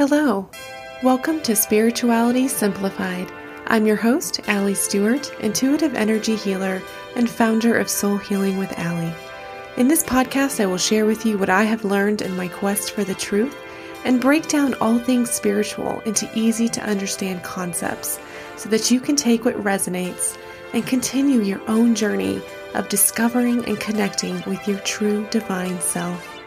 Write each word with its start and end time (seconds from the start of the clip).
Hello. 0.00 0.48
Welcome 1.02 1.42
to 1.42 1.54
Spirituality 1.54 2.48
Simplified. 2.48 3.30
I'm 3.66 3.86
your 3.86 3.96
host, 3.96 4.40
Allie 4.48 4.74
Stewart, 4.74 5.30
intuitive 5.40 5.94
energy 5.94 6.36
healer 6.36 6.80
and 7.16 7.28
founder 7.28 7.76
of 7.76 7.90
Soul 7.90 8.16
Healing 8.16 8.56
with 8.56 8.72
Allie. 8.78 9.12
In 9.76 9.88
this 9.88 10.02
podcast, 10.02 10.58
I 10.58 10.64
will 10.64 10.78
share 10.78 11.04
with 11.04 11.26
you 11.26 11.36
what 11.36 11.50
I 11.50 11.64
have 11.64 11.84
learned 11.84 12.22
in 12.22 12.34
my 12.34 12.48
quest 12.48 12.92
for 12.92 13.04
the 13.04 13.14
truth 13.14 13.54
and 14.06 14.22
break 14.22 14.48
down 14.48 14.72
all 14.80 14.98
things 14.98 15.30
spiritual 15.30 16.00
into 16.06 16.30
easy 16.34 16.70
to 16.70 16.88
understand 16.88 17.42
concepts 17.42 18.18
so 18.56 18.70
that 18.70 18.90
you 18.90 19.00
can 19.00 19.16
take 19.16 19.44
what 19.44 19.62
resonates 19.62 20.38
and 20.72 20.86
continue 20.86 21.42
your 21.42 21.60
own 21.68 21.94
journey 21.94 22.40
of 22.72 22.88
discovering 22.88 23.62
and 23.66 23.78
connecting 23.78 24.42
with 24.46 24.66
your 24.66 24.78
true 24.78 25.28
divine 25.30 25.78
self. 25.78 26.39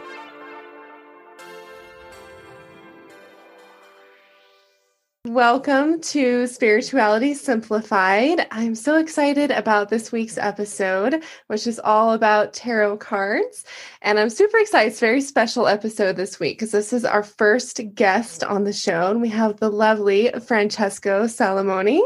Welcome 5.34 6.00
to 6.00 6.46
Spirituality 6.46 7.34
Simplified. 7.34 8.46
I'm 8.52 8.76
so 8.76 8.98
excited 8.98 9.50
about 9.50 9.88
this 9.88 10.12
week's 10.12 10.38
episode, 10.38 11.24
which 11.48 11.66
is 11.66 11.80
all 11.82 12.12
about 12.12 12.52
tarot 12.52 12.98
cards. 12.98 13.64
And 14.00 14.20
I'm 14.20 14.30
super 14.30 14.58
excited. 14.58 14.92
It's 14.92 14.98
a 14.98 15.06
very 15.06 15.20
special 15.20 15.66
episode 15.66 16.14
this 16.14 16.38
week 16.38 16.56
because 16.56 16.70
this 16.70 16.92
is 16.92 17.04
our 17.04 17.24
first 17.24 17.80
guest 17.96 18.44
on 18.44 18.62
the 18.62 18.72
show. 18.72 19.10
And 19.10 19.20
we 19.20 19.28
have 19.30 19.58
the 19.58 19.72
lovely 19.72 20.30
Francesco 20.46 21.24
Salamoni 21.24 22.00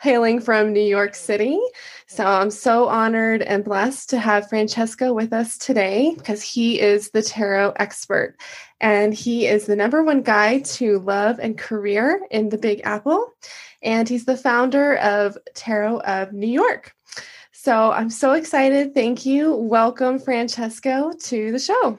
hailing 0.00 0.40
from 0.40 0.72
New 0.72 0.80
York 0.80 1.14
City. 1.14 1.60
So 2.06 2.24
I'm 2.24 2.50
so 2.50 2.88
honored 2.88 3.42
and 3.42 3.62
blessed 3.62 4.08
to 4.10 4.18
have 4.18 4.48
Francesco 4.48 5.12
with 5.12 5.34
us 5.34 5.58
today 5.58 6.14
because 6.16 6.42
he 6.42 6.80
is 6.80 7.10
the 7.10 7.22
tarot 7.22 7.74
expert 7.76 8.36
and 8.80 9.12
he 9.12 9.46
is 9.46 9.66
the 9.66 9.76
number 9.76 10.02
one 10.02 10.22
guide 10.22 10.64
to 10.64 11.00
love 11.00 11.38
and 11.38 11.58
career 11.58 12.22
in 12.30 12.48
the 12.48 12.56
Big 12.56 12.80
Apple. 12.84 13.34
And 13.82 14.08
he's 14.08 14.24
the 14.24 14.38
founder 14.38 14.96
of 14.96 15.36
Tarot 15.54 16.00
of 16.00 16.32
New 16.32 16.48
York. 16.48 16.94
So 17.52 17.92
I'm 17.92 18.08
so 18.08 18.32
excited. 18.32 18.94
Thank 18.94 19.26
you. 19.26 19.54
Welcome, 19.54 20.18
Francesco, 20.18 21.12
to 21.24 21.52
the 21.52 21.58
show. 21.58 21.98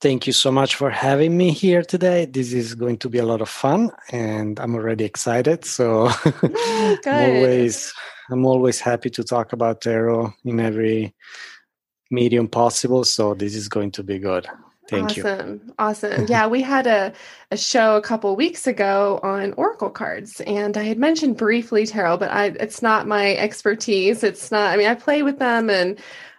Thank 0.00 0.28
you 0.28 0.32
so 0.32 0.52
much 0.52 0.76
for 0.76 0.90
having 0.90 1.36
me 1.36 1.50
here 1.50 1.82
today. 1.82 2.24
This 2.26 2.52
is 2.52 2.76
going 2.76 2.98
to 2.98 3.08
be 3.08 3.18
a 3.18 3.26
lot 3.26 3.40
of 3.40 3.48
fun, 3.48 3.90
and 4.12 4.60
I'm 4.60 4.76
already 4.76 5.04
excited. 5.04 5.64
So 5.64 6.06
oh, 6.08 6.98
I'm 7.04 7.36
always, 7.36 7.92
I'm 8.30 8.46
always 8.46 8.78
happy 8.78 9.10
to 9.10 9.24
talk 9.24 9.52
about 9.52 9.80
tarot 9.80 10.32
in 10.44 10.60
every 10.60 11.16
medium 12.12 12.46
possible. 12.46 13.02
So 13.02 13.34
this 13.34 13.56
is 13.56 13.68
going 13.68 13.90
to 13.92 14.04
be 14.04 14.20
good. 14.20 14.46
Thank 14.88 15.10
awesome. 15.10 15.16
you. 15.16 15.74
Awesome. 15.78 16.12
Awesome. 16.12 16.26
yeah, 16.28 16.46
we 16.46 16.62
had 16.62 16.86
a, 16.86 17.12
a 17.50 17.56
show 17.56 17.96
a 17.96 18.00
couple 18.00 18.34
weeks 18.36 18.68
ago 18.68 19.18
on 19.24 19.52
Oracle 19.54 19.90
cards, 19.90 20.40
and 20.42 20.76
I 20.76 20.84
had 20.84 20.98
mentioned 20.98 21.36
briefly 21.36 21.86
tarot, 21.86 22.18
but 22.18 22.30
I 22.30 22.46
it's 22.60 22.82
not 22.82 23.08
my 23.08 23.34
expertise. 23.34 24.22
It's 24.22 24.52
not, 24.52 24.72
I 24.72 24.76
mean, 24.76 24.86
I 24.86 24.94
play 24.94 25.22
with 25.22 25.40
them 25.40 25.68
and 25.68 25.98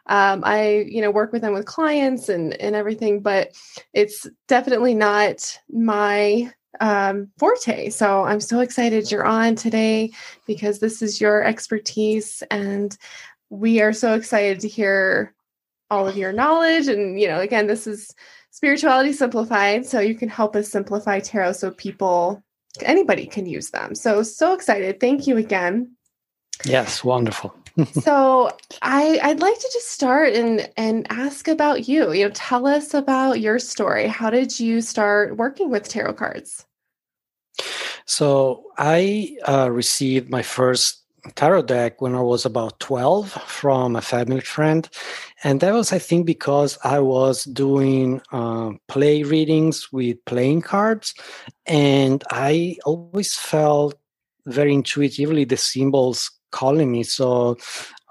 um, 0.09 0.43
I, 0.45 0.85
you 0.87 1.01
know, 1.01 1.11
work 1.11 1.31
with 1.31 1.41
them 1.41 1.53
with 1.53 1.65
clients 1.65 2.29
and 2.29 2.53
and 2.55 2.75
everything, 2.75 3.21
but 3.21 3.51
it's 3.93 4.27
definitely 4.47 4.93
not 4.93 5.57
my 5.71 6.51
um, 6.81 7.29
forte. 7.37 7.89
So 7.89 8.23
I'm 8.23 8.41
so 8.41 8.59
excited 8.59 9.11
you're 9.11 9.25
on 9.25 9.55
today 9.55 10.11
because 10.45 10.79
this 10.79 11.01
is 11.01 11.21
your 11.21 11.43
expertise, 11.43 12.43
and 12.51 12.97
we 13.49 13.81
are 13.81 13.93
so 13.93 14.13
excited 14.15 14.59
to 14.61 14.67
hear 14.67 15.33
all 15.91 16.07
of 16.07 16.17
your 16.17 16.33
knowledge. 16.33 16.87
And 16.87 17.19
you 17.19 17.27
know, 17.27 17.39
again, 17.39 17.67
this 17.67 17.87
is 17.87 18.13
Spirituality 18.51 19.13
Simplified. 19.13 19.85
So 19.85 19.99
you 19.99 20.15
can 20.15 20.29
help 20.29 20.55
us 20.55 20.69
simplify 20.69 21.19
tarot 21.19 21.53
so 21.53 21.71
people, 21.71 22.43
anybody 22.81 23.25
can 23.25 23.45
use 23.45 23.69
them. 23.69 23.95
So, 23.95 24.23
so 24.23 24.53
excited. 24.53 24.99
Thank 24.99 25.27
you 25.27 25.37
again. 25.37 25.95
Yes, 26.65 27.03
wonderful. 27.03 27.55
so 27.91 28.55
I, 28.81 29.19
I'd 29.21 29.39
like 29.39 29.59
to 29.59 29.69
just 29.73 29.89
start 29.89 30.33
and 30.33 30.69
and 30.77 31.07
ask 31.09 31.47
about 31.47 31.87
you. 31.87 32.11
You 32.11 32.25
know, 32.25 32.31
tell 32.33 32.67
us 32.67 32.93
about 32.93 33.39
your 33.39 33.59
story. 33.59 34.07
How 34.07 34.29
did 34.29 34.59
you 34.59 34.81
start 34.81 35.37
working 35.37 35.69
with 35.69 35.87
tarot 35.87 36.13
cards? 36.13 36.65
So 38.05 38.65
I 38.77 39.37
uh, 39.47 39.69
received 39.71 40.29
my 40.29 40.41
first 40.41 41.03
tarot 41.35 41.63
deck 41.63 42.01
when 42.01 42.15
I 42.15 42.21
was 42.21 42.45
about 42.45 42.79
12 42.79 43.31
from 43.31 43.95
a 43.95 44.01
family 44.01 44.41
friend. 44.41 44.89
And 45.43 45.59
that 45.61 45.73
was, 45.73 45.91
I 45.91 45.99
think, 45.99 46.25
because 46.25 46.77
I 46.83 46.99
was 46.99 47.43
doing 47.45 48.21
uh, 48.31 48.71
play 48.87 49.23
readings 49.23 49.91
with 49.91 50.23
playing 50.25 50.61
cards. 50.61 51.13
And 51.65 52.23
I 52.31 52.77
always 52.85 53.35
felt 53.35 53.95
very 54.45 54.73
intuitively 54.73 55.45
the 55.45 55.57
symbols 55.57 56.31
calling 56.51 56.91
me. 56.91 57.03
So 57.03 57.57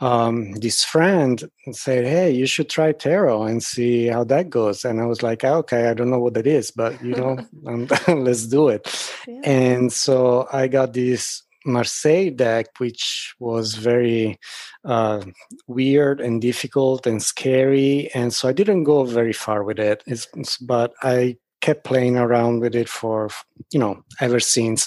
um, 0.00 0.52
this 0.54 0.84
friend 0.84 1.42
said, 1.72 2.04
Hey, 2.04 2.30
you 2.30 2.46
should 2.46 2.68
try 2.68 2.92
tarot 2.92 3.44
and 3.44 3.62
see 3.62 4.06
how 4.06 4.24
that 4.24 4.50
goes. 4.50 4.84
And 4.84 5.00
I 5.00 5.06
was 5.06 5.22
like, 5.22 5.44
Okay, 5.44 5.88
I 5.88 5.94
don't 5.94 6.10
know 6.10 6.20
what 6.20 6.34
that 6.34 6.46
is, 6.46 6.70
but 6.70 7.02
you 7.02 7.14
know, 7.14 7.38
um, 7.66 7.88
let's 8.08 8.46
do 8.46 8.68
it. 8.68 8.86
Yeah. 9.26 9.40
And 9.44 9.92
so 9.92 10.48
I 10.52 10.68
got 10.68 10.92
this 10.92 11.42
Marseille 11.68 12.30
deck, 12.30 12.66
which 12.78 13.34
was 13.38 13.74
very 13.74 14.38
uh, 14.84 15.22
weird 15.66 16.20
and 16.20 16.40
difficult 16.40 17.06
and 17.06 17.22
scary, 17.22 18.10
and 18.14 18.32
so 18.32 18.48
I 18.48 18.52
didn't 18.52 18.84
go 18.84 19.04
very 19.04 19.32
far 19.32 19.62
with 19.62 19.78
it. 19.78 20.02
It's, 20.06 20.26
it's, 20.34 20.56
but 20.58 20.94
I 21.02 21.36
kept 21.60 21.84
playing 21.84 22.16
around 22.16 22.60
with 22.60 22.74
it 22.74 22.88
for 22.88 23.28
you 23.72 23.78
know 23.78 24.02
ever 24.20 24.40
since, 24.40 24.86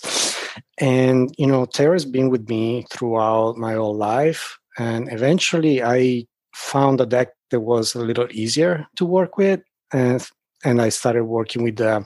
and 0.82 1.34
you 1.38 1.48
know 1.48 1.66
Tarot's 1.66 2.06
been 2.06 2.30
with 2.30 2.50
me 2.50 2.86
throughout 2.92 3.58
my 3.58 3.74
whole 3.74 3.96
life, 3.96 4.60
and 4.78 5.12
eventually 5.12 5.82
I 5.82 6.26
found 6.54 7.00
a 7.00 7.06
deck 7.06 7.30
that 7.52 7.62
was 7.62 7.96
a 7.96 8.00
little 8.00 8.28
easier 8.32 8.88
to 8.98 9.06
work 9.06 9.38
with, 9.38 9.62
and 9.94 10.28
and 10.66 10.82
I 10.82 10.90
started 10.90 11.26
working 11.26 11.64
with 11.64 11.78
the 11.78 12.06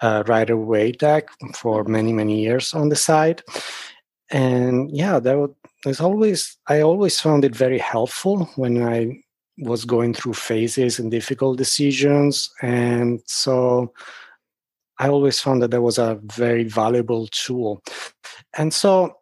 uh, 0.00 0.22
Rider 0.26 0.56
Waite 0.56 0.98
deck 0.98 1.28
for 1.54 1.84
many 1.84 2.12
many 2.12 2.40
years 2.40 2.72
on 2.72 2.88
the 2.88 2.96
side. 2.96 3.42
And 4.30 4.90
yeah 4.90 5.18
that 5.18 5.36
was 5.84 6.00
always 6.00 6.56
i 6.68 6.80
always 6.80 7.20
found 7.20 7.44
it 7.44 7.54
very 7.54 7.78
helpful 7.78 8.44
when 8.56 8.82
i 8.82 9.22
was 9.58 9.84
going 9.84 10.14
through 10.14 10.34
phases 10.34 10.98
and 10.98 11.10
difficult 11.10 11.58
decisions 11.58 12.50
and 12.62 13.20
so 13.26 13.92
i 15.02 15.08
always 15.08 15.40
found 15.40 15.62
that 15.62 15.70
that 15.70 15.82
was 15.82 15.98
a 15.98 16.18
very 16.22 16.64
valuable 16.64 17.26
tool 17.28 17.82
and 18.58 18.72
so 18.72 19.16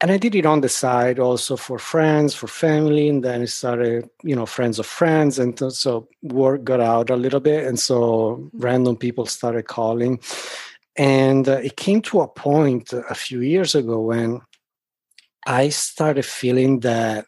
and 0.00 0.10
i 0.10 0.16
did 0.16 0.34
it 0.34 0.46
on 0.46 0.60
the 0.60 0.68
side 0.68 1.18
also 1.18 1.56
for 1.56 1.78
friends 1.78 2.34
for 2.34 2.46
family 2.46 3.08
and 3.08 3.24
then 3.24 3.42
i 3.42 3.46
started 3.46 4.08
you 4.22 4.36
know 4.36 4.46
friends 4.46 4.78
of 4.78 4.86
friends 4.86 5.38
and 5.38 5.58
so 5.72 6.08
work 6.22 6.64
got 6.64 6.80
out 6.80 7.10
a 7.10 7.16
little 7.16 7.40
bit 7.40 7.66
and 7.66 7.78
so 7.78 7.96
mm-hmm. 8.00 8.58
random 8.58 8.96
people 8.96 9.26
started 9.26 9.66
calling 9.66 10.20
and 10.96 11.48
uh, 11.48 11.60
it 11.62 11.76
came 11.76 12.02
to 12.02 12.20
a 12.20 12.28
point 12.28 12.92
a 12.92 13.14
few 13.14 13.40
years 13.40 13.74
ago 13.74 14.00
when 14.00 14.40
I 15.46 15.70
started 15.70 16.24
feeling 16.24 16.80
that 16.80 17.26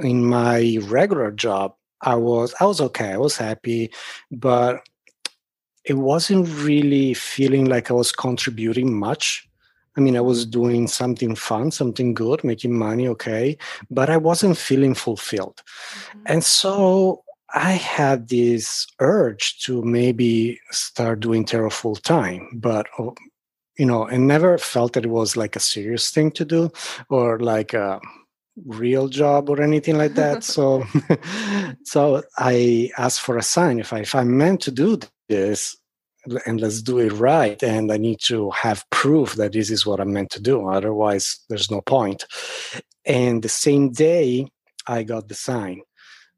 in 0.00 0.24
my 0.24 0.78
regular 0.82 1.30
job, 1.32 1.74
I 2.02 2.14
was 2.14 2.54
I 2.60 2.64
was 2.66 2.80
okay, 2.80 3.12
I 3.12 3.16
was 3.16 3.36
happy, 3.36 3.90
but 4.30 4.80
it 5.88 5.94
wasn't 5.96 6.46
really 6.62 7.14
feeling 7.14 7.64
like 7.64 7.90
I 7.90 7.94
was 7.94 8.12
contributing 8.12 8.98
much. 8.98 9.48
I 9.96 10.00
mean, 10.00 10.16
I 10.16 10.20
was 10.20 10.46
doing 10.46 10.86
something 10.86 11.34
fun, 11.34 11.70
something 11.70 12.14
good, 12.14 12.44
making 12.44 12.78
money, 12.78 13.08
okay, 13.08 13.56
but 13.90 14.10
I 14.10 14.18
wasn't 14.18 14.58
feeling 14.58 14.94
fulfilled. 14.94 15.62
Mm-hmm. 15.64 16.22
And 16.26 16.44
so 16.44 17.24
I 17.54 17.72
had 17.72 18.28
this 18.28 18.86
urge 19.00 19.60
to 19.64 19.82
maybe 19.82 20.60
start 20.70 21.20
doing 21.20 21.44
tarot 21.44 21.70
full 21.70 21.96
time, 21.96 22.50
but 22.52 22.86
oh, 22.98 23.14
you 23.78 23.86
know, 23.86 24.04
and 24.04 24.28
never 24.28 24.58
felt 24.58 24.92
that 24.92 25.06
it 25.06 25.10
was 25.10 25.36
like 25.36 25.56
a 25.56 25.60
serious 25.60 26.10
thing 26.10 26.30
to 26.32 26.44
do 26.44 26.70
or 27.08 27.38
like 27.38 27.72
a 27.72 28.00
real 28.66 29.08
job 29.08 29.48
or 29.48 29.62
anything 29.62 29.96
like 29.96 30.14
that. 30.14 30.44
so, 30.54 30.84
so 31.84 32.22
I 32.36 32.90
asked 32.98 33.22
for 33.22 33.38
a 33.38 33.42
sign. 33.42 33.78
If 33.78 33.92
I 33.92 34.00
if 34.00 34.14
I'm 34.14 34.36
meant 34.36 34.60
to 34.62 34.70
do 34.70 34.98
this, 35.28 35.77
and 36.46 36.60
let's 36.60 36.82
do 36.82 36.98
it 36.98 37.12
right, 37.12 37.62
and 37.62 37.92
I 37.92 37.96
need 37.96 38.20
to 38.26 38.50
have 38.50 38.84
proof 38.90 39.34
that 39.34 39.52
this 39.52 39.70
is 39.70 39.86
what 39.86 40.00
I'm 40.00 40.12
meant 40.12 40.30
to 40.30 40.40
do. 40.40 40.68
Otherwise, 40.68 41.40
there's 41.48 41.70
no 41.70 41.80
point. 41.80 42.24
And 43.04 43.42
the 43.42 43.48
same 43.48 43.90
day, 43.90 44.48
I 44.86 45.02
got 45.02 45.28
the 45.28 45.34
sign 45.34 45.82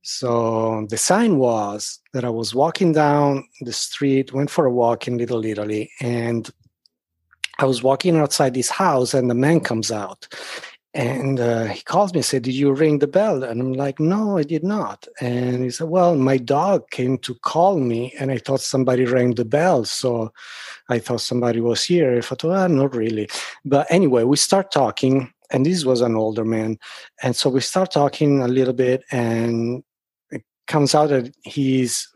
so 0.03 0.87
the 0.89 0.97
sign 0.97 1.37
was 1.37 1.99
that 2.15 2.25
I 2.25 2.31
was 2.31 2.55
walking 2.55 2.93
down 2.93 3.45
the 3.61 3.73
street, 3.73 4.33
went 4.33 4.51
for 4.51 4.65
a 4.65 4.73
walk 4.73 5.07
in 5.07 5.19
Little 5.19 5.45
Italy, 5.45 5.91
and 6.01 6.49
I 7.59 7.67
was 7.67 7.83
walking 7.83 8.17
outside 8.17 8.55
this 8.55 8.71
house, 8.71 9.13
and 9.13 9.29
the 9.29 9.35
man 9.35 9.61
comes 9.61 9.93
out, 9.93 10.27
and 10.93 11.39
uh, 11.39 11.67
he 11.67 11.83
calls 11.83 12.13
me 12.13 12.19
and 12.19 12.25
said, 12.25 12.43
Did 12.43 12.55
you 12.55 12.73
ring 12.73 12.99
the 12.99 13.07
bell? 13.07 13.45
And 13.45 13.61
I'm 13.61 13.73
like, 13.75 14.01
No, 14.01 14.39
I 14.39 14.43
did 14.43 14.65
not. 14.65 15.07
And 15.21 15.63
he 15.63 15.71
said, 15.71 15.89
Well, 15.89 16.17
my 16.17 16.37
dog 16.37 16.91
came 16.91 17.19
to 17.19 17.35
call 17.37 17.79
me 17.79 18.13
and 18.19 18.33
I 18.33 18.39
thought 18.39 18.61
somebody 18.61 19.05
rang 19.05 19.35
the 19.35 19.45
bell. 19.45 19.85
So 19.85 20.33
I 20.89 20.99
thought 20.99 21.21
somebody 21.21 21.61
was 21.61 21.85
here. 21.85 22.19
I 22.19 22.21
thought, 22.23 22.43
Well, 22.43 22.69
not 22.69 22.95
really. 22.97 23.29
But 23.65 23.87
anyway, 23.89 24.25
we 24.25 24.37
start 24.37 24.73
talking. 24.73 25.33
And 25.53 25.67
this 25.67 25.85
was 25.85 26.01
an 26.01 26.17
older 26.17 26.45
man. 26.45 26.79
And 27.23 27.35
so 27.37 27.51
we 27.51 27.61
start 27.61 27.93
talking 27.93 28.41
a 28.43 28.49
little 28.49 28.75
bit. 28.75 29.05
And 29.13 29.85
it 30.31 30.43
comes 30.67 30.95
out 30.95 31.11
that 31.11 31.33
he's 31.45 32.09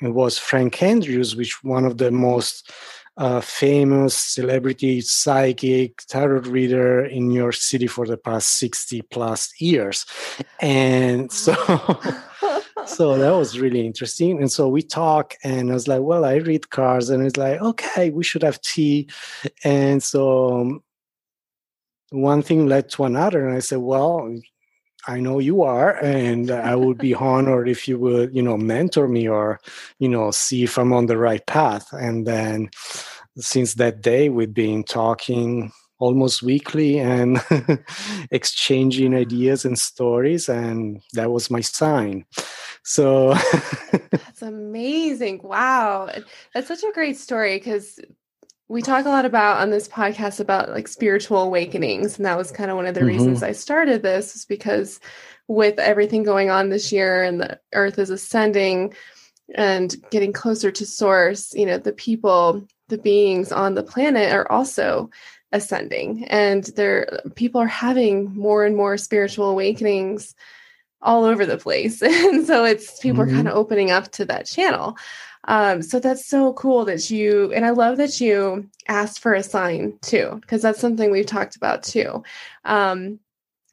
was 0.00 0.38
Frank 0.38 0.82
Andrews, 0.82 1.36
which 1.36 1.62
one 1.62 1.84
of 1.84 1.98
the 1.98 2.10
most 2.10 2.70
uh, 3.16 3.40
famous 3.40 4.14
celebrity 4.14 5.00
psychic 5.00 5.98
tarot 6.08 6.40
reader 6.40 7.04
in 7.04 7.28
New 7.28 7.38
York 7.38 7.54
City 7.54 7.86
for 7.86 8.06
the 8.06 8.16
past 8.16 8.58
60 8.58 9.02
plus 9.02 9.52
years. 9.60 10.06
And 10.60 11.30
so 11.44 11.54
so 12.86 13.16
that 13.18 13.30
was 13.30 13.58
really 13.58 13.86
interesting. 13.86 14.38
And 14.38 14.50
so 14.50 14.68
we 14.68 14.82
talk 14.82 15.34
and 15.44 15.70
I 15.70 15.74
was 15.74 15.88
like, 15.88 16.00
well, 16.00 16.24
I 16.24 16.36
read 16.36 16.70
cards 16.70 17.10
and 17.10 17.24
it's 17.24 17.36
like, 17.36 17.60
okay, 17.60 18.10
we 18.10 18.24
should 18.24 18.42
have 18.42 18.60
tea. 18.60 19.08
And 19.64 20.02
so 20.02 20.60
um, 20.60 20.82
one 22.10 22.42
thing 22.42 22.66
led 22.66 22.88
to 22.90 23.04
another. 23.04 23.46
And 23.46 23.56
I 23.56 23.60
said, 23.60 23.78
well, 23.78 24.34
I 25.06 25.20
know 25.20 25.38
you 25.38 25.62
are, 25.62 25.96
and 26.02 26.50
I 26.50 26.76
would 26.76 26.98
be 26.98 27.14
honored 27.14 27.68
if 27.68 27.88
you 27.88 27.98
would, 27.98 28.34
you 28.34 28.42
know, 28.42 28.56
mentor 28.56 29.08
me 29.08 29.28
or, 29.28 29.60
you 29.98 30.08
know, 30.08 30.30
see 30.30 30.62
if 30.62 30.78
I'm 30.78 30.92
on 30.92 31.06
the 31.06 31.16
right 31.16 31.44
path. 31.46 31.92
And 31.92 32.26
then 32.26 32.70
since 33.36 33.74
that 33.74 34.00
day, 34.00 34.28
we've 34.28 34.54
been 34.54 34.84
talking 34.84 35.72
almost 35.98 36.42
weekly 36.42 36.98
and 36.98 37.40
exchanging 38.30 39.14
ideas 39.14 39.64
and 39.64 39.78
stories, 39.78 40.48
and 40.48 41.00
that 41.14 41.30
was 41.30 41.50
my 41.50 41.60
sign. 41.60 42.24
So 42.84 43.34
that's 44.10 44.42
amazing. 44.42 45.40
Wow. 45.42 46.10
That's 46.54 46.68
such 46.68 46.82
a 46.82 46.92
great 46.92 47.16
story 47.16 47.58
because 47.58 48.00
we 48.68 48.80
talk 48.80 49.04
a 49.04 49.10
lot 49.10 49.24
about 49.24 49.60
on 49.60 49.70
this 49.70 49.88
podcast 49.88 50.40
about 50.40 50.70
like 50.70 50.88
spiritual 50.88 51.42
awakenings 51.42 52.16
and 52.16 52.26
that 52.26 52.38
was 52.38 52.50
kind 52.50 52.70
of 52.70 52.76
one 52.76 52.86
of 52.86 52.94
the 52.94 53.00
mm-hmm. 53.00 53.08
reasons 53.08 53.42
i 53.42 53.52
started 53.52 54.02
this 54.02 54.34
is 54.34 54.44
because 54.44 55.00
with 55.48 55.78
everything 55.78 56.22
going 56.22 56.50
on 56.50 56.68
this 56.68 56.92
year 56.92 57.22
and 57.22 57.40
the 57.40 57.60
earth 57.74 57.98
is 57.98 58.10
ascending 58.10 58.94
and 59.54 59.96
getting 60.10 60.32
closer 60.32 60.70
to 60.70 60.86
source 60.86 61.52
you 61.54 61.66
know 61.66 61.78
the 61.78 61.92
people 61.92 62.66
the 62.88 62.98
beings 62.98 63.52
on 63.52 63.74
the 63.74 63.82
planet 63.82 64.32
are 64.32 64.50
also 64.50 65.10
ascending 65.52 66.24
and 66.28 66.64
there 66.76 67.20
people 67.34 67.60
are 67.60 67.66
having 67.66 68.34
more 68.34 68.64
and 68.64 68.76
more 68.76 68.96
spiritual 68.96 69.50
awakenings 69.50 70.34
all 71.02 71.24
over 71.24 71.44
the 71.44 71.58
place 71.58 72.00
and 72.02 72.46
so 72.46 72.64
it's 72.64 72.98
people 73.00 73.22
mm-hmm. 73.22 73.32
are 73.32 73.36
kind 73.36 73.48
of 73.48 73.54
opening 73.54 73.90
up 73.90 74.10
to 74.10 74.24
that 74.24 74.46
channel 74.46 74.96
um, 75.44 75.82
so 75.82 75.98
that's 75.98 76.26
so 76.26 76.52
cool 76.52 76.84
that 76.84 77.10
you, 77.10 77.52
and 77.52 77.66
I 77.66 77.70
love 77.70 77.96
that 77.96 78.20
you 78.20 78.68
asked 78.88 79.20
for 79.20 79.34
a 79.34 79.42
sign 79.42 79.98
too, 80.02 80.38
because 80.40 80.62
that's 80.62 80.80
something 80.80 81.10
we've 81.10 81.26
talked 81.26 81.56
about 81.56 81.82
too. 81.82 82.22
Um, 82.64 83.18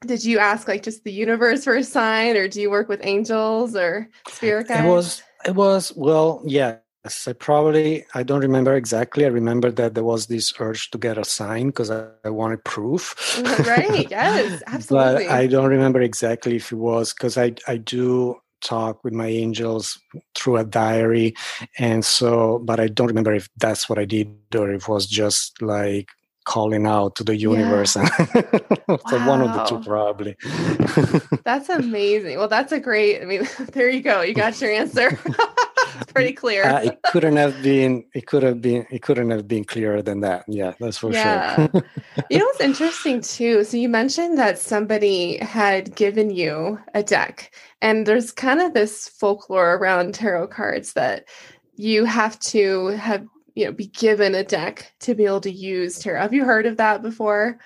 did 0.05 0.23
you 0.23 0.39
ask 0.39 0.67
like 0.67 0.83
just 0.83 1.03
the 1.03 1.11
universe 1.11 1.63
for 1.63 1.75
a 1.75 1.83
sign, 1.83 2.37
or 2.37 2.47
do 2.47 2.61
you 2.61 2.69
work 2.69 2.89
with 2.89 3.01
angels 3.03 3.75
or 3.75 4.09
spirit 4.29 4.67
guides? 4.67 4.85
It 4.85 4.89
was, 4.89 5.23
it 5.45 5.55
was, 5.55 5.93
well, 5.95 6.41
yeah. 6.45 6.77
Yes, 7.05 7.29
I 7.29 7.33
probably 7.33 8.05
I 8.13 8.23
don't 8.23 8.41
remember 8.41 8.75
exactly. 8.75 9.23
I 9.23 9.29
remember 9.29 9.71
that 9.71 9.95
there 9.95 10.03
was 10.03 10.27
this 10.27 10.53
urge 10.59 10.91
to 10.91 10.97
get 10.97 11.17
a 11.17 11.23
sign 11.23 11.67
because 11.67 11.89
I, 11.89 12.07
I, 12.25 12.29
wanted 12.29 12.61
proof. 12.65 13.15
right. 13.65 14.05
Yes. 14.11 14.61
Absolutely. 14.67 15.27
but 15.27 15.33
I 15.33 15.47
don't 15.47 15.69
remember 15.69 16.01
exactly 16.01 16.57
if 16.57 16.73
it 16.73 16.75
was 16.75 17.13
because 17.13 17.37
I 17.37 17.53
I 17.69 17.77
do 17.77 18.35
talk 18.61 19.03
with 19.03 19.13
my 19.13 19.27
angels 19.27 19.99
through 20.35 20.57
a 20.57 20.63
diary. 20.63 21.35
And 21.77 22.03
so 22.03 22.59
but 22.59 22.79
i 22.79 22.87
don't 22.87 23.07
remember 23.07 23.33
if 23.33 23.49
that's 23.57 23.89
what 23.89 23.99
i 23.99 24.05
did 24.05 24.27
or 24.55 24.71
if 24.71 24.83
it 24.83 24.89
was 24.89 25.07
just 25.07 25.61
like 25.61 26.09
calling 26.49 26.87
out 26.87 27.15
to 27.15 27.23
the 27.23 27.37
universe. 27.37 27.95
Yeah. 27.95 28.07
so 29.07 29.17
wow. 29.17 29.27
one 29.27 29.41
of 29.41 29.53
the 29.53 29.63
two 29.65 29.79
probably. 29.83 30.35
That's 31.43 31.69
amazing. 31.69 32.39
Well 32.39 32.47
that's 32.47 32.71
a 32.71 32.79
great 32.79 33.21
i 33.21 33.25
mean 33.25 33.47
there 33.73 33.89
you 33.89 34.01
go. 34.01 34.21
You 34.21 34.33
got 34.33 34.59
your 34.59 34.71
answer. 34.71 35.17
Pretty 36.07 36.33
clear. 36.33 36.63
Uh, 36.65 36.81
it 36.81 36.99
couldn't 37.11 37.37
have 37.37 37.61
been 37.61 38.03
it 38.15 38.25
could 38.25 38.41
have 38.41 38.61
been 38.61 38.87
it 38.89 39.03
couldn't 39.03 39.29
have 39.29 39.47
been 39.47 39.63
clearer 39.63 40.01
than 40.01 40.21
that. 40.21 40.43
Yeah 40.47 40.73
that's 40.79 40.97
for 40.97 41.11
yeah. 41.11 41.55
sure 41.55 41.83
you 42.31 42.39
know 42.39 42.45
what's 42.45 42.61
interesting 42.61 43.21
too? 43.21 43.63
So 43.63 43.77
you 43.77 43.87
mentioned 43.87 44.39
that 44.39 44.57
somebody 44.57 45.37
had 45.37 45.95
given 45.95 46.31
you 46.31 46.79
a 46.95 47.03
deck 47.03 47.51
and 47.81 48.07
there's 48.07 48.31
kind 48.31 48.59
of 48.59 48.73
this 48.73 49.07
folklore 49.07 49.75
around 49.75 50.15
tarot 50.15 50.47
cards 50.47 50.93
that 50.93 51.25
you 51.75 52.03
have 52.05 52.37
to 52.39 52.87
have, 52.87 53.25
you 53.59 53.65
know, 53.65 53.71
be 53.73 53.87
given 53.87 54.35
a 54.35 54.43
deck 54.43 54.93
to 55.01 55.13
be 55.13 55.25
able 55.25 55.41
to 55.41 55.51
use 55.51 55.99
tarot. 55.99 56.21
Have 56.21 56.33
you 56.33 56.45
heard 56.45 56.65
of 56.65 56.77
that 56.77 57.01
before? 57.01 57.59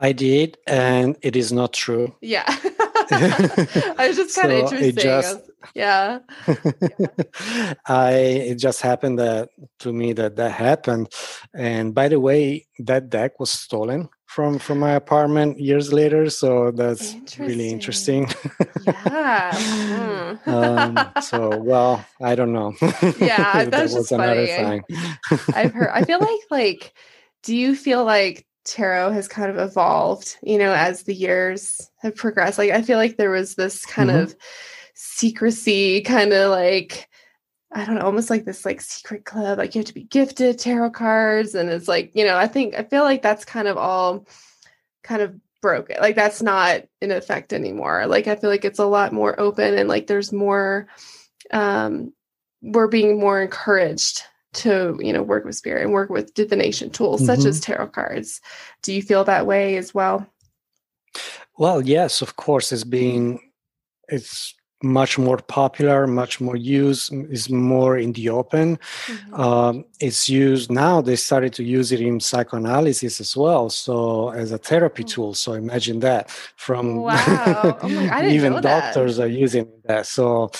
I 0.00 0.12
did, 0.12 0.56
and 0.66 1.16
it 1.20 1.36
is 1.36 1.52
not 1.52 1.74
true. 1.74 2.14
Yeah. 2.22 2.44
I 3.10 4.06
was 4.08 4.16
just 4.16 4.34
kind 4.34 4.52
of 4.52 4.70
so 4.70 4.76
interesting. 4.76 5.02
Just, 5.02 5.36
was, 5.36 5.50
yeah. 5.74 6.20
I 7.86 8.12
it 8.12 8.54
just 8.54 8.80
happened 8.80 9.18
that 9.18 9.50
to 9.80 9.92
me 9.92 10.14
that 10.14 10.36
that 10.36 10.52
happened, 10.52 11.12
and 11.52 11.94
by 11.94 12.08
the 12.08 12.18
way, 12.18 12.66
that 12.78 13.10
deck 13.10 13.38
was 13.38 13.50
stolen 13.50 14.08
from 14.34 14.58
from 14.58 14.80
my 14.80 14.92
apartment 14.92 15.60
years 15.60 15.92
later 15.92 16.28
so 16.28 16.72
that's 16.72 17.12
interesting. 17.14 17.46
really 17.46 17.70
interesting 17.70 18.28
yeah 18.84 20.36
um, 20.46 21.22
so 21.22 21.56
well 21.58 22.04
i 22.20 22.34
don't 22.34 22.52
know 22.52 22.74
yeah 23.20 23.52
that 23.64 23.70
that's 23.70 23.94
was 23.94 24.10
another 24.10 24.44
funny. 24.48 24.82
i've 25.54 25.72
heard 25.72 25.90
i 25.94 26.02
feel 26.02 26.18
like 26.18 26.40
like 26.50 26.94
do 27.44 27.54
you 27.54 27.76
feel 27.76 28.04
like 28.04 28.44
tarot 28.64 29.12
has 29.12 29.28
kind 29.28 29.50
of 29.50 29.58
evolved 29.58 30.36
you 30.42 30.58
know 30.58 30.72
as 30.74 31.04
the 31.04 31.14
years 31.14 31.88
have 32.02 32.16
progressed 32.16 32.58
like 32.58 32.70
i 32.70 32.82
feel 32.82 32.98
like 32.98 33.16
there 33.16 33.30
was 33.30 33.54
this 33.54 33.86
kind 33.86 34.10
mm-hmm. 34.10 34.22
of 34.22 34.36
secrecy 34.94 36.00
kind 36.00 36.32
of 36.32 36.50
like 36.50 37.08
I 37.74 37.84
don't 37.84 37.96
know, 37.96 38.02
almost 38.02 38.30
like 38.30 38.44
this 38.44 38.64
like 38.64 38.80
secret 38.80 39.24
club. 39.24 39.58
Like 39.58 39.74
you 39.74 39.80
have 39.80 39.86
to 39.86 39.94
be 39.94 40.04
gifted 40.04 40.58
tarot 40.58 40.90
cards. 40.90 41.54
And 41.56 41.68
it's 41.68 41.88
like, 41.88 42.12
you 42.14 42.24
know, 42.24 42.36
I 42.36 42.46
think 42.46 42.74
I 42.76 42.84
feel 42.84 43.02
like 43.02 43.20
that's 43.20 43.44
kind 43.44 43.66
of 43.66 43.76
all 43.76 44.26
kind 45.02 45.20
of 45.20 45.34
broken. 45.60 45.96
Like 46.00 46.14
that's 46.14 46.40
not 46.40 46.82
in 47.00 47.10
effect 47.10 47.52
anymore. 47.52 48.06
Like 48.06 48.28
I 48.28 48.36
feel 48.36 48.48
like 48.48 48.64
it's 48.64 48.78
a 48.78 48.86
lot 48.86 49.12
more 49.12 49.38
open 49.40 49.76
and 49.76 49.88
like 49.88 50.06
there's 50.06 50.32
more 50.32 50.86
um 51.52 52.12
we're 52.62 52.88
being 52.88 53.18
more 53.18 53.42
encouraged 53.42 54.22
to, 54.54 54.96
you 55.02 55.12
know, 55.12 55.22
work 55.22 55.44
with 55.44 55.56
spirit 55.56 55.82
and 55.82 55.92
work 55.92 56.10
with 56.10 56.32
divination 56.32 56.90
tools 56.90 57.22
mm-hmm. 57.22 57.34
such 57.34 57.44
as 57.44 57.60
tarot 57.60 57.88
cards. 57.88 58.40
Do 58.82 58.92
you 58.92 59.02
feel 59.02 59.24
that 59.24 59.46
way 59.46 59.76
as 59.76 59.92
well? 59.92 60.26
Well, 61.58 61.82
yes, 61.82 62.22
of 62.22 62.36
course. 62.36 62.72
It's 62.72 62.84
being 62.84 63.40
it's 64.08 64.54
much 64.84 65.18
more 65.18 65.38
popular, 65.38 66.06
much 66.06 66.40
more 66.40 66.56
used, 66.56 67.12
is 67.30 67.50
more 67.50 67.96
in 67.96 68.12
the 68.12 68.28
open. 68.28 68.76
Mm-hmm. 68.76 69.34
Um, 69.40 69.84
it's 70.00 70.28
used 70.28 70.70
now, 70.70 71.00
they 71.00 71.16
started 71.16 71.52
to 71.54 71.64
use 71.64 71.90
it 71.90 72.00
in 72.00 72.20
psychoanalysis 72.20 73.20
as 73.20 73.36
well, 73.36 73.70
so 73.70 74.30
as 74.30 74.52
a 74.52 74.58
therapy 74.58 75.02
oh. 75.04 75.08
tool. 75.08 75.34
So 75.34 75.54
imagine 75.54 76.00
that 76.00 76.30
from 76.56 76.96
wow. 76.96 77.78
oh 77.82 77.88
my, 77.88 78.28
even 78.36 78.60
doctors 78.60 79.18
are 79.18 79.26
using 79.26 79.66
that. 79.84 80.06
So 80.06 80.50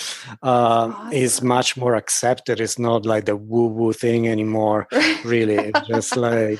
um, 0.41 0.93
awesome. 0.93 1.13
it's 1.13 1.41
much 1.41 1.77
more 1.77 1.95
accepted. 1.95 2.59
It's 2.59 2.79
not 2.79 3.05
like 3.05 3.25
the 3.25 3.35
woo 3.37 3.67
woo 3.67 3.93
thing 3.93 4.27
anymore, 4.27 4.87
really. 5.23 5.55
It's 5.55 5.87
just 5.87 6.17
like. 6.17 6.59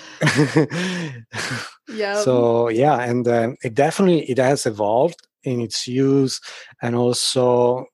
yeah. 1.89 2.21
So 2.21 2.69
yeah, 2.69 3.01
and 3.01 3.27
um, 3.27 3.57
it 3.63 3.73
definitely 3.73 4.29
it 4.29 4.37
has 4.37 4.65
evolved 4.65 5.25
in 5.45 5.61
its 5.61 5.87
use 5.87 6.41
and 6.81 6.95
also 6.95 7.85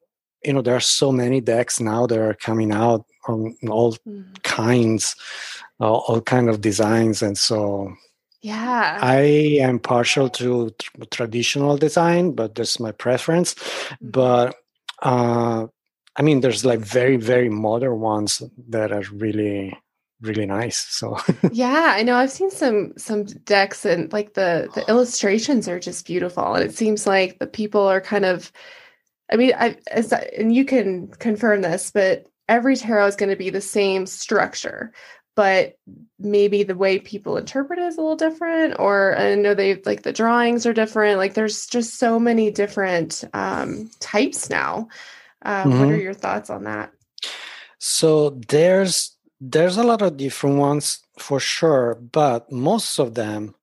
you 0.44 0.54
know 0.54 0.62
there 0.62 0.76
are 0.76 0.80
so 0.80 1.12
many 1.12 1.42
decks 1.42 1.80
now 1.80 2.08
that 2.08 2.20
are 2.20 2.34
coming 2.34 2.72
out 2.72 3.06
on 3.28 3.56
all 3.70 3.94
mm. 4.08 4.44
kinds 4.44 5.16
uh, 5.80 5.92
all 5.92 6.22
kind 6.22 6.50
of 6.50 6.62
designs 6.62 7.22
and 7.22 7.38
so 7.38 7.92
yeah 8.42 8.98
i 9.02 9.22
am 9.62 9.80
partial 9.80 10.30
to 10.30 10.72
tr- 10.80 11.04
traditional 11.12 11.78
design 11.78 12.32
but 12.32 12.56
that's 12.56 12.80
my 12.80 12.92
preference 12.92 13.54
mm-hmm. 13.54 14.10
but 14.10 14.56
uh 15.04 15.68
i 16.16 16.22
mean 16.22 16.42
there's 16.42 16.66
like 16.66 16.80
very 16.80 17.18
very 17.18 17.50
modern 17.50 18.00
ones 18.00 18.42
that 18.70 18.92
are 18.92 19.04
really 19.14 19.78
really 20.22 20.46
nice 20.46 20.78
so. 20.78 21.18
Yeah 21.52 21.94
i 21.96 22.04
know 22.04 22.16
i've 22.16 22.32
seen 22.32 22.52
some 22.52 22.94
some 22.98 23.24
decks 23.24 23.86
and 23.86 24.12
like 24.14 24.34
the 24.34 24.70
the 24.76 24.86
illustrations 24.90 25.68
are 25.68 25.80
just 25.80 26.06
beautiful 26.06 26.54
and 26.56 26.64
it 26.64 26.76
seems 26.76 27.08
like 27.08 27.40
the 27.40 27.48
people 27.48 27.82
are 27.82 28.02
kind 28.02 28.26
of 28.26 28.52
i 29.32 29.36
mean 29.36 29.54
i 29.58 29.76
as 29.90 30.14
and 30.14 30.54
you 30.54 30.66
can 30.66 31.08
confirm 31.08 31.62
this 31.62 31.92
but 31.92 32.26
every 32.48 32.76
tarot 32.76 33.08
is 33.08 33.16
going 33.16 33.30
to 33.30 33.36
be 33.36 33.50
the 33.50 33.62
same 33.62 34.06
structure 34.06 34.92
but 35.34 35.78
maybe 36.20 36.64
the 36.64 36.76
way 36.76 37.00
people 37.00 37.38
interpret 37.38 37.80
it 37.80 37.86
is 37.86 37.98
a 37.98 38.02
little 38.02 38.16
different 38.16 38.76
or 38.80 39.18
i 39.18 39.34
know 39.34 39.54
they 39.54 39.82
like 39.86 40.04
the 40.04 40.14
drawings 40.14 40.66
are 40.66 40.74
different 40.74 41.18
like 41.18 41.34
there's 41.34 41.66
just 41.66 41.98
so 41.98 42.20
many 42.20 42.52
different 42.52 43.24
um, 43.34 43.90
types 44.00 44.50
now. 44.50 44.88
Uh, 45.44 45.64
mm-hmm. 45.64 45.80
what 45.80 45.90
are 45.90 45.98
your 45.98 46.14
thoughts 46.14 46.50
on 46.50 46.66
that? 46.66 46.92
So 47.80 48.32
there's 48.48 49.18
there's 49.42 49.78
a 49.78 49.84
lot 49.84 50.02
of 50.02 50.18
different 50.18 50.58
ones 50.58 51.00
for 51.18 51.40
sure 51.40 51.96
but 51.96 52.52
most 52.52 53.00
of 53.00 53.16
them 53.16 53.56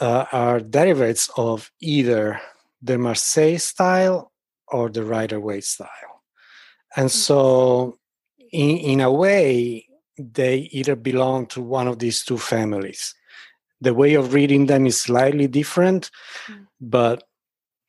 uh, 0.00 0.26
are 0.32 0.60
derivatives 0.60 1.30
of 1.36 1.72
either 1.80 2.40
the 2.82 2.98
marseille 2.98 3.58
style 3.58 4.30
or 4.68 4.90
the 4.90 5.02
rider 5.02 5.40
waite 5.40 5.64
style 5.64 6.22
and 6.96 7.08
mm. 7.08 7.12
so 7.12 7.98
in, 8.52 8.76
in 8.76 9.00
a 9.00 9.10
way 9.10 9.86
they 10.18 10.68
either 10.72 10.96
belong 10.96 11.46
to 11.46 11.60
one 11.60 11.88
of 11.88 11.98
these 11.98 12.24
two 12.24 12.38
families. 12.38 13.14
The 13.80 13.94
way 13.94 14.14
of 14.14 14.34
reading 14.34 14.66
them 14.66 14.86
is 14.86 15.00
slightly 15.00 15.46
different, 15.46 16.10
mm. 16.48 16.66
but 16.80 17.24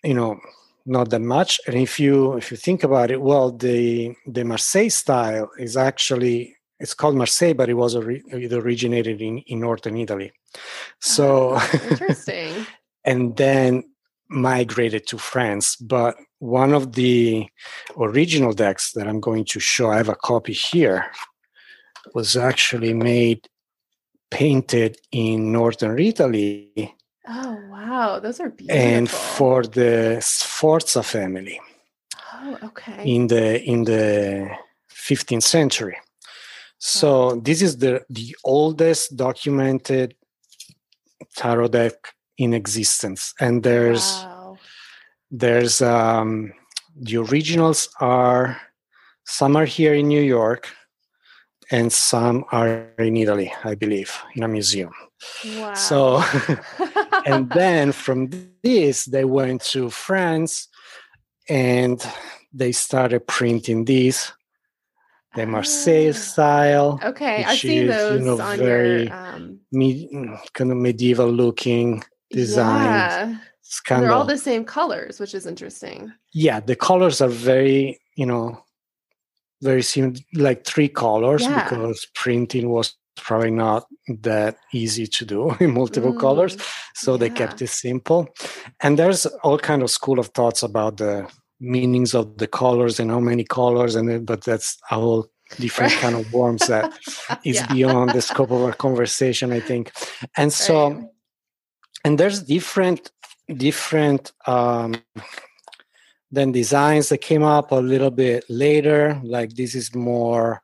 you 0.04 0.14
know, 0.14 0.40
not 0.86 1.10
that 1.12 1.22
much. 1.22 1.60
And 1.68 1.76
if 1.76 2.00
you 2.00 2.34
if 2.34 2.52
you 2.52 2.58
think 2.58 2.84
about 2.84 3.12
it, 3.12 3.22
well, 3.22 3.52
the 3.52 4.16
the 4.26 4.44
Marseille 4.44 4.90
style 4.90 5.50
is 5.58 5.78
actually 5.78 6.53
it's 6.84 6.94
called 6.94 7.16
Marseille, 7.16 7.54
but 7.54 7.70
it 7.70 7.76
was 7.76 7.96
it 7.96 8.54
originated 8.54 9.22
in, 9.22 9.40
in 9.48 9.62
northern 9.62 9.96
Italy. 9.96 10.34
So 11.00 11.56
oh, 11.56 11.80
interesting. 11.90 12.66
and 13.06 13.38
then 13.38 13.84
migrated 14.28 15.08
to 15.08 15.18
France. 15.18 15.78
But 15.78 16.18
one 16.40 16.74
of 16.74 16.94
the 16.94 17.48
original 17.98 18.52
decks 18.52 18.92
that 18.94 19.08
I'm 19.08 19.22
going 19.22 19.46
to 19.46 19.60
show, 19.62 19.92
I 19.92 19.98
have 19.98 20.10
a 20.10 20.16
copy 20.16 20.52
here 20.52 21.06
was 22.14 22.36
actually 22.36 22.94
made 22.94 23.48
painted 24.30 24.98
in 25.12 25.54
northern 25.54 25.98
Italy. 25.98 26.94
Oh 27.30 27.60
wow, 27.72 28.20
those 28.20 28.42
are 28.42 28.50
beautiful. 28.50 28.82
And 28.82 29.10
for 29.10 29.64
the 29.64 30.20
Sforza 30.22 31.02
family. 31.02 31.62
Oh, 32.34 32.58
okay. 32.64 33.04
In 33.06 33.28
the 33.28 33.64
in 33.64 33.86
the 33.86 34.52
15th 34.92 35.44
century. 35.44 35.98
So 36.86 37.36
this 37.36 37.62
is 37.62 37.78
the 37.78 38.04
the 38.10 38.36
oldest 38.44 39.16
documented 39.16 40.16
tarot 41.38 41.70
deck 41.70 41.94
in 42.38 42.54
existence, 42.54 43.34
and 43.40 43.64
there's 43.64 44.04
wow. 44.04 44.58
there's 45.32 45.82
um, 45.82 46.52
the 46.94 47.18
originals 47.24 47.88
are 48.02 48.60
some 49.24 49.56
are 49.56 49.64
here 49.64 49.94
in 49.94 50.10
New 50.10 50.22
York, 50.22 50.76
and 51.72 51.90
some 51.90 52.44
are 52.52 52.92
in 53.00 53.16
Italy, 53.16 53.54
I 53.64 53.76
believe, 53.76 54.12
in 54.36 54.44
a 54.44 54.50
museum. 54.50 54.92
Wow. 55.56 55.76
So, 55.76 56.22
and 57.26 57.50
then 57.52 57.94
from 57.94 58.30
this, 58.62 59.06
they 59.06 59.24
went 59.24 59.62
to 59.72 59.90
France 59.90 60.68
and 61.48 62.06
they 62.52 62.74
started 62.74 63.26
printing 63.26 63.86
these, 63.86 64.34
the 65.36 65.46
Marseille 65.46 66.10
oh. 66.10 66.12
style. 66.12 67.00
Okay, 67.04 67.44
I've 67.44 67.60
seen 67.60 67.84
is, 67.84 67.96
those 67.96 68.20
you 68.20 68.26
know, 68.26 68.42
on 68.42 68.58
very 68.58 69.06
your, 69.06 69.14
um... 69.14 69.60
me- 69.72 70.10
kind 70.54 70.72
of 70.72 70.78
medieval 70.78 71.30
looking 71.30 72.04
design. 72.32 72.86
Yeah. 72.86 73.38
They're 73.90 74.12
all 74.12 74.26
the 74.26 74.38
same 74.38 74.66
colors, 74.66 75.20
which 75.20 75.34
is 75.34 75.48
interesting. 75.48 76.12
Yeah, 76.32 76.60
the 76.60 76.76
colors 76.76 77.22
are 77.22 77.30
very, 77.30 78.00
you 78.16 78.26
know, 78.26 78.64
very 79.64 79.82
similar, 79.82 80.16
like 80.36 80.66
three 80.66 80.90
colors 80.90 81.44
yeah. 81.44 81.64
because 81.64 82.06
printing 82.14 82.70
was 82.70 82.94
probably 83.16 83.52
not 83.52 83.88
that 84.22 84.58
easy 84.74 85.08
to 85.08 85.26
do 85.26 85.52
in 85.60 85.74
multiple 85.74 86.14
mm, 86.14 86.20
colors 86.20 86.58
so 86.96 87.12
yeah. 87.14 87.18
they 87.18 87.30
kept 87.30 87.62
it 87.62 87.68
simple 87.68 88.28
and 88.82 88.98
there's 88.98 89.26
all 89.44 89.58
kind 89.58 89.84
of 89.84 89.90
school 89.90 90.20
of 90.20 90.28
thoughts 90.30 90.64
about 90.64 90.98
the 90.98 91.28
meanings 91.64 92.14
of 92.14 92.38
the 92.38 92.48
colors 92.48 93.00
and 93.00 93.10
how 93.10 93.20
many 93.20 93.44
colors 93.44 93.96
and 93.96 94.10
it, 94.10 94.26
but 94.26 94.44
that's 94.44 94.78
a 94.92 94.96
whole 94.96 95.26
different 95.60 95.94
kind 95.94 96.16
of 96.16 96.32
worms 96.34 96.68
that 96.68 96.92
is 97.46 97.56
yeah. 97.56 97.74
beyond 97.74 98.12
the 98.12 98.22
scope 98.22 98.52
of 98.52 98.62
our 98.62 98.74
conversation 98.74 99.52
i 99.52 99.60
think 99.60 99.92
and 100.36 100.52
so 100.52 100.92
right. 100.92 101.06
and 102.04 102.20
there's 102.20 102.44
different 102.44 103.12
different 103.56 104.32
um 104.46 104.96
then 106.32 106.52
designs 106.52 107.10
that 107.10 107.20
came 107.20 107.44
up 107.44 107.72
a 107.72 107.76
little 107.76 108.12
bit 108.12 108.44
later 108.50 109.22
like 109.24 109.54
this 109.54 109.76
is 109.76 109.96
more 109.96 110.62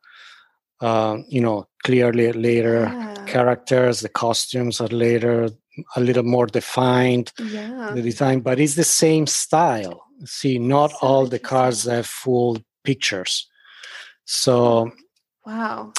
uh, 0.81 1.17
you 1.27 1.41
know 1.41 1.67
clearly 1.83 2.31
later 2.33 2.83
yeah. 2.83 3.25
characters 3.25 3.99
the 4.01 4.09
costumes 4.09 4.81
are 4.81 4.87
later 4.87 5.49
a 5.95 6.01
little 6.01 6.23
more 6.23 6.47
defined 6.47 7.31
yeah. 7.37 7.91
the 7.93 8.01
design 8.01 8.39
but 8.39 8.59
it's 8.59 8.75
the 8.75 8.83
same 8.83 9.27
style 9.27 10.08
see 10.25 10.59
not 10.59 10.93
all 11.01 11.25
the 11.25 11.39
cards 11.39 11.85
have 11.85 12.05
full 12.05 12.59
pictures. 12.83 13.47
So 14.25 14.91
wow. 15.45 15.93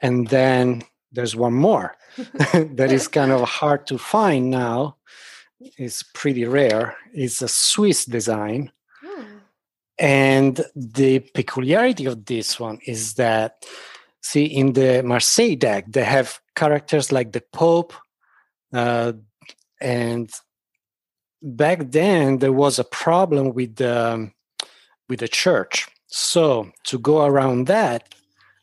and 0.00 0.28
then 0.28 0.82
there's 1.10 1.36
one 1.36 1.54
more 1.54 1.96
that 2.16 2.92
is 2.92 3.08
kind 3.08 3.32
of 3.32 3.42
hard 3.42 3.86
to 3.88 3.98
find 3.98 4.50
now. 4.50 4.96
It's 5.60 6.02
pretty 6.14 6.44
rare. 6.44 6.96
It's 7.12 7.40
a 7.42 7.48
swiss 7.48 8.04
design. 8.04 8.72
And 9.98 10.60
the 10.74 11.20
peculiarity 11.20 12.06
of 12.06 12.24
this 12.24 12.58
one 12.58 12.80
is 12.86 13.14
that, 13.14 13.64
see, 14.20 14.46
in 14.46 14.72
the 14.72 15.02
Marseille 15.04 15.54
deck, 15.54 15.84
they 15.88 16.02
have 16.02 16.40
characters 16.56 17.12
like 17.12 17.30
the 17.30 17.42
Pope, 17.52 17.92
uh, 18.72 19.12
and 19.80 20.28
back 21.42 21.90
then 21.90 22.38
there 22.38 22.52
was 22.52 22.78
a 22.78 22.84
problem 22.84 23.52
with 23.52 23.76
the 23.76 24.30
with 25.08 25.20
the 25.20 25.28
church. 25.28 25.88
So 26.06 26.70
to 26.84 26.98
go 26.98 27.24
around 27.24 27.66
that, 27.66 28.14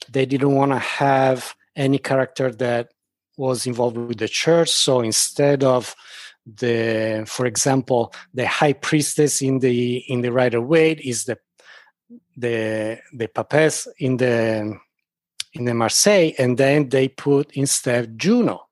they 0.09 0.25
didn't 0.25 0.55
want 0.55 0.71
to 0.71 0.79
have 0.79 1.55
any 1.75 1.97
character 1.97 2.51
that 2.51 2.91
was 3.37 3.67
involved 3.67 3.97
with 3.97 4.17
the 4.17 4.27
church. 4.27 4.69
So 4.69 5.01
instead 5.01 5.63
of 5.63 5.95
the 6.45 7.25
for 7.27 7.45
example 7.45 8.13
the 8.33 8.47
high 8.47 8.73
priestess 8.73 9.41
in 9.41 9.59
the 9.59 9.97
in 10.07 10.21
the 10.21 10.31
rider 10.31 10.61
waite 10.61 10.99
is 11.01 11.25
the 11.25 11.37
the 12.37 12.99
the 13.13 13.27
papesse 13.27 13.87
in 13.99 14.17
the 14.17 14.75
in 15.53 15.65
the 15.65 15.73
marseille 15.73 16.31
and 16.39 16.57
then 16.57 16.89
they 16.89 17.07
put 17.07 17.51
instead 17.51 18.17
juno 18.17 18.68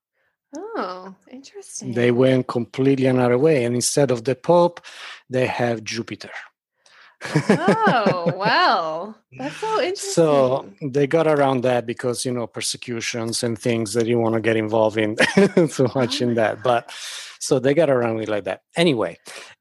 oh 0.56 1.16
interesting. 1.32 1.94
they 1.94 2.12
went 2.12 2.48
completely 2.48 3.06
another 3.06 3.38
way 3.38 3.64
and 3.66 3.76
instead 3.76 4.12
of 4.12 4.24
the 4.24 4.36
pope 4.36 4.82
they 5.30 5.46
have 5.46 5.84
jupiter. 5.84 6.32
Oh 7.50 8.32
wow. 8.36 9.16
That's 9.38 9.58
so 9.58 9.82
interesting. 9.82 10.14
so 10.14 10.70
they 10.82 11.08
got 11.08 11.28
around 11.28 11.62
that 11.62 11.86
because 11.86 12.26
you 12.26 12.32
know 12.32 12.48
persecutions 12.48 13.44
and 13.44 13.58
things 13.58 13.94
that 13.94 14.06
you 14.06 14.20
want 14.20 14.36
to 14.36 14.42
get 14.42 14.56
involved 14.56 14.98
in 14.98 15.18
so 15.70 15.92
much 15.96 16.22
in 16.22 16.36
that 16.36 16.62
but 16.64 16.86
ah. 16.88 16.94
so 17.40 17.60
they 17.60 17.74
got 17.74 17.90
around 17.90 18.20
it 18.22 18.30
like 18.30 18.44
that. 18.46 18.62
Anyway, 18.76 19.18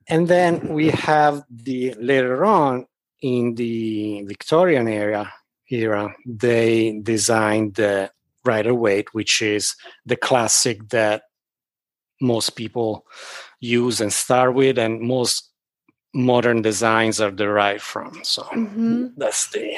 and 0.09 0.29
then 0.29 0.69
we 0.69 0.91
have 0.91 1.43
the 1.51 1.95
later 1.95 2.45
on 2.45 2.87
in 3.23 3.55
the 3.55 4.23
Victorian 4.25 4.87
era 4.87 5.33
era, 5.71 6.15
they 6.25 7.01
designed 7.03 7.75
the 7.75 8.11
Rider 8.47 8.75
Waite, 8.75 9.13
which 9.13 9.43
is 9.43 9.75
the 10.05 10.17
classic 10.17 10.89
that 10.91 11.23
most 12.21 12.51
people 12.57 13.05
use 13.61 14.01
and 14.01 14.13
start 14.13 14.55
with, 14.55 14.79
and 14.79 15.01
most 15.01 15.51
modern 16.15 16.63
designs 16.63 17.21
are 17.21 17.31
derived 17.31 17.83
from. 17.83 18.19
So 18.23 18.43
mm-hmm. 18.43 19.09
that's 19.17 19.51
the 19.51 19.77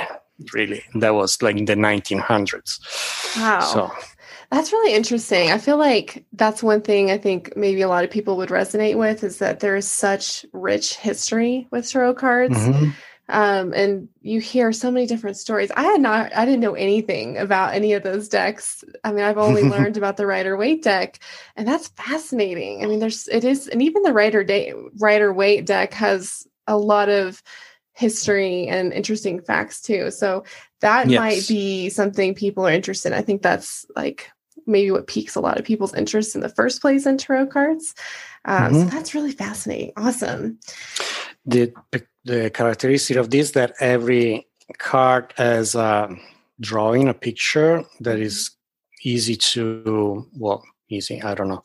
really 0.52 0.84
that 0.94 1.14
was 1.14 1.42
like 1.42 1.56
in 1.56 1.64
the 1.64 1.74
1900s. 1.74 3.36
Wow. 3.36 3.60
So 3.60 3.92
that's 4.50 4.72
really 4.72 4.94
interesting. 4.94 5.50
I 5.50 5.58
feel 5.58 5.76
like 5.76 6.24
that's 6.32 6.62
one 6.62 6.80
thing 6.80 7.10
I 7.10 7.18
think 7.18 7.56
maybe 7.56 7.82
a 7.82 7.88
lot 7.88 8.04
of 8.04 8.10
people 8.10 8.36
would 8.38 8.48
resonate 8.48 8.96
with 8.96 9.22
is 9.24 9.38
that 9.38 9.60
there 9.60 9.76
is 9.76 9.90
such 9.90 10.46
rich 10.52 10.96
history 10.96 11.66
with 11.70 11.90
tarot 11.90 12.14
cards. 12.14 12.56
Mm-hmm. 12.56 12.90
Um, 13.28 13.74
and 13.74 14.08
you 14.22 14.40
hear 14.40 14.72
so 14.72 14.90
many 14.90 15.06
different 15.06 15.36
stories. 15.36 15.70
I 15.76 15.82
had 15.82 16.00
not, 16.00 16.34
I 16.34 16.44
didn't 16.44 16.60
know 16.60 16.74
anything 16.74 17.36
about 17.36 17.74
any 17.74 17.92
of 17.92 18.02
those 18.02 18.28
decks. 18.28 18.82
I 19.04 19.12
mean, 19.12 19.24
I've 19.24 19.38
only 19.38 19.62
learned 19.68 19.96
about 19.96 20.16
the 20.16 20.26
Rider 20.26 20.56
Waite 20.56 20.82
deck, 20.82 21.18
and 21.56 21.68
that's 21.68 21.88
fascinating. 21.88 22.82
I 22.82 22.86
mean, 22.86 23.00
there's, 23.00 23.28
it 23.28 23.44
is, 23.44 23.68
and 23.68 23.82
even 23.82 24.02
the 24.02 24.12
Rider 24.12 24.44
Day, 24.44 24.72
Rider 24.98 25.32
Waite 25.32 25.66
deck 25.66 25.92
has 25.94 26.46
a 26.66 26.76
lot 26.76 27.08
of 27.08 27.42
history 27.98 28.68
and 28.68 28.92
interesting 28.92 29.40
facts 29.40 29.80
too. 29.80 30.10
So 30.10 30.44
that 30.80 31.10
yes. 31.10 31.18
might 31.18 31.48
be 31.48 31.90
something 31.90 32.34
people 32.34 32.66
are 32.66 32.72
interested 32.72 33.12
in. 33.12 33.18
I 33.18 33.22
think 33.22 33.42
that's 33.42 33.84
like 33.96 34.30
maybe 34.66 34.90
what 34.90 35.08
piques 35.08 35.34
a 35.34 35.40
lot 35.40 35.58
of 35.58 35.64
people's 35.64 35.94
interest 35.94 36.34
in 36.34 36.40
the 36.40 36.48
first 36.48 36.80
place 36.80 37.06
in 37.06 37.18
tarot 37.18 37.48
cards. 37.48 37.94
Um, 38.44 38.72
mm-hmm. 38.72 38.74
So 38.82 38.84
that's 38.84 39.14
really 39.14 39.32
fascinating. 39.32 39.92
Awesome. 39.96 40.60
The 41.44 41.72
the 42.24 42.50
characteristic 42.50 43.16
of 43.16 43.30
this 43.30 43.52
that 43.52 43.72
every 43.80 44.46
card 44.78 45.32
has 45.36 45.74
a 45.74 46.08
drawing, 46.60 47.08
a 47.08 47.14
picture 47.14 47.84
that 48.00 48.18
is 48.18 48.50
easy 49.04 49.36
to 49.36 50.26
well 50.36 50.62
easy 50.90 51.22
i 51.22 51.34
don't 51.34 51.48
know. 51.48 51.62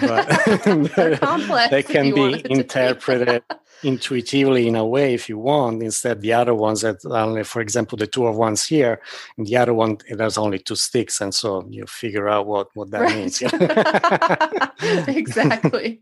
But 0.00 1.20
complex 1.20 1.70
they 1.70 1.82
can 1.82 2.14
be 2.14 2.44
interpreted 2.50 3.42
intuitively 3.82 4.68
in 4.68 4.76
a 4.76 4.84
way 4.86 5.14
if 5.14 5.28
you 5.28 5.38
want 5.38 5.82
instead 5.82 6.20
the 6.20 6.32
other 6.34 6.54
wands 6.54 6.82
that 6.82 6.98
only 7.06 7.42
for 7.44 7.60
example 7.62 7.96
the 7.98 8.06
two 8.06 8.26
of 8.26 8.36
ones 8.36 8.64
here 8.66 9.00
and 9.36 9.46
the 9.46 9.56
other 9.56 9.72
one 9.74 9.96
there's 10.10 10.38
only 10.38 10.58
two 10.58 10.76
sticks 10.76 11.20
and 11.20 11.34
so 11.34 11.66
you 11.70 11.84
figure 11.86 12.28
out 12.28 12.46
what 12.46 12.68
what 12.74 12.90
that 12.90 13.00
Right. 13.02 13.16
means. 13.16 13.42
Exactly. 15.08 16.00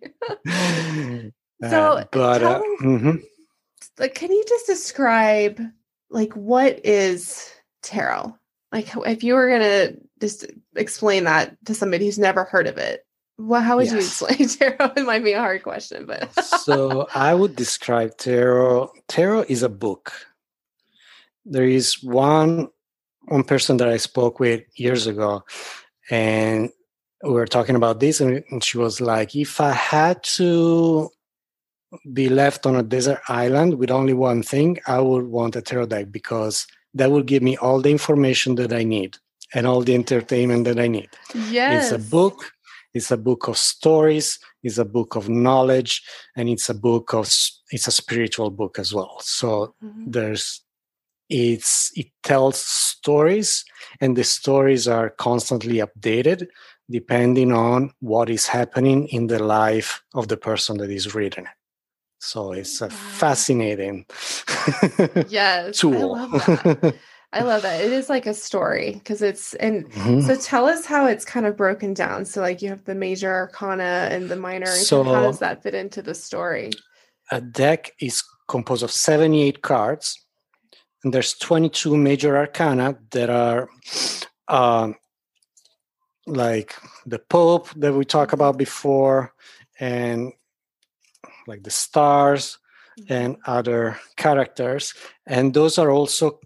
Uh, 1.63 1.71
So, 1.71 2.05
but 2.13 2.43
uh, 2.43 2.59
tell- 2.61 2.65
mhm. 2.83 3.23
Like 3.99 4.15
can 4.15 4.31
you 4.31 4.45
just 4.49 4.67
describe 4.67 5.61
like 6.11 6.33
what 6.35 6.85
is 6.85 7.53
tarot 7.83 8.35
like 8.73 8.89
if 9.07 9.23
you 9.23 9.35
were 9.35 9.49
gonna 9.49 9.93
just 10.21 10.47
explain 10.75 11.25
that 11.25 11.57
to 11.65 11.75
somebody 11.75 12.07
who's 12.07 12.19
never 12.19 12.45
heard 12.45 12.67
of 12.67 12.79
it 12.79 13.05
well 13.39 13.61
how 13.61 13.77
would 13.77 13.91
you 13.91 13.99
explain 13.99 14.49
tarot 14.49 14.93
it 14.97 15.07
might 15.07 15.25
be 15.25 15.33
a 15.33 15.39
hard 15.39 15.63
question 15.63 16.07
but 16.07 16.33
so 16.67 17.07
I 17.15 17.35
would 17.35 17.57
describe 17.57 18.17
tarot. 18.17 18.91
Tarot 19.09 19.45
is 19.49 19.63
a 19.63 19.69
book. 19.69 20.13
There 21.45 21.65
is 21.65 22.03
one 22.03 22.69
one 23.23 23.45
person 23.45 23.77
that 23.79 23.89
I 23.89 23.97
spoke 23.97 24.41
with 24.41 24.63
years 24.79 25.07
ago, 25.07 25.45
and 26.11 26.71
we 27.23 27.31
were 27.31 27.47
talking 27.47 27.77
about 27.77 28.01
this, 28.01 28.21
and, 28.21 28.45
and 28.51 28.63
she 28.63 28.79
was 28.79 29.01
like, 29.01 29.35
"If 29.35 29.61
I 29.61 29.73
had 29.73 30.23
to 30.39 31.11
be 32.13 32.29
left 32.29 32.67
on 32.67 32.77
a 32.77 32.83
desert 32.83 33.21
island 33.29 33.75
with 33.79 33.91
only 33.91 34.13
one 34.13 34.43
thing, 34.43 34.79
I 34.87 35.01
would 35.01 35.27
want 35.27 35.57
a 35.57 35.63
tarot 35.63 35.87
deck 35.87 36.11
because 36.11 36.67
that 36.95 37.11
would 37.11 37.27
give 37.27 37.43
me 37.43 37.57
all 37.57 37.81
the 37.81 37.91
information 37.91 38.55
that 38.57 38.73
I 38.73 38.85
need 38.85 39.17
and 39.55 39.67
all 39.67 39.83
the 39.83 39.95
entertainment 39.95 40.65
that 40.65 40.79
I 40.79 40.89
need." 40.89 41.11
yes 41.35 41.93
It's 41.93 41.93
a 41.93 42.11
book. 42.11 42.53
It's 42.95 43.11
a 43.11 43.17
book 43.17 43.47
of 43.49 43.59
stories. 43.59 44.39
It's 44.63 44.79
a 44.79 44.85
book 44.85 45.17
of 45.17 45.29
knowledge, 45.29 46.03
and 46.37 46.49
it's 46.49 46.69
a 46.71 46.75
book 46.75 47.13
of 47.15 47.27
it's 47.71 47.87
a 47.87 47.93
spiritual 47.93 48.51
book 48.51 48.79
as 48.79 48.93
well. 48.95 49.17
So 49.21 49.75
Mhm. 49.83 50.13
there's 50.15 50.63
it's 51.29 51.91
it 51.95 52.07
tells 52.23 52.59
stories, 52.59 53.65
and 54.01 54.17
the 54.17 54.25
stories 54.25 54.87
are 54.89 55.11
constantly 55.11 55.77
updated 55.87 56.47
depending 56.89 57.51
on 57.53 57.93
what 58.01 58.31
is 58.31 58.47
happening 58.47 59.09
in 59.09 59.27
the 59.27 59.43
life 59.43 60.03
of 60.15 60.29
the 60.29 60.37
person 60.37 60.79
that 60.79 60.91
is 60.91 61.15
reading 61.15 61.45
it. 61.45 61.57
So 62.19 62.53
it's 62.53 62.81
a 62.81 62.87
Wow. 62.87 62.91
fascinating 62.91 64.07
yes 65.29 65.79
tool. 65.79 66.15
i 66.17 66.25
love 66.25 66.31
that 66.33 66.95
i 67.33 67.41
love 67.43 67.63
that 67.63 67.85
it 67.85 67.93
is 67.93 68.09
like 68.09 68.27
a 68.27 68.35
story 68.35 68.93
because 68.95 69.21
it's 69.23 69.55
and 69.55 69.91
Mhm. 69.93 70.27
so 70.27 70.35
tell 70.37 70.67
us 70.67 70.87
how 70.87 71.07
it's 71.07 71.25
kind 71.25 71.47
of 71.47 71.57
broken 71.57 71.93
down 71.95 72.25
so 72.25 72.41
like 72.41 72.63
you 72.63 72.69
have 72.71 72.85
the 72.85 72.95
major 72.95 73.33
arcana 73.33 74.09
and 74.11 74.29
the 74.31 74.37
minor. 74.37 74.67
So- 74.67 75.03
how 75.05 75.23
does 75.23 75.39
that 75.41 75.63
fit 75.63 75.75
into 75.75 76.03
the 76.03 76.15
story 76.15 76.71
a 77.31 77.41
deck 77.41 77.93
is 78.01 78.23
composed 78.49 78.83
of 78.83 78.91
78 78.91 79.61
cards 79.63 80.25
and 81.05 81.13
there's 81.13 81.35
22 81.35 81.97
major 81.97 82.37
arcana 82.37 82.97
that 83.11 83.29
are 83.31 83.69
um, 84.49 84.95
like 86.27 86.75
the 87.05 87.19
pope 87.19 87.69
that 87.77 87.93
we 87.95 88.05
talked 88.05 88.33
about 88.33 88.57
before 88.57 89.33
and 89.79 90.33
like 91.47 91.63
the 91.63 91.71
stars 91.71 92.59
and 93.09 93.37
other 93.47 93.99
characters 94.17 94.95
and 95.27 95.53
those 95.55 95.79
are 95.79 95.91
also 95.91 96.41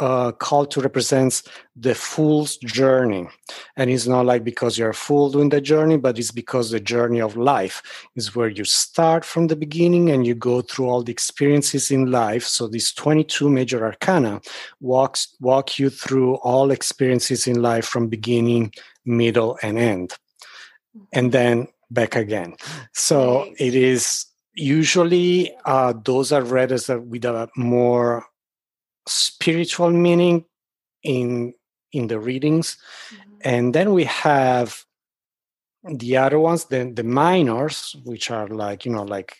uh, 0.00 0.32
called 0.32 0.70
to 0.70 0.80
represent 0.80 1.42
the 1.76 1.94
fool's 1.94 2.56
journey. 2.58 3.28
And 3.76 3.90
it's 3.90 4.06
not 4.06 4.26
like 4.26 4.44
because 4.44 4.78
you're 4.78 4.90
a 4.90 4.94
fool 4.94 5.30
doing 5.30 5.48
the 5.48 5.60
journey 5.60 5.96
but 5.96 6.18
it's 6.18 6.30
because 6.30 6.70
the 6.70 6.80
journey 6.80 7.20
of 7.20 7.36
life 7.36 7.82
is 8.14 8.34
where 8.34 8.48
you 8.48 8.64
start 8.64 9.24
from 9.24 9.46
the 9.46 9.56
beginning 9.56 10.10
and 10.10 10.26
you 10.26 10.34
go 10.34 10.62
through 10.62 10.88
all 10.88 11.02
the 11.02 11.12
experiences 11.12 11.90
in 11.90 12.10
life. 12.10 12.44
So 12.44 12.68
these 12.68 12.92
22 12.92 13.48
major 13.48 13.84
arcana 13.84 14.40
walks 14.80 15.34
walk 15.40 15.78
you 15.78 15.90
through 15.90 16.36
all 16.36 16.70
experiences 16.70 17.46
in 17.46 17.62
life 17.62 17.86
from 17.86 18.08
beginning 18.08 18.72
middle 19.04 19.58
and 19.62 19.78
end. 19.78 20.14
And 21.12 21.32
then 21.32 21.68
back 21.90 22.16
again. 22.16 22.54
So 22.92 23.52
it 23.58 23.74
is 23.74 24.26
usually 24.58 25.52
uh, 25.64 25.92
those 26.04 26.32
are 26.32 26.42
read 26.42 26.72
as 26.72 26.90
a, 26.90 27.00
with 27.00 27.24
a 27.24 27.48
more 27.56 28.26
spiritual 29.06 29.90
meaning 29.90 30.44
in 31.02 31.54
in 31.92 32.08
the 32.08 32.18
readings. 32.20 32.76
Mhm. 33.12 33.18
and 33.44 33.74
then 33.74 33.92
we 33.94 34.04
have 34.04 34.84
the 35.84 36.16
other 36.16 36.38
ones 36.38 36.66
then 36.66 36.94
the 36.96 37.04
minors 37.04 37.96
which 38.04 38.30
are 38.30 38.48
like 38.48 38.84
you 38.84 38.92
know 38.92 39.04
like 39.04 39.36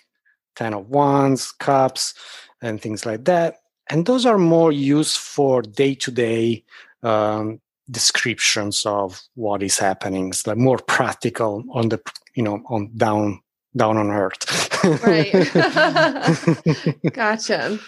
ten 0.57 0.73
of 0.75 0.89
wands 0.89 1.53
cups 1.53 2.15
and 2.63 2.81
things 2.81 3.05
like 3.07 3.25
that. 3.27 3.57
And 3.91 4.07
those 4.07 4.27
are 4.27 4.39
more 4.39 4.73
used 4.73 5.17
for 5.19 5.63
day-to-day 5.63 6.63
um, 7.03 7.61
descriptions 7.91 8.85
of 8.87 9.21
what 9.35 9.63
is 9.63 9.79
happening. 9.79 10.29
It's 10.29 10.47
like 10.47 10.59
more 10.59 10.79
practical 10.79 11.65
on 11.73 11.89
the 11.91 12.01
you 12.35 12.43
know 12.43 12.63
on 12.69 12.91
down 12.97 13.41
down 13.77 13.97
on 13.99 14.11
earth 14.11 14.43
Right. 14.85 15.33
Gotcha. 17.13 17.79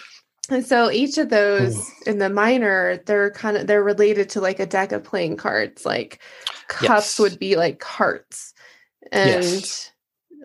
And 0.49 0.65
so 0.65 0.91
each 0.91 1.17
of 1.17 1.29
those 1.29 1.89
in 2.05 2.17
the 2.17 2.29
minor, 2.29 2.97
they're 3.05 3.31
kind 3.31 3.55
of 3.57 3.67
they're 3.67 3.83
related 3.83 4.29
to 4.31 4.41
like 4.41 4.59
a 4.59 4.65
deck 4.65 4.91
of 4.91 5.03
playing 5.03 5.37
cards. 5.37 5.85
Like 5.85 6.19
cups 6.67 6.89
Yes. 7.17 7.19
would 7.19 7.39
be 7.39 7.55
like 7.55 7.81
hearts. 7.83 8.53
And 9.11 9.43
Yes. 9.43 9.91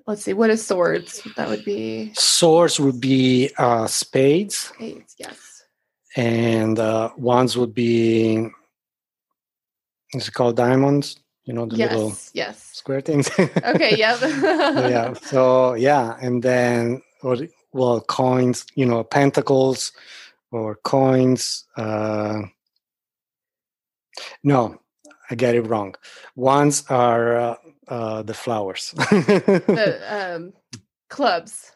let's 0.07 0.23
see, 0.23 0.33
what 0.33 0.51
is 0.51 0.65
swords? 0.65 1.23
That 1.37 1.49
would 1.49 1.65
be 1.65 2.13
swords 2.15 2.79
would 2.79 3.01
be 3.01 3.51
uh, 3.59 3.87
spades 3.89 4.73
eight. 4.81 5.05
Yes. 5.19 5.65
and 6.17 6.79
uh, 6.79 7.11
wands 7.17 7.57
would 7.57 7.75
be 7.75 8.49
is 10.15 10.29
it 10.29 10.35
called 10.35 10.57
diamonds 10.57 11.19
you 11.47 11.53
know 11.55 11.67
the 11.67 11.77
little 11.77 12.09
Yes. 12.11 12.31
Yes. 12.35 12.71
square 12.73 13.01
things 13.01 13.31
Okay. 13.65 13.97
Yep. 13.97 14.21
Yeah 14.91 15.15
so 15.15 15.75
yeah 15.75 16.17
and 16.21 16.43
then 16.43 17.03
or 17.23 17.37
well 17.73 18.01
coins 18.03 18.67
you 18.75 18.87
know 18.87 19.03
pentacles 19.05 19.93
or 20.53 20.77
coins 20.85 21.65
uh 21.77 22.43
no 24.45 24.79
i 25.31 25.35
get 25.35 25.55
it 25.55 25.63
wrong 25.63 25.95
wands 26.37 26.85
are 26.91 27.37
uh, 27.37 27.57
uh 27.89 28.23
the 28.23 28.35
flowers 28.35 28.93
the 29.11 30.01
um, 30.09 30.53
clubs. 31.09 31.73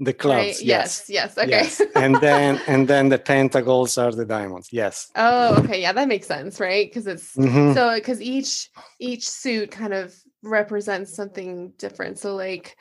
The 0.00 0.12
clubs 0.12 0.58
right? 0.58 0.62
yes 0.62 1.04
Yes. 1.08 1.36
Yes. 1.36 1.38
Okay. 1.38 1.50
yes. 1.50 1.82
and 1.96 2.16
then 2.20 2.60
and 2.68 2.86
then 2.88 3.08
the 3.08 3.18
pentacles 3.18 3.98
are 3.98 4.12
the 4.12 4.24
diamonds 4.24 4.68
yes 4.72 5.10
oh, 5.16 5.56
okay. 5.64 5.80
Yeah, 5.82 5.92
that 5.92 6.08
makes 6.08 6.26
sense, 6.26 6.60
right? 6.60 6.88
Because 6.88 7.06
it's 7.06 7.34
Mhm. 7.36 7.74
so 7.74 7.94
because 7.94 8.20
each 8.22 8.70
each 9.00 9.28
suit 9.28 9.70
kind 9.70 9.92
of 9.94 10.14
represents 10.42 11.14
something 11.16 11.72
different 11.78 12.18
so 12.18 12.36
like 12.36 12.76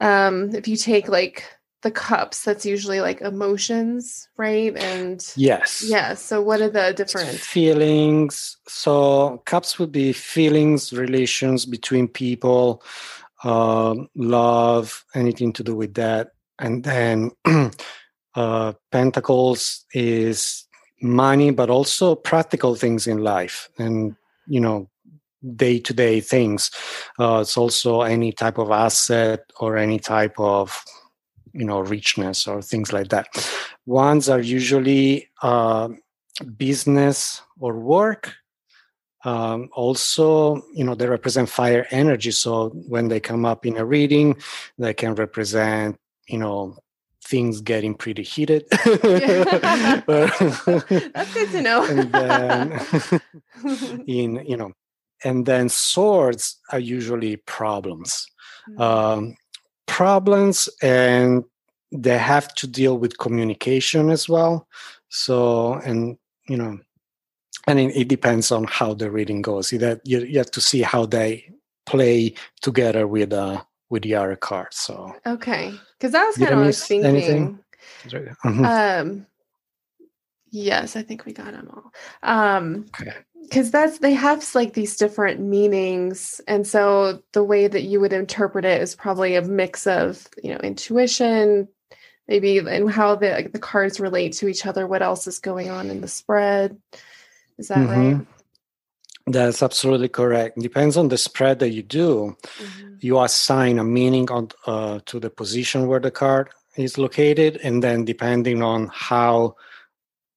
um 0.00 0.54
if 0.54 0.68
you 0.68 0.76
take 0.76 1.08
like 1.08 1.42
the 1.82 1.90
cups 1.90 2.44
that's 2.44 2.64
usually 2.66 3.00
like 3.00 3.20
emotions 3.20 4.28
right 4.36 4.76
and 4.76 5.32
yes 5.36 5.84
yeah 5.86 6.14
so 6.14 6.40
what 6.42 6.60
are 6.60 6.68
the 6.70 6.92
different 6.94 7.38
feelings 7.38 8.56
so 8.68 9.42
cups 9.44 9.78
would 9.78 9.90
be 9.92 10.12
feelings 10.12 10.92
relations 10.92 11.66
between 11.66 12.06
people 12.08 12.82
um, 13.44 14.08
love 14.14 15.04
anything 15.14 15.52
to 15.54 15.62
do 15.62 15.74
with 15.74 15.94
that. 15.94 16.32
And 16.58 16.84
then 16.84 17.30
uh, 18.34 18.72
pentacles 18.90 19.84
is 19.92 20.64
money 21.00 21.50
but 21.50 21.70
also 21.70 22.14
practical 22.14 22.74
things 22.74 23.06
in 23.06 23.18
life 23.18 23.68
and 23.78 24.16
you 24.48 24.60
know 24.60 24.88
day-to-day 25.54 26.20
things. 26.20 26.70
Uh, 27.18 27.38
it's 27.42 27.56
also 27.56 28.02
any 28.02 28.32
type 28.32 28.58
of 28.58 28.72
asset 28.72 29.40
or 29.60 29.76
any 29.76 29.98
type 29.98 30.34
of 30.38 30.82
you 31.52 31.64
know 31.64 31.80
richness 31.80 32.46
or 32.46 32.60
things 32.60 32.92
like 32.92 33.08
that. 33.08 33.28
Wands 33.86 34.28
are 34.28 34.40
usually 34.40 35.28
uh, 35.42 35.88
business 36.56 37.42
or 37.60 37.78
work 37.78 38.34
um, 39.28 39.68
also 39.72 40.62
you 40.72 40.84
know 40.84 40.94
they 40.94 41.06
represent 41.06 41.48
fire 41.48 41.86
energy. 41.90 42.30
So 42.30 42.70
when 42.94 43.08
they 43.08 43.20
come 43.20 43.44
up 43.44 43.66
in 43.66 43.76
a 43.76 43.84
reading 43.84 44.36
they 44.78 44.94
can 44.94 45.14
represent 45.14 45.98
you 46.28 46.38
know 46.38 46.78
things 47.24 47.60
getting 47.60 47.94
pretty 47.94 48.22
heated. 48.22 48.64
That's 48.70 50.04
good 51.34 51.50
to 51.50 51.62
know. 51.62 51.84
and 51.84 52.12
then 52.12 52.80
in 54.06 54.44
you 54.46 54.56
know 54.56 54.72
and 55.24 55.44
then 55.44 55.68
swords 55.68 56.58
are 56.72 56.80
usually 56.80 57.36
problems. 57.36 58.26
Mm-hmm. 58.68 58.82
um, 58.82 59.36
problems 59.86 60.68
and 60.82 61.42
they 61.90 62.18
have 62.18 62.54
to 62.56 62.66
deal 62.66 62.98
with 62.98 63.16
communication 63.18 64.10
as 64.10 64.28
well. 64.28 64.68
So 65.08 65.74
and 65.74 66.18
you 66.48 66.56
know 66.56 66.78
and 67.68 67.78
it, 67.78 67.96
it, 67.96 68.08
depends 68.08 68.50
on 68.50 68.64
how 68.64 68.94
the 68.94 69.10
reading 69.10 69.42
goes. 69.42 69.72
You, 69.72 70.00
you, 70.04 70.20
you 70.20 70.38
have 70.38 70.50
to 70.52 70.60
see 70.60 70.82
how 70.82 71.06
they 71.06 71.52
play 71.86 72.34
together 72.60 73.06
with 73.06 73.32
uh 73.32 73.62
with 73.90 74.02
the 74.02 74.14
other 74.14 74.36
cards. 74.36 74.76
So 74.76 75.14
okay, 75.26 75.72
because 75.98 76.12
that 76.12 76.26
was 76.26 76.36
kind 76.36 76.50
of 76.50 76.58
what 76.58 76.64
I 76.64 76.66
was 76.66 76.86
thinking. 76.86 77.10
Anything? 77.10 77.58
Mm-hmm. 78.06 78.64
Um, 78.64 79.26
yes, 80.50 80.96
I 80.96 81.02
think 81.02 81.24
we 81.24 81.32
got 81.32 81.52
them 81.52 81.70
all. 81.72 81.92
Um, 82.22 82.86
okay 83.00 83.14
because 83.48 83.70
that's 83.70 83.98
they 83.98 84.12
have 84.12 84.46
like 84.54 84.74
these 84.74 84.96
different 84.96 85.40
meanings 85.40 86.40
and 86.46 86.66
so 86.66 87.22
the 87.32 87.42
way 87.42 87.66
that 87.66 87.82
you 87.82 88.00
would 88.00 88.12
interpret 88.12 88.64
it 88.64 88.80
is 88.80 88.94
probably 88.94 89.34
a 89.34 89.42
mix 89.42 89.86
of 89.86 90.28
you 90.42 90.52
know 90.52 90.60
intuition 90.60 91.68
maybe 92.26 92.58
and 92.58 92.90
how 92.90 93.14
the 93.14 93.48
the 93.52 93.58
cards 93.58 94.00
relate 94.00 94.32
to 94.32 94.48
each 94.48 94.66
other 94.66 94.86
what 94.86 95.02
else 95.02 95.26
is 95.26 95.38
going 95.38 95.70
on 95.70 95.90
in 95.90 96.00
the 96.00 96.08
spread 96.08 96.76
is 97.58 97.68
that 97.68 97.78
mm-hmm. 97.78 98.16
right 98.16 98.26
that's 99.26 99.62
absolutely 99.62 100.08
correct 100.08 100.58
depends 100.58 100.96
on 100.96 101.08
the 101.08 101.18
spread 101.18 101.58
that 101.58 101.70
you 101.70 101.82
do 101.82 102.36
mm-hmm. 102.58 102.94
you 103.00 103.20
assign 103.20 103.78
a 103.78 103.84
meaning 103.84 104.30
on 104.30 104.48
uh, 104.66 105.00
to 105.06 105.20
the 105.20 105.30
position 105.30 105.86
where 105.86 106.00
the 106.00 106.10
card 106.10 106.48
is 106.76 106.96
located 106.98 107.58
and 107.62 107.82
then 107.82 108.04
depending 108.04 108.62
on 108.62 108.88
how 108.92 109.54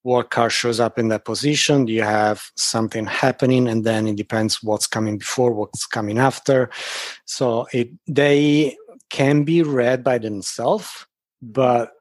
what 0.04 0.32
card 0.32 0.52
shows 0.52 0.80
up 0.80 0.98
in 0.98 1.10
that 1.10 1.26
position 1.26 1.88
you 1.88 2.02
have 2.02 2.52
something 2.56 3.06
happening 3.06 3.68
and 3.68 3.84
then 3.84 4.08
it 4.08 4.16
depends 4.16 4.64
what's 4.64 4.88
coming 4.88 5.18
before 5.18 5.52
what's 5.52 5.86
coming 5.86 6.18
after 6.18 6.70
so 7.26 7.68
it 7.72 7.90
they 8.08 8.76
can 9.10 9.44
be 9.44 9.62
read 9.62 10.04
by 10.04 10.18
themselves 10.18 11.06
but 11.42 11.94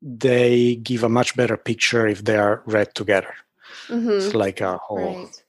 they 0.00 0.76
give 0.76 1.02
a 1.02 1.08
much 1.08 1.36
better 1.36 1.56
picture 1.56 2.06
if 2.06 2.24
they 2.24 2.36
are 2.36 2.62
read 2.66 2.94
together 2.94 3.34
mm-hmm. 3.88 4.10
it's 4.10 4.34
like 4.34 4.60
a 4.60 4.76
whole 4.78 4.98
right. 4.98 5.42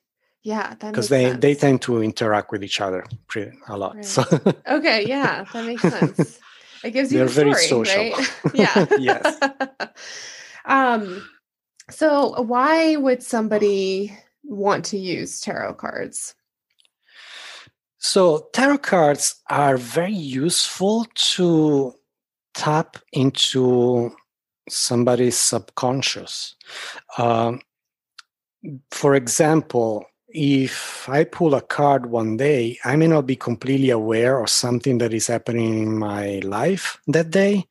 yeah 0.43 0.75
because 0.75 1.09
they 1.09 1.25
sense. 1.25 1.41
they 1.41 1.55
tend 1.55 1.81
to 1.81 2.01
interact 2.01 2.51
with 2.51 2.63
each 2.63 2.81
other 2.81 3.05
pretty 3.27 3.51
a 3.67 3.77
lot 3.77 3.95
right. 3.95 4.05
so 4.05 4.23
okay 4.67 5.05
yeah 5.05 5.45
that 5.53 5.65
makes 5.65 5.81
sense 5.81 6.39
it 6.83 6.91
gives 6.91 7.11
you 7.11 7.19
they're 7.19 7.27
the 7.27 7.55
story, 7.55 7.85
very 7.85 8.11
social 8.11 8.11
right? 8.11 8.35
yeah 8.53 8.85
yes 8.99 9.39
um 10.65 11.21
so, 11.89 12.41
why 12.41 12.97
would 12.97 13.23
somebody 13.23 14.17
want 14.43 14.85
to 14.85 14.97
use 14.97 15.39
tarot 15.39 15.75
cards? 15.75 16.35
So, 17.97 18.49
tarot 18.53 18.79
cards 18.79 19.35
are 19.49 19.77
very 19.77 20.13
useful 20.13 21.07
to 21.15 21.93
tap 22.53 22.97
into 23.13 24.11
somebody's 24.67 25.37
subconscious. 25.37 26.55
Um, 27.17 27.61
for 28.91 29.15
example, 29.15 30.05
if 30.29 31.07
I 31.09 31.23
pull 31.23 31.55
a 31.55 31.61
card 31.61 32.07
one 32.07 32.37
day, 32.37 32.77
I 32.83 32.95
may 32.95 33.07
not 33.07 33.25
be 33.25 33.35
completely 33.35 33.89
aware 33.89 34.41
of 34.41 34.49
something 34.49 34.97
that 34.97 35.13
is 35.13 35.27
happening 35.27 35.81
in 35.83 35.97
my 35.97 36.39
life 36.39 36.99
that 37.07 37.31
day. 37.31 37.65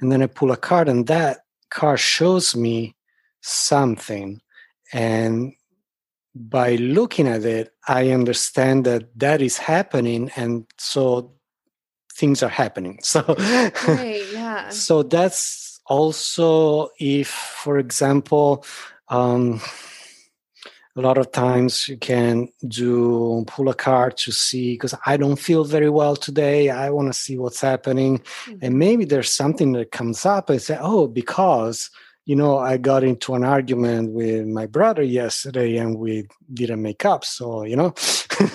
And 0.00 0.10
then 0.10 0.22
I 0.22 0.26
pull 0.26 0.50
a 0.50 0.56
card, 0.56 0.88
and 0.88 1.06
that 1.06 1.44
card 1.70 2.00
shows 2.00 2.54
me 2.54 2.94
something 3.40 4.40
and 4.92 5.52
by 6.34 6.76
looking 6.76 7.26
at 7.26 7.44
it 7.44 7.72
i 7.88 8.10
understand 8.10 8.84
that 8.84 9.04
that 9.18 9.42
is 9.42 9.58
happening 9.58 10.30
and 10.36 10.64
so 10.78 11.32
things 12.14 12.42
are 12.42 12.48
happening 12.48 12.98
so 13.02 13.22
right, 13.88 14.22
yeah. 14.32 14.68
so 14.68 15.02
that's 15.02 15.80
also 15.86 16.88
if 16.98 17.28
for 17.28 17.78
example 17.78 18.64
um, 19.08 19.60
a 20.94 21.00
lot 21.00 21.16
of 21.18 21.32
times 21.32 21.88
you 21.88 21.96
can 21.96 22.48
do 22.68 23.44
pull 23.46 23.68
a 23.68 23.74
card 23.74 24.16
to 24.16 24.30
see 24.30 24.74
because 24.74 24.94
i 25.06 25.16
don't 25.16 25.38
feel 25.38 25.64
very 25.64 25.88
well 25.88 26.16
today 26.16 26.70
i 26.70 26.90
want 26.90 27.08
to 27.08 27.18
see 27.18 27.38
what's 27.38 27.60
happening 27.60 28.18
mm-hmm. 28.18 28.58
and 28.62 28.78
maybe 28.78 29.04
there's 29.04 29.30
something 29.30 29.72
that 29.72 29.90
comes 29.90 30.26
up 30.26 30.50
and 30.50 30.60
say 30.60 30.76
oh 30.80 31.06
because 31.06 31.90
you 32.24 32.36
know, 32.36 32.58
I 32.58 32.76
got 32.76 33.02
into 33.02 33.34
an 33.34 33.44
argument 33.44 34.12
with 34.12 34.46
my 34.46 34.66
brother 34.66 35.02
yesterday 35.02 35.76
and 35.76 35.98
we 35.98 36.28
didn't 36.52 36.82
make 36.82 37.04
up. 37.04 37.24
So, 37.24 37.64
you 37.64 37.76
know, 37.76 37.94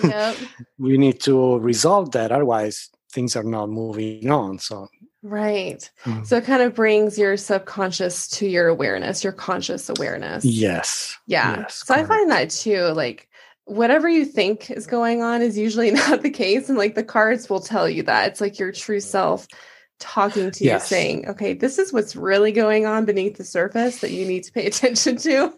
yep. 0.03 0.37
we 0.77 0.97
need 0.97 1.19
to 1.21 1.59
resolve 1.59 2.11
that. 2.11 2.31
Otherwise, 2.31 2.89
things 3.11 3.35
are 3.35 3.43
not 3.43 3.69
moving 3.69 4.29
on. 4.31 4.59
So, 4.59 4.87
right. 5.23 5.89
Mm-hmm. 6.05 6.23
So, 6.23 6.37
it 6.37 6.45
kind 6.45 6.61
of 6.63 6.75
brings 6.75 7.17
your 7.17 7.37
subconscious 7.37 8.27
to 8.29 8.47
your 8.47 8.67
awareness, 8.67 9.23
your 9.23 9.33
conscious 9.33 9.89
awareness. 9.89 10.45
Yes. 10.45 11.17
Yeah. 11.27 11.59
Yes, 11.59 11.83
so, 11.85 11.93
correct. 11.93 12.05
I 12.05 12.15
find 12.15 12.31
that 12.31 12.49
too. 12.49 12.83
Like, 12.93 13.27
whatever 13.65 14.07
you 14.07 14.25
think 14.25 14.71
is 14.71 14.87
going 14.87 15.21
on 15.21 15.41
is 15.41 15.57
usually 15.57 15.91
not 16.07 16.21
the 16.21 16.29
case. 16.29 16.69
And 16.69 16.77
like 16.77 16.95
the 16.95 17.03
cards 17.03 17.49
will 17.49 17.59
tell 17.59 17.89
you 17.89 18.03
that. 18.03 18.29
It's 18.29 18.41
like 18.41 18.59
your 18.59 18.71
true 18.71 18.99
self 18.99 19.47
talking 19.99 20.51
to 20.51 20.63
yes. 20.63 20.83
you 20.83 20.95
saying 20.95 21.27
okay 21.27 21.53
this 21.53 21.79
is 21.79 21.91
what's 21.91 22.15
really 22.15 22.51
going 22.51 22.85
on 22.85 23.05
beneath 23.05 23.37
the 23.37 23.43
surface 23.43 24.01
that 24.01 24.11
you 24.11 24.25
need 24.25 24.43
to 24.43 24.51
pay 24.51 24.67
attention 24.67 25.17
to 25.17 25.51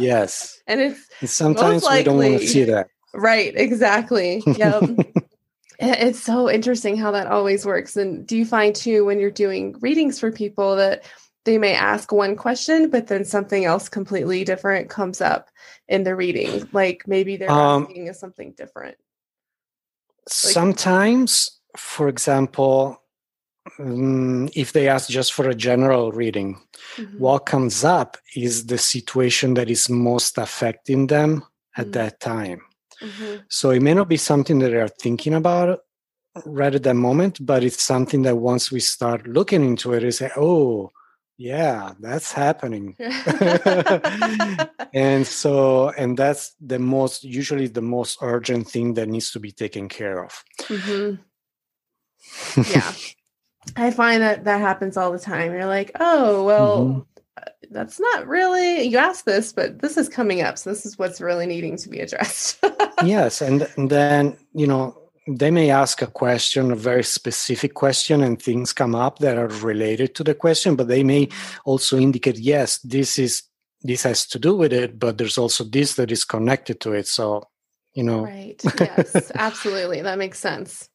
yes 0.00 0.62
and 0.66 0.80
it's 0.80 1.08
and 1.20 1.28
sometimes 1.28 1.82
likely, 1.82 1.98
we 1.98 2.04
don't 2.04 2.32
want 2.32 2.40
to 2.40 2.46
see 2.46 2.64
that 2.64 2.88
right 3.12 3.52
exactly 3.54 4.42
yep 4.46 4.82
it's 5.82 6.22
so 6.22 6.48
interesting 6.48 6.96
how 6.96 7.10
that 7.10 7.26
always 7.26 7.66
works 7.66 7.96
and 7.96 8.26
do 8.26 8.36
you 8.36 8.44
find 8.44 8.74
too 8.74 9.04
when 9.04 9.18
you're 9.18 9.30
doing 9.30 9.76
readings 9.80 10.18
for 10.18 10.30
people 10.30 10.76
that 10.76 11.04
they 11.44 11.58
may 11.58 11.74
ask 11.74 12.12
one 12.12 12.36
question 12.36 12.88
but 12.88 13.08
then 13.08 13.24
something 13.24 13.64
else 13.64 13.88
completely 13.88 14.44
different 14.44 14.88
comes 14.88 15.20
up 15.20 15.48
in 15.88 16.04
the 16.04 16.14
reading 16.14 16.68
like 16.72 17.02
maybe 17.06 17.36
they're 17.36 17.50
um, 17.50 17.84
asking 17.84 18.12
something 18.12 18.52
different 18.56 18.96
like, 18.96 20.52
sometimes 20.52 21.60
for 21.76 22.08
example 22.08 23.02
um, 23.78 24.48
if 24.54 24.72
they 24.72 24.88
ask 24.88 25.08
just 25.08 25.32
for 25.32 25.48
a 25.48 25.54
general 25.54 26.12
reading, 26.12 26.60
mm-hmm. 26.96 27.18
what 27.18 27.46
comes 27.46 27.84
up 27.84 28.16
is 28.34 28.66
the 28.66 28.78
situation 28.78 29.54
that 29.54 29.70
is 29.70 29.88
most 29.88 30.38
affecting 30.38 31.06
them 31.06 31.44
at 31.76 31.84
mm-hmm. 31.84 31.92
that 31.92 32.20
time. 32.20 32.62
Mm-hmm. 33.02 33.36
So 33.48 33.70
it 33.70 33.82
may 33.82 33.94
not 33.94 34.08
be 34.08 34.16
something 34.16 34.58
that 34.60 34.70
they 34.70 34.80
are 34.80 34.88
thinking 34.88 35.34
about 35.34 35.80
right 36.46 36.74
at 36.74 36.82
that 36.84 36.94
moment, 36.94 37.44
but 37.44 37.62
it's 37.64 37.82
something 37.82 38.22
that 38.22 38.36
once 38.36 38.72
we 38.72 38.80
start 38.80 39.26
looking 39.26 39.64
into 39.64 39.92
it, 39.92 40.02
we 40.02 40.10
say, 40.10 40.30
oh, 40.36 40.90
yeah, 41.36 41.92
that's 42.00 42.32
happening. 42.32 42.96
and 44.94 45.26
so, 45.26 45.90
and 45.90 46.16
that's 46.16 46.54
the 46.60 46.78
most, 46.78 47.24
usually 47.24 47.66
the 47.66 47.82
most 47.82 48.18
urgent 48.22 48.68
thing 48.68 48.94
that 48.94 49.08
needs 49.08 49.32
to 49.32 49.40
be 49.40 49.52
taken 49.52 49.88
care 49.88 50.24
of. 50.24 50.42
Mm-hmm. 50.60 51.16
Yeah. 52.72 52.92
I 53.76 53.90
find 53.90 54.22
that 54.22 54.44
that 54.44 54.60
happens 54.60 54.96
all 54.96 55.12
the 55.12 55.18
time. 55.18 55.52
You're 55.52 55.66
like, 55.66 55.92
oh, 55.98 56.44
well, 56.44 56.84
mm-hmm. 56.84 57.00
That's 57.70 57.98
not 57.98 58.26
really, 58.26 58.82
you 58.82 58.98
asked 58.98 59.24
this, 59.24 59.52
but 59.52 59.80
this 59.80 59.96
is 59.96 60.08
coming 60.08 60.42
up. 60.42 60.58
So 60.58 60.70
this 60.70 60.84
is 60.84 60.98
what's 60.98 61.20
really 61.20 61.46
needing 61.46 61.76
to 61.78 61.88
be 61.88 62.00
addressed. 62.00 62.62
yes. 63.04 63.40
And, 63.40 63.66
and 63.76 63.88
then, 63.88 64.36
you 64.52 64.66
know, 64.66 64.98
they 65.26 65.50
may 65.50 65.70
ask 65.70 66.02
a 66.02 66.06
question, 66.06 66.72
a 66.72 66.76
very 66.76 67.04
specific 67.04 67.74
question, 67.74 68.22
and 68.22 68.40
things 68.40 68.72
come 68.72 68.94
up 68.94 69.20
that 69.20 69.38
are 69.38 69.48
related 69.48 70.14
to 70.16 70.24
the 70.24 70.34
question, 70.34 70.76
but 70.76 70.88
they 70.88 71.04
may 71.04 71.26
mm-hmm. 71.26 71.60
also 71.64 71.98
indicate, 71.98 72.38
yes, 72.38 72.78
this 72.78 73.18
is 73.18 73.44
this 73.84 74.04
has 74.04 74.26
to 74.28 74.38
do 74.38 74.54
with 74.54 74.72
it, 74.72 74.98
but 74.98 75.18
there's 75.18 75.38
also 75.38 75.64
this 75.64 75.94
that 75.96 76.12
is 76.12 76.24
connected 76.24 76.80
to 76.80 76.92
it. 76.92 77.08
So, 77.08 77.48
you 77.94 78.04
know. 78.04 78.24
Right. 78.24 78.60
Yes, 78.78 79.32
absolutely. 79.34 80.02
That 80.02 80.18
makes 80.18 80.38
sense. 80.38 80.88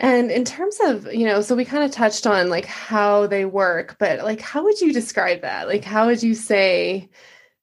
And 0.00 0.30
in 0.30 0.44
terms 0.44 0.78
of, 0.80 1.12
you 1.12 1.26
know, 1.26 1.40
so 1.40 1.56
we 1.56 1.64
kind 1.64 1.82
of 1.82 1.90
touched 1.90 2.24
on 2.24 2.48
like 2.48 2.66
how 2.66 3.26
they 3.26 3.44
work, 3.44 3.96
but 3.98 4.20
like 4.20 4.40
how 4.40 4.62
would 4.62 4.80
you 4.80 4.92
describe 4.92 5.42
that? 5.42 5.66
Like 5.66 5.84
how 5.84 6.06
would 6.06 6.22
you 6.22 6.34
say, 6.34 7.10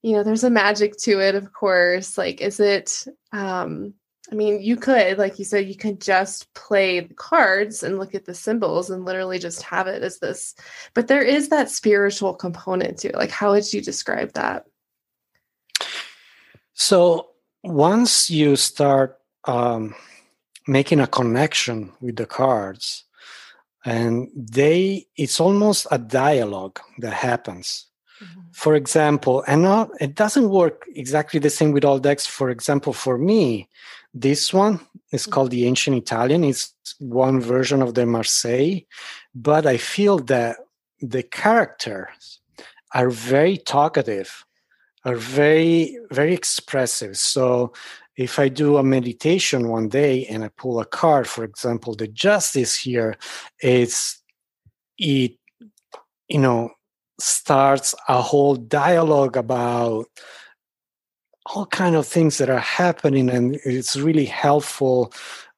you 0.02 0.12
know, 0.12 0.22
there's 0.22 0.44
a 0.44 0.50
magic 0.50 0.98
to 0.98 1.22
it, 1.22 1.36
of 1.36 1.54
course. 1.54 2.18
Like 2.18 2.42
is 2.42 2.60
it 2.60 3.08
um 3.32 3.94
I 4.32 4.36
mean, 4.36 4.60
you 4.60 4.76
could, 4.76 5.20
like 5.20 5.38
you 5.38 5.46
said, 5.46 5.68
you 5.68 5.76
could 5.76 6.02
just 6.02 6.52
play 6.56 7.00
the 7.00 7.14
cards 7.14 7.84
and 7.84 8.00
look 8.00 8.16
at 8.16 8.26
the 8.26 8.34
symbols 8.34 8.90
and 8.90 9.06
literally 9.06 9.38
just 9.38 9.62
have 9.62 9.86
it 9.86 10.02
as 10.02 10.18
this. 10.18 10.56
But 10.96 11.08
there 11.08 11.22
is 11.22 11.50
that 11.50 11.70
spiritual 11.70 12.34
component 12.34 12.98
to 13.00 13.10
it. 13.10 13.16
Like, 13.16 13.30
how 13.30 13.52
would 13.52 13.72
you 13.72 13.82
describe 13.82 14.34
that? 14.34 14.66
So, 16.74 17.30
once 17.64 18.28
you 18.28 18.56
start 18.56 19.20
um, 19.44 19.94
making 20.68 21.00
a 21.00 21.08
connection 21.08 21.92
with 22.02 22.16
the 22.16 22.26
cards 22.26 23.06
and 23.86 24.30
they 24.36 25.06
it's 25.16 25.40
almost 25.40 25.86
a 25.92 25.98
dialogue 25.98 26.80
that 26.98 27.14
happens 27.14 27.86
mm-hmm. 28.22 28.42
for 28.52 28.76
example 28.76 29.44
and 29.48 29.62
not 29.62 29.90
it 30.02 30.16
doesn't 30.16 30.50
work 30.50 30.86
exactly 30.96 31.40
the 31.40 31.50
same 31.50 31.72
with 31.72 31.86
all 31.86 32.00
decks 32.00 32.26
for 32.26 32.50
example 32.50 32.94
for 32.94 33.18
me 33.18 33.70
this 34.14 34.54
one 34.54 34.80
is 35.12 35.24
mm-hmm. 35.24 35.32
called 35.32 35.52
the 35.52 35.66
ancient 35.66 35.96
italian 35.96 36.44
it's 36.44 36.74
one 37.00 37.40
version 37.40 37.82
of 37.82 37.94
the 37.94 38.06
marseille 38.06 38.80
but 39.36 39.66
i 39.66 39.78
feel 39.78 40.18
that 40.18 40.58
the 41.02 41.24
characters 41.24 42.40
are 42.94 43.10
very 43.10 43.58
talkative 43.58 44.46
are 45.04 45.16
very 45.16 45.98
very 46.10 46.34
expressive 46.34 47.16
so 47.16 47.72
if 48.18 48.40
i 48.40 48.48
do 48.48 48.78
a 48.78 48.84
meditation 48.84 49.68
one 49.70 49.90
day 49.90 50.26
and 50.28 50.44
i 50.44 50.50
pull 50.58 50.80
a 50.80 50.86
card 50.86 51.28
for 51.28 51.44
example 51.44 51.96
the 51.96 52.08
justice 52.08 52.76
here 52.76 53.16
it's 53.60 54.22
it 54.98 55.38
you 56.28 56.40
know 56.40 56.70
starts 57.20 57.96
a 58.10 58.22
whole 58.22 58.56
dialogue 58.56 59.38
about 59.38 60.06
all 61.54 61.66
kind 61.68 61.96
of 61.96 62.08
things 62.08 62.38
that 62.38 62.50
are 62.50 62.60
happening 62.60 63.30
and 63.30 63.56
it's 63.64 63.96
really 63.96 64.26
helpful 64.26 65.14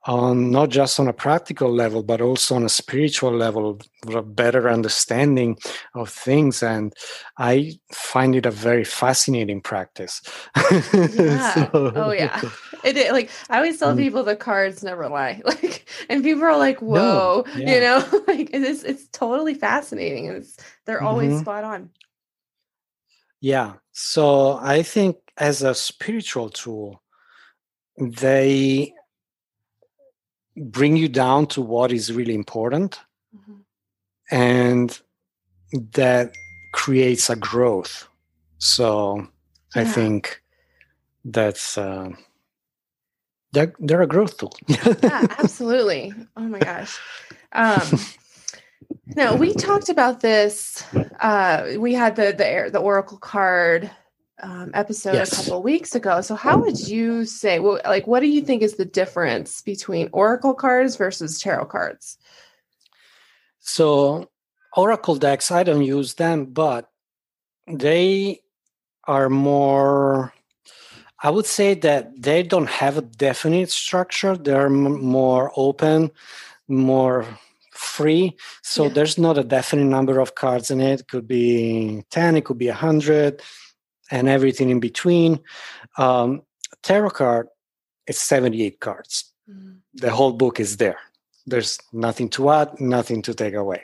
on 0.07 0.49
not 0.51 0.69
just 0.69 0.99
on 0.99 1.07
a 1.07 1.13
practical 1.13 1.69
level 1.69 2.01
but 2.01 2.21
also 2.21 2.55
on 2.55 2.63
a 2.63 2.69
spiritual 2.69 3.31
level 3.31 3.79
a 4.07 4.21
better 4.21 4.69
understanding 4.69 5.57
of 5.95 6.09
things 6.09 6.63
and 6.63 6.93
i 7.37 7.71
find 7.91 8.35
it 8.35 8.45
a 8.45 8.51
very 8.51 8.85
fascinating 8.85 9.59
practice 9.61 10.21
yeah. 10.93 11.53
so, 11.53 11.69
oh 11.73 12.11
yeah 12.11 12.41
it, 12.83 13.11
like 13.11 13.29
i 13.49 13.57
always 13.57 13.77
tell 13.77 13.93
mm. 13.93 13.97
people 13.97 14.23
the 14.23 14.35
cards 14.35 14.81
never 14.81 15.09
lie 15.09 15.41
like 15.45 15.87
and 16.09 16.23
people 16.23 16.43
are 16.43 16.57
like 16.57 16.81
whoa 16.81 17.43
no, 17.45 17.53
yeah. 17.55 17.75
you 17.75 17.81
know 17.81 18.23
like 18.27 18.49
it's 18.53 18.83
it's 18.83 19.07
totally 19.09 19.53
fascinating 19.53 20.27
and 20.27 20.37
it's 20.37 20.57
they're 20.85 21.03
always 21.03 21.31
mm-hmm. 21.31 21.41
spot 21.41 21.63
on 21.65 21.89
yeah 23.41 23.73
so 23.91 24.57
i 24.61 24.81
think 24.81 25.17
as 25.37 25.61
a 25.61 25.75
spiritual 25.75 26.49
tool 26.49 27.03
they 27.97 28.93
bring 30.57 30.97
you 30.97 31.07
down 31.07 31.45
to 31.47 31.61
what 31.61 31.91
is 31.91 32.11
really 32.11 32.33
important 32.33 32.99
mm-hmm. 33.35 33.57
and 34.31 34.99
that 35.93 36.33
creates 36.73 37.29
a 37.29 37.35
growth 37.35 38.07
so 38.57 39.27
yeah. 39.75 39.81
i 39.81 39.85
think 39.85 40.41
that's 41.25 41.77
uh 41.77 42.09
they're, 43.53 43.73
they're 43.79 44.01
a 44.01 44.07
growth 44.07 44.37
tool 44.37 44.53
yeah 44.67 44.93
absolutely 45.39 46.13
oh 46.35 46.41
my 46.41 46.59
gosh 46.59 46.97
um 47.53 47.99
now 49.15 49.35
we 49.35 49.53
talked 49.53 49.89
about 49.89 50.21
this 50.21 50.83
uh 51.19 51.73
we 51.77 51.93
had 51.93 52.15
the 52.15 52.33
the 52.33 52.69
the 52.71 52.79
oracle 52.79 53.17
card 53.17 53.89
um, 54.41 54.71
episode 54.73 55.13
yes. 55.13 55.31
a 55.31 55.35
couple 55.35 55.63
weeks 55.63 55.95
ago. 55.95 56.21
So, 56.21 56.35
how 56.35 56.57
would 56.57 56.87
you 56.87 57.25
say, 57.25 57.59
well, 57.59 57.79
like, 57.85 58.07
what 58.07 58.19
do 58.19 58.27
you 58.27 58.41
think 58.41 58.61
is 58.61 58.75
the 58.75 58.85
difference 58.85 59.61
between 59.61 60.09
oracle 60.11 60.53
cards 60.53 60.95
versus 60.95 61.39
tarot 61.39 61.65
cards? 61.65 62.17
So, 63.59 64.29
oracle 64.75 65.15
decks, 65.15 65.51
I 65.51 65.63
don't 65.63 65.83
use 65.83 66.15
them, 66.15 66.45
but 66.45 66.89
they 67.67 68.41
are 69.05 69.29
more. 69.29 70.33
I 71.23 71.31
would 71.31 71.47
say 71.47 71.73
that 71.73 72.21
they 72.21 72.43
don't 72.43 72.69
have 72.69 72.97
a 72.97 73.01
definite 73.01 73.71
structure. 73.71 74.37
They're 74.37 74.67
m- 74.67 75.03
more 75.03 75.51
open, 75.55 76.11
more 76.67 77.25
free. 77.71 78.35
So 78.61 78.85
yeah. 78.85 78.93
there's 78.93 79.17
not 79.17 79.37
a 79.37 79.43
definite 79.43 79.85
number 79.85 80.19
of 80.19 80.35
cards 80.35 80.69
in 80.69 80.79
it. 80.79 81.01
it 81.01 81.07
could 81.07 81.27
be 81.27 82.03
10, 82.11 82.37
it 82.37 82.45
could 82.45 82.57
be 82.57 82.67
100 82.67 83.41
and 84.11 84.27
everything 84.29 84.69
in 84.69 84.79
between. 84.79 85.39
Um, 85.97 86.41
tarot 86.83 87.11
card 87.11 87.47
is 88.07 88.17
78 88.17 88.79
cards. 88.79 89.31
Mm. 89.49 89.77
The 89.93 90.11
whole 90.11 90.33
book 90.33 90.59
is 90.59 90.77
there. 90.77 90.99
There's 91.45 91.79
nothing 91.93 92.29
to 92.31 92.49
add, 92.49 92.79
nothing 92.79 93.21
to 93.21 93.33
take 93.33 93.53
away. 93.53 93.83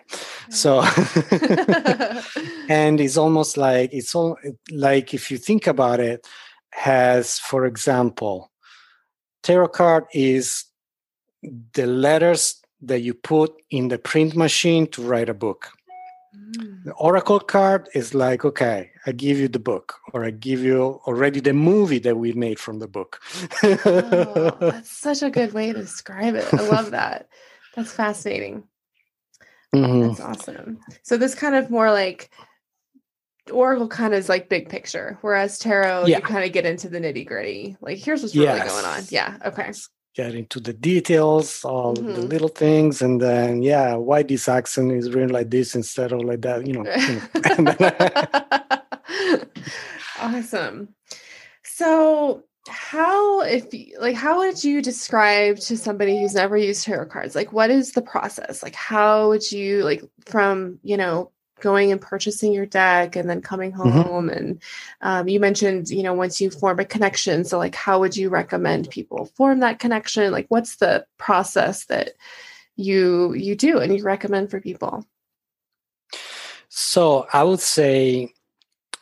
So, 0.49 0.81
and 2.69 2.99
it's 2.99 3.15
almost 3.15 3.55
like 3.55 3.93
it's 3.93 4.13
all 4.13 4.37
like 4.69 5.13
if 5.13 5.31
you 5.31 5.37
think 5.37 5.67
about 5.67 6.01
it, 6.01 6.27
has 6.71 7.39
for 7.39 7.65
example, 7.65 8.51
tarot 9.43 9.69
card 9.69 10.05
is 10.13 10.65
the 11.73 11.87
letters 11.87 12.61
that 12.81 12.99
you 12.99 13.13
put 13.13 13.53
in 13.69 13.87
the 13.87 13.97
print 13.97 14.35
machine 14.35 14.87
to 14.87 15.01
write 15.01 15.29
a 15.29 15.33
book. 15.33 15.71
Mm. 16.57 16.83
The 16.85 16.93
Oracle 16.93 17.39
card 17.39 17.89
is 17.93 18.13
like, 18.13 18.45
okay, 18.45 18.91
I 19.05 19.11
give 19.11 19.37
you 19.37 19.47
the 19.47 19.59
book, 19.59 19.95
or 20.13 20.23
I 20.23 20.31
give 20.31 20.61
you 20.61 21.01
already 21.07 21.39
the 21.39 21.53
movie 21.53 21.99
that 21.99 22.17
we 22.17 22.33
made 22.33 22.59
from 22.59 22.79
the 22.79 22.87
book. 22.87 23.21
oh, 23.63 24.55
that's 24.59 24.91
such 24.97 25.23
a 25.23 25.29
good 25.29 25.53
way 25.53 25.73
to 25.73 25.79
describe 25.79 26.35
it. 26.35 26.51
I 26.53 26.67
love 26.67 26.91
that. 26.91 27.29
That's 27.75 27.91
fascinating. 27.91 28.63
Mm-hmm. 29.75 30.07
That's 30.09 30.19
awesome. 30.19 30.79
So 31.01 31.17
this 31.17 31.33
kind 31.33 31.55
of 31.55 31.71
more 31.71 31.91
like 31.91 32.29
Oracle 33.51 33.87
kind 33.87 34.13
of 34.13 34.19
is 34.19 34.29
like 34.29 34.49
big 34.49 34.69
picture, 34.69 35.17
whereas 35.21 35.57
tarot 35.57 36.05
yeah. 36.05 36.17
you 36.17 36.23
kind 36.23 36.45
of 36.45 36.51
get 36.51 36.65
into 36.65 36.89
the 36.89 36.99
nitty 36.99 37.25
gritty. 37.25 37.77
Like 37.81 37.97
here's 37.97 38.21
what's 38.21 38.35
really 38.35 38.45
yes. 38.45 38.71
going 38.71 38.85
on. 38.85 39.03
Yeah. 39.09 39.37
Okay 39.45 39.71
get 40.15 40.35
into 40.35 40.59
the 40.59 40.73
details, 40.73 41.65
all 41.65 41.95
mm-hmm. 41.95 42.13
the 42.13 42.21
little 42.21 42.49
things, 42.49 43.01
and 43.01 43.21
then 43.21 43.61
yeah, 43.61 43.95
why 43.95 44.23
this 44.23 44.47
accent 44.47 44.91
is 44.91 45.11
written 45.11 45.29
like 45.29 45.49
this 45.49 45.75
instead 45.75 46.11
of 46.11 46.21
like 46.21 46.41
that, 46.41 46.67
you 46.67 46.73
know. 46.73 46.83
awesome. 50.21 50.89
So 51.63 52.43
how 52.69 53.41
if 53.41 53.65
like 53.99 54.15
how 54.15 54.37
would 54.37 54.63
you 54.63 54.81
describe 54.81 55.57
to 55.57 55.75
somebody 55.75 56.19
who's 56.19 56.35
never 56.35 56.55
used 56.55 56.85
tarot 56.85 57.07
cards 57.07 57.35
like 57.35 57.51
what 57.51 57.69
is 57.69 57.91
the 57.91 58.01
process 58.01 58.63
like 58.63 58.73
how 58.73 59.27
would 59.27 59.51
you 59.51 59.83
like 59.83 60.01
from 60.25 60.79
you 60.81 60.95
know 60.95 61.29
going 61.63 61.93
and 61.93 62.01
purchasing 62.01 62.51
your 62.51 62.65
deck 62.65 63.15
and 63.15 63.29
then 63.29 63.41
coming 63.41 63.71
mm-hmm. 63.71 63.89
home 63.89 64.27
mm-hmm. 64.27 64.37
and 64.37 64.61
um, 64.99 65.29
you 65.29 65.39
mentioned 65.39 65.89
you 65.89 66.03
know 66.03 66.13
once 66.13 66.41
you 66.41 66.51
form 66.51 66.77
a 66.77 66.85
connection 66.85 67.45
so 67.45 67.57
like 67.57 67.73
how 67.73 67.99
would 68.01 68.17
you 68.17 68.29
recommend 68.29 68.89
people 68.89 69.31
form 69.37 69.61
that 69.61 69.79
connection 69.79 70.29
like 70.31 70.45
what's 70.49 70.75
the 70.75 71.05
process 71.17 71.85
that 71.85 72.09
you 72.75 73.33
you 73.33 73.55
do 73.55 73.79
and 73.79 73.95
you 73.95 74.03
recommend 74.03 74.51
for 74.51 74.59
people 74.59 75.07
so 76.67 77.25
i 77.31 77.41
would 77.41 77.61
say 77.61 78.31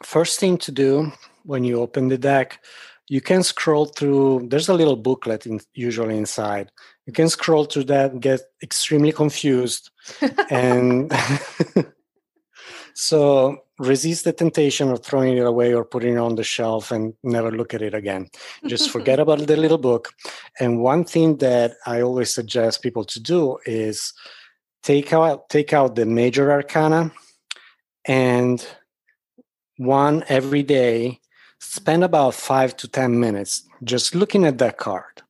first 0.03 0.39
thing 0.39 0.55
to 0.55 0.71
do 0.71 1.11
when 1.43 1.63
you 1.63 1.81
open 1.81 2.09
the 2.09 2.17
deck 2.17 2.63
you 3.07 3.21
can 3.21 3.41
scroll 3.41 3.87
through 3.87 4.47
there's 4.49 4.69
a 4.69 4.73
little 4.73 4.95
booklet 4.95 5.47
in, 5.47 5.59
usually 5.73 6.15
inside 6.15 6.71
you 7.07 7.13
can 7.13 7.27
scroll 7.27 7.65
through 7.65 7.85
that 7.85 8.11
and 8.11 8.21
get 8.21 8.41
extremely 8.61 9.11
confused 9.11 9.89
and 10.51 11.11
So 12.93 13.63
resist 13.79 14.25
the 14.25 14.33
temptation 14.33 14.91
of 14.91 15.03
throwing 15.03 15.37
it 15.37 15.45
away 15.45 15.73
or 15.73 15.83
putting 15.83 16.15
it 16.15 16.19
on 16.19 16.35
the 16.35 16.43
shelf 16.43 16.91
and 16.91 17.13
never 17.23 17.51
look 17.51 17.73
at 17.73 17.81
it 17.81 17.93
again. 17.93 18.29
Just 18.67 18.89
forget 18.95 19.19
about 19.19 19.39
the 19.47 19.57
little 19.57 19.77
book. 19.77 20.13
And 20.59 20.81
one 20.81 21.03
thing 21.03 21.37
that 21.37 21.73
I 21.85 22.01
always 22.01 22.33
suggest 22.33 22.83
people 22.83 23.05
to 23.05 23.19
do 23.19 23.57
is 23.65 24.13
take 24.83 25.13
out 25.13 25.49
take 25.49 25.73
out 25.73 25.95
the 25.95 26.05
major 26.05 26.51
arcana 26.51 27.11
and 28.05 28.65
one 29.77 30.23
every 30.27 30.63
day 30.63 31.19
spend 31.59 32.03
about 32.03 32.33
five 32.33 32.75
to 32.77 32.87
ten 32.87 33.19
minutes 33.19 33.63
just 33.83 34.15
looking 34.15 34.45
at 34.45 34.57
that 34.57 34.77
card 34.77 35.21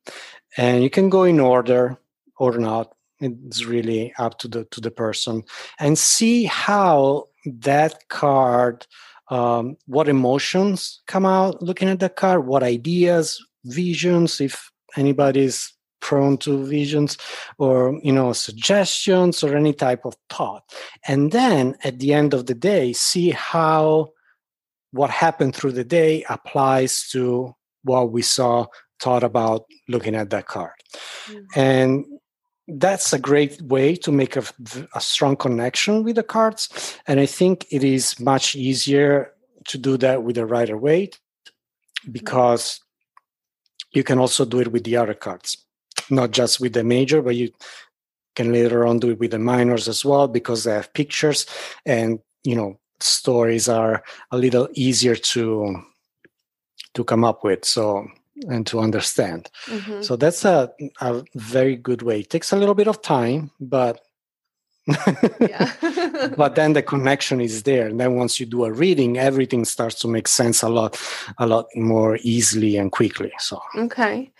and 0.56 0.82
you 0.82 0.90
can 0.90 1.10
go 1.10 1.24
in 1.24 1.38
order 1.38 1.98
or 2.38 2.56
not 2.58 2.94
it's 3.22 3.64
really 3.64 4.12
up 4.18 4.38
to 4.38 4.48
the 4.48 4.64
to 4.66 4.80
the 4.80 4.90
person 4.90 5.42
and 5.78 5.98
see 5.98 6.44
how 6.44 7.24
that 7.44 8.08
card 8.08 8.86
um, 9.30 9.76
what 9.86 10.08
emotions 10.08 11.00
come 11.06 11.24
out 11.24 11.62
looking 11.62 11.88
at 11.88 12.00
the 12.00 12.08
card 12.08 12.46
what 12.46 12.62
ideas 12.62 13.42
visions 13.64 14.40
if 14.40 14.70
anybody's 14.96 15.72
prone 16.00 16.36
to 16.36 16.64
visions 16.66 17.16
or 17.58 17.98
you 18.02 18.12
know 18.12 18.32
suggestions 18.32 19.42
or 19.42 19.56
any 19.56 19.72
type 19.72 20.04
of 20.04 20.14
thought 20.28 20.64
and 21.06 21.32
then 21.32 21.76
at 21.84 21.98
the 22.00 22.12
end 22.12 22.34
of 22.34 22.46
the 22.46 22.54
day 22.54 22.92
see 22.92 23.30
how 23.30 24.08
what 24.90 25.10
happened 25.10 25.54
through 25.54 25.72
the 25.72 25.84
day 25.84 26.24
applies 26.28 27.08
to 27.08 27.54
what 27.84 28.10
we 28.12 28.20
saw 28.20 28.66
thought 29.00 29.22
about 29.22 29.64
looking 29.88 30.14
at 30.14 30.30
that 30.30 30.46
card 30.46 30.74
mm-hmm. 31.28 31.38
and 31.54 32.04
that's 32.68 33.12
a 33.12 33.18
great 33.18 33.60
way 33.62 33.96
to 33.96 34.12
make 34.12 34.36
a, 34.36 34.44
a, 34.94 35.00
strong 35.00 35.36
connection 35.36 36.04
with 36.04 36.16
the 36.16 36.22
cards. 36.22 36.96
And 37.06 37.18
I 37.18 37.26
think 37.26 37.66
it 37.70 37.82
is 37.82 38.20
much 38.20 38.54
easier 38.54 39.32
to 39.66 39.78
do 39.78 39.96
that 39.98 40.22
with 40.22 40.36
the 40.36 40.46
Rider 40.46 40.76
Waite 40.76 41.18
because 42.10 42.80
you 43.92 44.04
can 44.04 44.18
also 44.18 44.44
do 44.44 44.60
it 44.60 44.72
with 44.72 44.84
the 44.84 44.96
other 44.96 45.14
cards, 45.14 45.56
not 46.08 46.30
just 46.30 46.60
with 46.60 46.72
the 46.72 46.84
major, 46.84 47.20
but 47.20 47.36
you 47.36 47.52
can 48.34 48.52
later 48.52 48.86
on 48.86 48.98
do 48.98 49.10
it 49.10 49.18
with 49.18 49.32
the 49.32 49.38
minors 49.38 49.88
as 49.88 50.04
well 50.04 50.28
because 50.28 50.64
they 50.64 50.72
have 50.72 50.92
pictures 50.94 51.46
and 51.84 52.18
you 52.44 52.56
know 52.56 52.78
stories 53.00 53.68
are 53.68 54.02
a 54.30 54.38
little 54.38 54.68
easier 54.72 55.14
to 55.14 55.82
to 56.94 57.04
come 57.04 57.24
up 57.24 57.44
with. 57.44 57.64
So 57.64 58.06
and 58.48 58.66
to 58.66 58.80
understand. 58.80 59.50
Mm-hmm. 59.66 60.02
So 60.02 60.16
that's 60.16 60.44
a, 60.44 60.72
a 61.00 61.22
very 61.34 61.76
good 61.76 62.02
way. 62.02 62.20
It 62.20 62.30
takes 62.30 62.52
a 62.52 62.56
little 62.56 62.74
bit 62.74 62.88
of 62.88 63.02
time, 63.02 63.50
but 63.60 64.00
yeah. 64.86 65.72
but 66.36 66.56
then 66.56 66.72
the 66.72 66.82
connection 66.82 67.40
is 67.40 67.62
there 67.62 67.86
and 67.86 68.00
then 68.00 68.16
once 68.16 68.40
you 68.40 68.46
do 68.46 68.64
a 68.64 68.72
reading 68.72 69.16
everything 69.16 69.64
starts 69.64 70.00
to 70.00 70.08
make 70.08 70.26
sense 70.26 70.62
a 70.62 70.68
lot 70.68 71.00
a 71.38 71.46
lot 71.46 71.66
more 71.76 72.18
easily 72.22 72.76
and 72.76 72.90
quickly 72.90 73.32
so 73.38 73.62
okay 73.76 74.32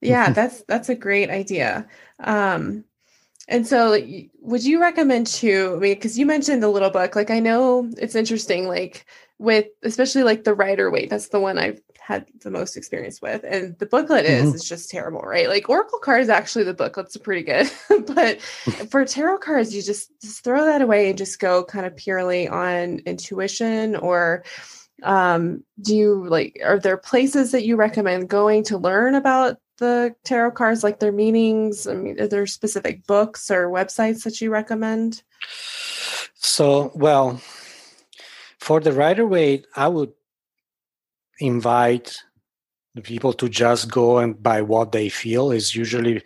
yeah 0.00 0.30
that's 0.32 0.62
that's 0.62 0.88
a 0.88 0.94
great 0.94 1.30
idea 1.30 1.86
um 2.20 2.84
and 3.48 3.64
so 3.64 3.96
would 4.40 4.64
you 4.64 4.80
recommend 4.80 5.28
to 5.28 5.74
I 5.76 5.78
mean 5.78 5.94
because 5.94 6.18
you 6.18 6.26
mentioned 6.26 6.64
the 6.64 6.68
little 6.68 6.90
book 6.90 7.14
like 7.14 7.30
I 7.30 7.38
know 7.38 7.88
it's 7.96 8.16
interesting 8.16 8.66
like 8.66 9.06
with 9.38 9.66
especially 9.84 10.24
like 10.24 10.42
the 10.42 10.54
Rider 10.54 10.90
Waite 10.90 11.10
that's 11.10 11.28
the 11.28 11.38
one 11.38 11.58
I've 11.58 11.80
had 12.06 12.24
the 12.40 12.50
most 12.52 12.76
experience 12.76 13.20
with 13.20 13.42
and 13.42 13.76
the 13.80 13.86
booklet 13.86 14.24
is 14.24 14.46
mm-hmm. 14.46 14.54
is 14.54 14.64
just 14.64 14.88
terrible 14.90 15.20
right 15.20 15.48
like 15.48 15.68
Oracle 15.68 15.98
cards 15.98 16.28
actually 16.28 16.64
the 16.64 16.72
booklets 16.72 17.16
are 17.16 17.18
pretty 17.26 17.42
good 17.42 17.68
but 18.14 18.40
for 18.90 19.04
tarot 19.04 19.38
cards 19.38 19.74
you 19.74 19.82
just 19.82 20.10
just 20.20 20.44
throw 20.44 20.64
that 20.64 20.82
away 20.82 21.08
and 21.08 21.18
just 21.18 21.40
go 21.40 21.64
kind 21.64 21.84
of 21.84 21.96
purely 21.96 22.46
on 22.46 23.00
intuition 23.00 23.96
or 23.96 24.44
um 25.02 25.64
do 25.80 25.96
you 25.96 26.28
like 26.28 26.60
are 26.64 26.78
there 26.78 26.96
places 26.96 27.50
that 27.50 27.66
you 27.66 27.74
recommend 27.74 28.28
going 28.28 28.62
to 28.62 28.78
learn 28.78 29.16
about 29.16 29.58
the 29.78 30.14
tarot 30.24 30.52
cards, 30.52 30.82
like 30.82 31.00
their 31.00 31.12
meanings? 31.12 31.86
I 31.86 31.94
mean, 31.94 32.20
are 32.20 32.26
there 32.26 32.46
specific 32.46 33.06
books 33.06 33.50
or 33.50 33.68
websites 33.68 34.24
that 34.24 34.40
you 34.40 34.50
recommend? 34.50 35.22
So, 36.34 36.92
well, 36.94 37.40
for 38.58 38.80
the 38.80 38.92
Rider 38.92 39.26
Waite, 39.26 39.66
I 39.74 39.88
would 39.88 40.12
invite 41.40 42.16
the 42.94 43.02
people 43.02 43.32
to 43.34 43.48
just 43.48 43.90
go 43.90 44.18
and 44.18 44.42
buy 44.42 44.62
what 44.62 44.92
they 44.92 45.08
feel 45.08 45.50
is 45.50 45.74
usually 45.74 46.22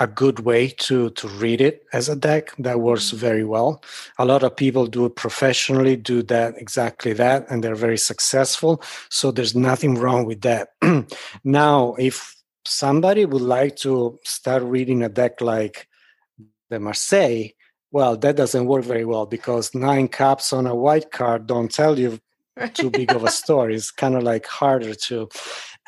a 0.00 0.06
good 0.06 0.40
way 0.40 0.68
to 0.68 1.10
to 1.10 1.28
read 1.28 1.60
it 1.60 1.84
as 1.92 2.08
a 2.08 2.16
deck 2.16 2.54
that 2.58 2.80
works 2.80 3.08
mm-hmm. 3.08 3.18
very 3.18 3.44
well. 3.44 3.82
A 4.18 4.24
lot 4.24 4.42
of 4.42 4.56
people 4.56 4.86
do 4.86 5.06
it 5.06 5.16
professionally 5.16 5.96
do 5.96 6.22
that 6.24 6.54
exactly 6.56 7.12
that 7.14 7.46
and 7.50 7.62
they're 7.62 7.74
very 7.74 7.98
successful. 7.98 8.82
So 9.10 9.30
there's 9.30 9.54
nothing 9.54 9.94
wrong 9.96 10.24
with 10.24 10.42
that. 10.42 10.70
Now 11.44 11.94
if 11.98 12.34
somebody 12.64 13.24
would 13.24 13.42
like 13.42 13.76
to 13.76 14.18
start 14.24 14.62
reading 14.62 15.02
a 15.02 15.08
deck 15.08 15.40
like 15.40 15.88
the 16.70 16.78
Marseille, 16.78 17.48
well, 17.90 18.16
that 18.18 18.36
doesn't 18.36 18.66
work 18.66 18.84
very 18.84 19.04
well 19.04 19.26
because 19.26 19.74
nine 19.74 20.08
cups 20.08 20.52
on 20.52 20.66
a 20.66 20.74
white 20.74 21.10
card 21.10 21.46
don't 21.46 21.72
tell 21.72 21.98
you 21.98 22.20
too 22.66 22.90
big 22.90 23.12
of 23.12 23.24
a 23.24 23.30
story. 23.30 23.74
It's 23.74 23.90
kind 23.90 24.16
of 24.16 24.22
like 24.22 24.46
harder 24.46 24.94
to. 24.94 25.28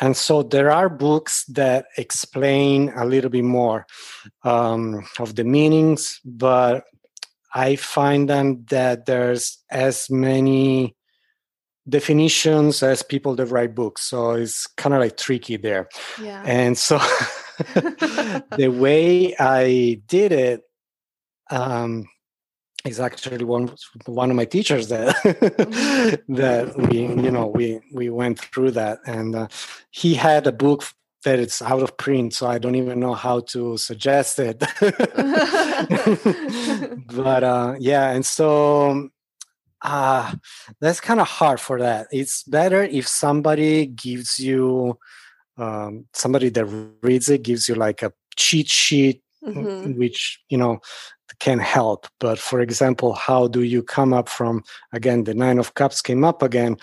And 0.00 0.16
so 0.16 0.42
there 0.42 0.70
are 0.70 0.88
books 0.88 1.44
that 1.46 1.86
explain 1.98 2.92
a 2.96 3.04
little 3.04 3.30
bit 3.30 3.44
more 3.44 3.86
um, 4.44 5.06
of 5.18 5.34
the 5.34 5.44
meanings, 5.44 6.20
but 6.24 6.84
I 7.52 7.76
find 7.76 8.28
them 8.28 8.64
that 8.70 9.06
there's 9.06 9.58
as 9.70 10.08
many 10.08 10.96
definitions 11.88 12.82
as 12.82 13.02
people 13.02 13.34
that 13.34 13.46
write 13.46 13.74
books 13.74 14.02
so 14.02 14.32
it's 14.32 14.66
kind 14.66 14.94
of 14.94 15.00
like 15.00 15.16
tricky 15.16 15.56
there 15.56 15.88
yeah. 16.22 16.42
and 16.46 16.78
so 16.78 16.98
the 17.74 18.68
way 18.68 19.34
i 19.38 20.00
did 20.06 20.30
it 20.30 20.62
um, 21.50 22.06
is 22.84 23.00
actually 23.00 23.44
one 23.44 23.72
one 24.06 24.30
of 24.30 24.36
my 24.36 24.44
teachers 24.44 24.88
that 24.88 25.14
that 26.28 26.74
we 26.76 27.00
you 27.00 27.30
know 27.30 27.46
we 27.46 27.80
we 27.92 28.10
went 28.10 28.38
through 28.38 28.70
that 28.70 28.98
and 29.06 29.34
uh, 29.34 29.48
he 29.90 30.14
had 30.14 30.46
a 30.46 30.52
book 30.52 30.84
that 31.24 31.38
it's 31.38 31.60
out 31.60 31.82
of 31.82 31.96
print 31.98 32.32
so 32.32 32.46
i 32.46 32.58
don't 32.58 32.76
even 32.76 32.98
know 32.98 33.12
how 33.12 33.40
to 33.40 33.76
suggest 33.76 34.38
it 34.38 34.58
but 37.14 37.44
uh, 37.44 37.74
yeah 37.78 38.10
and 38.10 38.24
so 38.24 39.10
uh, 39.82 40.34
that's 40.80 41.00
kind 41.00 41.20
of 41.20 41.28
hard 41.28 41.58
for 41.58 41.80
that. 41.80 42.06
It's 42.12 42.42
better 42.44 42.82
if 42.82 43.08
somebody 43.08 43.86
gives 43.86 44.38
you, 44.38 44.98
um, 45.56 46.06
somebody 46.12 46.50
that 46.50 46.66
reads 47.02 47.30
it 47.30 47.42
gives 47.42 47.68
you 47.68 47.74
like 47.74 48.02
a 48.02 48.12
cheat 48.36 48.68
sheet, 48.68 49.22
mm-hmm. 49.44 49.98
which 49.98 50.40
you 50.48 50.58
know 50.58 50.80
can 51.38 51.58
help. 51.58 52.06
But 52.18 52.38
for 52.38 52.60
example, 52.60 53.12
how 53.12 53.46
do 53.48 53.62
you 53.62 53.82
come 53.82 54.12
up 54.12 54.28
from 54.28 54.62
again 54.92 55.24
the 55.24 55.34
nine 55.34 55.58
of 55.58 55.74
cups 55.74 56.02
came 56.02 56.24
up 56.24 56.42
again? 56.42 56.76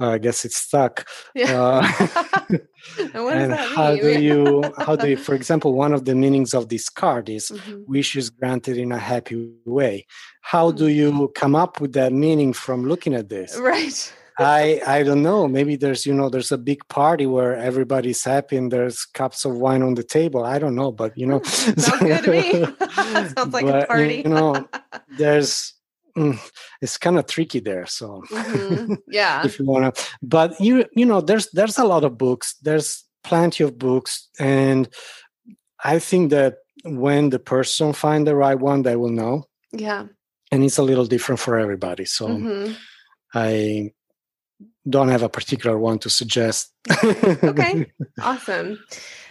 Uh, 0.00 0.10
I 0.10 0.18
guess 0.18 0.44
it's 0.44 0.56
stuck. 0.56 1.08
Yeah. 1.34 1.60
Uh, 1.62 2.06
and 3.14 3.54
how 3.54 3.96
do 3.96 4.20
you 4.20 4.62
how 4.78 4.94
do 4.96 5.08
you 5.08 5.16
for 5.16 5.34
example 5.34 5.72
one 5.72 5.94
of 5.94 6.04
the 6.04 6.14
meanings 6.14 6.52
of 6.52 6.68
this 6.68 6.88
card 6.88 7.28
is 7.28 7.50
mm-hmm. 7.50 7.82
wishes 7.86 8.30
granted 8.30 8.76
in 8.76 8.92
a 8.92 8.98
happy 8.98 9.50
way. 9.64 10.06
How 10.42 10.70
do 10.70 10.84
mm-hmm. 10.84 11.18
you 11.20 11.32
come 11.34 11.54
up 11.56 11.80
with 11.80 11.92
that 11.94 12.12
meaning 12.12 12.52
from 12.52 12.86
looking 12.86 13.14
at 13.14 13.28
this? 13.28 13.56
Right. 13.58 14.12
I 14.38 14.80
I 14.86 15.02
don't 15.04 15.22
know. 15.22 15.46
Maybe 15.46 15.76
there's 15.76 16.06
you 16.06 16.12
know 16.12 16.28
there's 16.28 16.50
a 16.50 16.58
big 16.58 16.86
party 16.88 17.26
where 17.26 17.56
everybody's 17.56 18.24
happy 18.24 18.56
and 18.56 18.70
there's 18.70 19.04
cups 19.04 19.44
of 19.44 19.56
wine 19.56 19.82
on 19.82 19.94
the 19.94 20.02
table. 20.02 20.44
I 20.44 20.58
don't 20.58 20.74
know, 20.74 20.90
but 20.90 21.16
you 21.16 21.26
know, 21.26 21.38
hmm, 21.38 21.80
sounds 21.80 22.02
good 22.02 22.24
to 22.24 22.30
me. 22.30 22.52
sounds 23.34 23.52
like 23.52 23.66
but, 23.66 23.84
a 23.84 23.86
party. 23.86 24.22
you 24.24 24.30
know, 24.30 24.68
there's 25.18 25.74
mm, 26.16 26.38
it's 26.80 26.98
kind 26.98 27.18
of 27.18 27.26
tricky 27.26 27.60
there. 27.60 27.86
So 27.86 28.22
mm-hmm. 28.30 28.94
yeah, 29.08 29.44
if 29.44 29.58
you 29.58 29.66
wanna, 29.66 29.92
but 30.20 30.60
you 30.60 30.84
you 30.96 31.06
know 31.06 31.20
there's 31.20 31.48
there's 31.52 31.78
a 31.78 31.84
lot 31.84 32.04
of 32.04 32.18
books. 32.18 32.56
There's 32.62 33.04
plenty 33.22 33.62
of 33.62 33.78
books, 33.78 34.28
and 34.40 34.88
I 35.84 36.00
think 36.00 36.30
that 36.30 36.56
when 36.84 37.30
the 37.30 37.38
person 37.38 37.92
find 37.92 38.26
the 38.26 38.34
right 38.34 38.58
one, 38.58 38.82
they 38.82 38.96
will 38.96 39.10
know. 39.10 39.44
Yeah, 39.70 40.06
and 40.50 40.64
it's 40.64 40.78
a 40.78 40.82
little 40.82 41.06
different 41.06 41.40
for 41.40 41.56
everybody. 41.56 42.04
So. 42.04 42.26
Mm-hmm. 42.26 42.72
I 43.36 43.90
don't 44.88 45.08
have 45.08 45.22
a 45.22 45.28
particular 45.28 45.78
one 45.78 45.98
to 46.00 46.10
suggest. 46.10 46.72
okay, 47.04 47.90
awesome. 48.20 48.78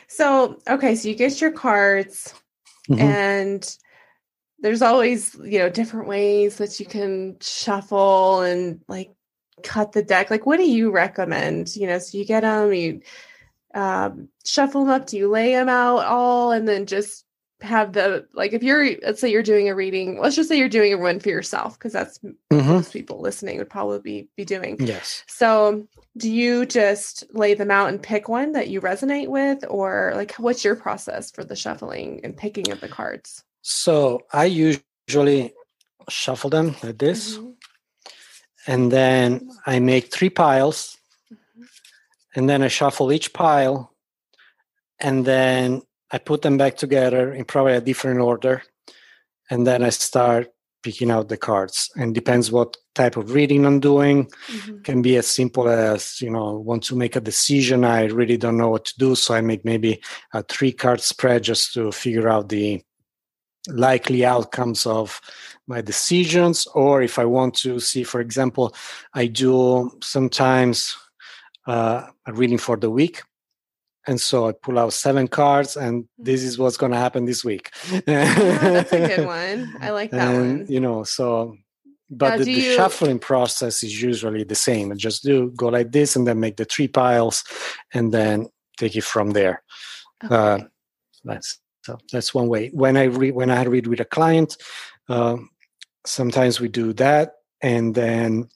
So, 0.07 0.59
okay, 0.69 0.95
so 0.95 1.09
you 1.09 1.15
get 1.15 1.41
your 1.41 1.51
cards, 1.51 2.33
mm-hmm. 2.89 3.01
and 3.01 3.77
there's 4.59 4.81
always, 4.81 5.35
you 5.43 5.59
know, 5.59 5.69
different 5.69 6.07
ways 6.07 6.57
that 6.57 6.79
you 6.79 6.85
can 6.85 7.37
shuffle 7.41 8.41
and 8.41 8.81
like 8.87 9.11
cut 9.63 9.91
the 9.91 10.03
deck. 10.03 10.31
Like, 10.31 10.45
what 10.45 10.57
do 10.57 10.69
you 10.69 10.91
recommend? 10.91 11.75
You 11.75 11.87
know, 11.87 11.99
so 11.99 12.17
you 12.17 12.25
get 12.25 12.41
them, 12.41 12.73
you 12.73 13.01
um, 13.73 14.29
shuffle 14.45 14.85
them 14.85 14.93
up, 14.93 15.07
do 15.07 15.17
you 15.17 15.29
lay 15.29 15.51
them 15.51 15.69
out 15.69 16.05
all 16.05 16.51
and 16.51 16.67
then 16.67 16.85
just 16.85 17.25
have 17.63 17.93
the 17.93 18.27
like 18.33 18.51
if 18.51 18.61
you're 18.61 18.85
let's 19.03 19.21
say 19.21 19.31
you're 19.31 19.41
doing 19.41 19.69
a 19.69 19.75
reading 19.75 20.19
let's 20.19 20.35
just 20.35 20.49
say 20.49 20.57
you're 20.57 20.67
doing 20.67 20.93
a 20.93 20.97
one 20.97 21.19
for 21.19 21.29
yourself 21.29 21.79
because 21.79 21.93
that's 21.93 22.19
mm-hmm. 22.19 22.67
most 22.67 22.91
people 22.91 23.21
listening 23.21 23.57
would 23.57 23.69
probably 23.69 23.99
be, 23.99 24.27
be 24.35 24.43
doing 24.43 24.75
yes 24.79 25.23
so 25.27 25.87
do 26.17 26.29
you 26.29 26.65
just 26.65 27.23
lay 27.33 27.53
them 27.53 27.71
out 27.71 27.87
and 27.87 28.03
pick 28.03 28.27
one 28.27 28.51
that 28.51 28.67
you 28.67 28.81
resonate 28.81 29.29
with 29.29 29.63
or 29.69 30.11
like 30.15 30.33
what's 30.35 30.63
your 30.63 30.75
process 30.75 31.31
for 31.31 31.43
the 31.43 31.55
shuffling 31.55 32.19
and 32.23 32.35
picking 32.35 32.69
of 32.69 32.81
the 32.81 32.89
cards 32.89 33.43
so 33.61 34.21
i 34.33 34.43
usually 34.45 35.53
shuffle 36.09 36.49
them 36.49 36.75
like 36.83 36.97
this 36.97 37.37
mm-hmm. 37.37 37.51
and 38.67 38.91
then 38.91 39.49
i 39.65 39.79
make 39.79 40.11
three 40.11 40.29
piles 40.29 40.97
mm-hmm. 41.31 41.63
and 42.35 42.49
then 42.49 42.61
i 42.61 42.67
shuffle 42.67 43.11
each 43.11 43.31
pile 43.31 43.93
and 44.99 45.23
then 45.25 45.81
I 46.13 46.19
put 46.19 46.43
them 46.43 46.57
back 46.57 46.77
together 46.77 47.33
in 47.33 47.43
probably 47.43 47.73
a 47.73 47.81
different 47.81 48.19
order, 48.19 48.61
and 49.49 49.65
then 49.65 49.83
I 49.83 49.89
start 49.89 50.47
picking 50.83 51.09
out 51.09 51.29
the 51.29 51.37
cards. 51.37 51.89
And 51.95 52.13
depends 52.13 52.51
what 52.51 52.77
type 52.93 53.17
of 53.17 53.33
reading 53.33 53.65
I'm 53.65 53.79
doing. 53.79 54.25
Mm-hmm. 54.47 54.81
Can 54.81 55.01
be 55.01 55.17
as 55.17 55.25
simple 55.25 55.67
as 55.67 56.21
you 56.21 56.29
know, 56.29 56.59
want 56.59 56.83
to 56.83 56.95
make 56.95 57.15
a 57.15 57.21
decision. 57.21 57.83
I 57.83 58.05
really 58.05 58.37
don't 58.37 58.57
know 58.57 58.69
what 58.69 58.85
to 58.85 58.93
do, 58.99 59.15
so 59.15 59.33
I 59.33 59.41
make 59.41 59.65
maybe 59.65 60.01
a 60.33 60.43
three 60.43 60.71
card 60.71 61.01
spread 61.01 61.43
just 61.43 61.73
to 61.73 61.91
figure 61.91 62.29
out 62.29 62.49
the 62.49 62.83
likely 63.69 64.23
outcomes 64.23 64.85
of 64.85 65.19
my 65.65 65.81
decisions. 65.81 66.67
Or 66.75 67.01
if 67.01 67.17
I 67.17 67.25
want 67.25 67.55
to 67.55 67.79
see, 67.79 68.03
for 68.03 68.21
example, 68.21 68.75
I 69.15 69.25
do 69.27 69.89
sometimes 70.03 70.95
uh, 71.65 72.05
a 72.27 72.33
reading 72.33 72.59
for 72.59 72.77
the 72.77 72.91
week 72.91 73.23
and 74.07 74.19
so 74.19 74.47
I 74.47 74.51
pull 74.51 74.79
out 74.79 74.93
seven 74.93 75.27
cards, 75.27 75.77
and 75.77 76.05
this 76.17 76.41
mm-hmm. 76.41 76.47
is 76.49 76.59
what's 76.59 76.77
going 76.77 76.91
to 76.91 76.97
happen 76.97 77.25
this 77.25 77.43
week. 77.43 77.71
oh, 77.91 78.01
that's 78.05 78.91
a 78.91 79.07
good 79.07 79.25
one. 79.27 79.75
I 79.79 79.91
like 79.91 80.11
that 80.11 80.33
and, 80.33 80.59
one. 80.59 80.67
You 80.69 80.79
know, 80.79 81.03
so 81.03 81.57
but 82.09 82.39
the, 82.39 82.45
the 82.45 82.51
you... 82.51 82.73
shuffling 82.75 83.19
process 83.19 83.83
is 83.83 84.01
usually 84.01 84.43
the 84.43 84.55
same. 84.55 84.91
I 84.91 84.95
just 84.95 85.23
do 85.23 85.51
go 85.51 85.67
like 85.67 85.91
this, 85.91 86.15
and 86.15 86.27
then 86.27 86.39
make 86.39 86.57
the 86.57 86.65
three 86.65 86.87
piles, 86.87 87.43
and 87.93 88.13
then 88.13 88.47
take 88.77 88.95
it 88.95 89.03
from 89.03 89.31
there. 89.31 89.63
Okay. 90.23 90.35
Uh, 90.35 90.59
that's 91.23 91.59
so 91.83 91.97
that's 92.11 92.33
one 92.33 92.47
way. 92.47 92.69
When 92.69 92.97
I 92.97 93.03
read 93.03 93.35
when 93.35 93.51
I 93.51 93.63
read 93.63 93.87
with 93.87 93.99
a 93.99 94.05
client, 94.05 94.57
uh, 95.09 95.37
sometimes 96.05 96.59
we 96.59 96.67
do 96.67 96.93
that, 96.93 97.33
and 97.61 97.95
then 97.95 98.49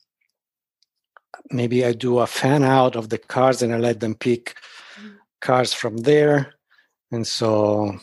maybe 1.51 1.85
I 1.85 1.93
do 1.93 2.19
a 2.19 2.27
fan 2.27 2.63
out 2.63 2.95
of 2.95 3.09
the 3.09 3.17
cards, 3.17 3.61
and 3.61 3.73
I 3.73 3.77
let 3.77 3.99
them 4.01 4.15
pick 4.15 4.55
cars 5.41 5.73
from 5.73 5.97
there 5.97 6.53
and 7.11 7.25
so 7.25 7.97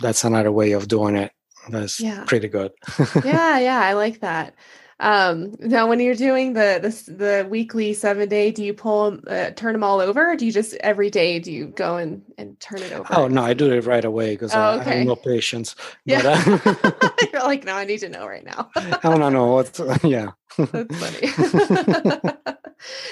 that's 0.00 0.24
another 0.24 0.52
way 0.52 0.72
of 0.72 0.88
doing 0.88 1.16
it 1.16 1.32
that's 1.68 2.00
yeah. 2.00 2.24
pretty 2.24 2.48
good. 2.48 2.72
yeah, 3.24 3.58
yeah, 3.58 3.80
I 3.80 3.92
like 3.92 4.20
that. 4.20 4.54
Um, 5.00 5.56
now, 5.58 5.88
when 5.88 5.98
you're 5.98 6.14
doing 6.14 6.52
the 6.52 6.78
the, 6.80 7.12
the 7.12 7.48
weekly 7.48 7.92
seven 7.92 8.28
day, 8.28 8.52
do 8.52 8.62
you 8.62 8.72
pull 8.72 9.18
uh, 9.26 9.50
turn 9.50 9.72
them 9.72 9.82
all 9.82 10.00
over? 10.00 10.30
Or 10.30 10.36
do 10.36 10.46
you 10.46 10.52
just 10.52 10.74
every 10.74 11.10
day 11.10 11.40
do 11.40 11.50
you 11.50 11.66
go 11.66 11.96
and 11.96 12.22
and 12.38 12.58
turn 12.60 12.82
it 12.82 12.92
over? 12.92 13.08
Oh 13.10 13.26
no, 13.26 13.42
I 13.42 13.52
do 13.54 13.72
it 13.72 13.84
right 13.84 14.04
away 14.04 14.34
because 14.34 14.54
oh, 14.54 14.78
okay. 14.80 14.90
I, 14.90 14.92
I, 14.92 14.96
have 14.98 15.06
no 15.06 15.16
patience. 15.16 15.74
Yeah, 16.04 16.22
but, 16.46 16.66
uh, 16.84 17.10
you're 17.32 17.42
like, 17.42 17.64
no, 17.64 17.74
I 17.74 17.84
need 17.84 17.98
to 17.98 18.08
know 18.08 18.26
right 18.26 18.44
now. 18.44 18.70
oh 19.02 19.16
no, 19.16 19.28
no, 19.28 19.46
what's 19.54 19.80
yeah. 20.04 20.32
That's 20.56 20.96
funny. 20.96 22.34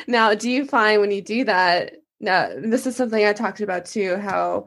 now, 0.06 0.34
do 0.34 0.48
you 0.48 0.64
find 0.64 1.00
when 1.00 1.10
you 1.10 1.22
do 1.22 1.44
that? 1.44 1.94
Now, 2.20 2.50
this 2.56 2.86
is 2.86 2.96
something 2.96 3.24
I 3.24 3.32
talked 3.32 3.60
about 3.60 3.86
too. 3.86 4.16
How 4.16 4.66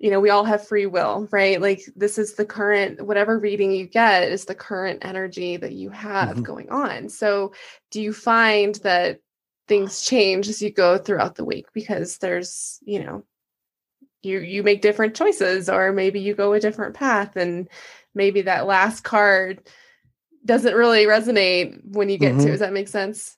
you 0.00 0.10
know, 0.10 0.18
we 0.18 0.30
all 0.30 0.44
have 0.44 0.66
free 0.66 0.86
will, 0.86 1.28
right? 1.30 1.60
Like 1.60 1.82
this 1.94 2.16
is 2.16 2.32
the 2.32 2.46
current, 2.46 3.02
whatever 3.02 3.38
reading 3.38 3.70
you 3.70 3.86
get 3.86 4.32
is 4.32 4.46
the 4.46 4.54
current 4.54 5.04
energy 5.04 5.58
that 5.58 5.72
you 5.72 5.90
have 5.90 6.30
mm-hmm. 6.30 6.42
going 6.42 6.70
on. 6.70 7.10
So, 7.10 7.52
do 7.90 8.00
you 8.00 8.14
find 8.14 8.74
that 8.76 9.20
things 9.68 10.02
change 10.02 10.48
as 10.48 10.62
you 10.62 10.70
go 10.72 10.96
throughout 10.96 11.34
the 11.34 11.44
week 11.44 11.66
because 11.74 12.16
there's, 12.16 12.80
you 12.82 13.04
know, 13.04 13.24
you 14.22 14.40
you 14.40 14.62
make 14.62 14.80
different 14.80 15.14
choices 15.14 15.68
or 15.68 15.92
maybe 15.92 16.18
you 16.20 16.34
go 16.34 16.54
a 16.54 16.60
different 16.60 16.94
path 16.94 17.36
and 17.36 17.68
maybe 18.14 18.42
that 18.42 18.66
last 18.66 19.04
card 19.04 19.60
doesn't 20.46 20.74
really 20.74 21.04
resonate 21.04 21.78
when 21.84 22.08
you 22.08 22.16
get 22.16 22.32
mm-hmm. 22.32 22.44
to. 22.46 22.50
Does 22.50 22.60
that 22.60 22.72
make 22.72 22.88
sense? 22.88 23.36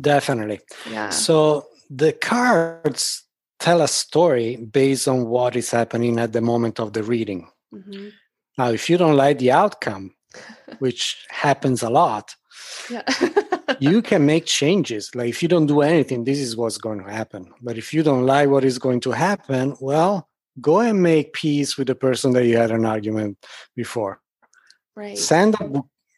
Definitely. 0.00 0.60
Yeah. 0.90 1.10
So 1.10 1.66
the 1.90 2.12
cards 2.12 3.24
tell 3.58 3.80
a 3.80 3.88
story 3.88 4.56
based 4.56 5.08
on 5.08 5.26
what 5.26 5.56
is 5.56 5.70
happening 5.70 6.18
at 6.18 6.32
the 6.32 6.40
moment 6.40 6.80
of 6.80 6.92
the 6.92 7.02
reading. 7.02 7.48
Mm-hmm. 7.72 8.08
Now, 8.58 8.70
if 8.70 8.88
you 8.88 8.96
don't 8.96 9.16
like 9.16 9.38
the 9.38 9.52
outcome, 9.52 10.14
which 10.78 11.24
happens 11.30 11.82
a 11.82 11.90
lot, 11.90 12.34
you 13.78 14.02
can 14.02 14.26
make 14.26 14.46
changes. 14.46 15.10
Like 15.14 15.28
if 15.28 15.42
you 15.42 15.48
don't 15.48 15.66
do 15.66 15.80
anything, 15.80 16.24
this 16.24 16.38
is 16.38 16.56
what's 16.56 16.78
going 16.78 17.02
to 17.04 17.10
happen. 17.10 17.52
But 17.62 17.78
if 17.78 17.92
you 17.94 18.02
don't 18.02 18.26
like 18.26 18.48
what 18.48 18.64
is 18.64 18.78
going 18.78 19.00
to 19.00 19.12
happen, 19.12 19.76
well, 19.80 20.28
go 20.60 20.80
and 20.80 21.02
make 21.02 21.32
peace 21.32 21.76
with 21.76 21.88
the 21.88 21.94
person 21.94 22.32
that 22.32 22.46
you 22.46 22.56
had 22.56 22.70
an 22.70 22.84
argument 22.84 23.38
before. 23.74 24.20
Right. 24.96 25.18
Send 25.18 25.56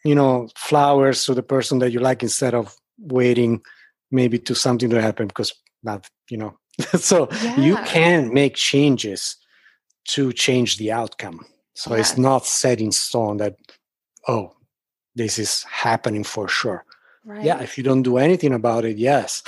you 0.05 0.15
know 0.15 0.49
flowers 0.57 1.25
to 1.25 1.35
the 1.35 1.43
person 1.43 1.79
that 1.81 1.91
you 1.91 2.01
like 2.01 2.23
instead 2.23 2.55
of 2.55 2.77
waiting 2.99 3.63
maybe 4.17 4.39
to 4.39 4.55
something 4.55 4.91
to 4.91 5.01
happen 5.01 5.27
because 5.29 5.53
not 5.83 6.09
you 6.31 6.39
know 6.39 6.53
so 6.99 7.29
yeah. 7.31 7.61
you 7.61 7.77
can 7.85 8.33
make 8.33 8.55
changes 8.55 9.37
to 10.09 10.33
change 10.33 10.77
the 10.79 10.93
outcome. 10.93 11.45
So 11.75 11.95
yes. 11.95 12.11
it's 12.11 12.19
not 12.19 12.47
set 12.47 12.81
in 12.81 12.93
stone 12.93 13.39
that, 13.39 13.57
oh, 14.29 14.53
this 15.15 15.39
is 15.39 15.63
happening 15.65 16.25
for 16.25 16.49
sure. 16.49 16.85
Right. 17.25 17.45
Yeah, 17.45 17.61
if 17.61 17.77
you 17.77 17.83
don't 17.83 18.03
do 18.03 18.19
anything 18.19 18.53
about 18.53 18.85
it, 18.85 18.99
yes. 18.99 19.43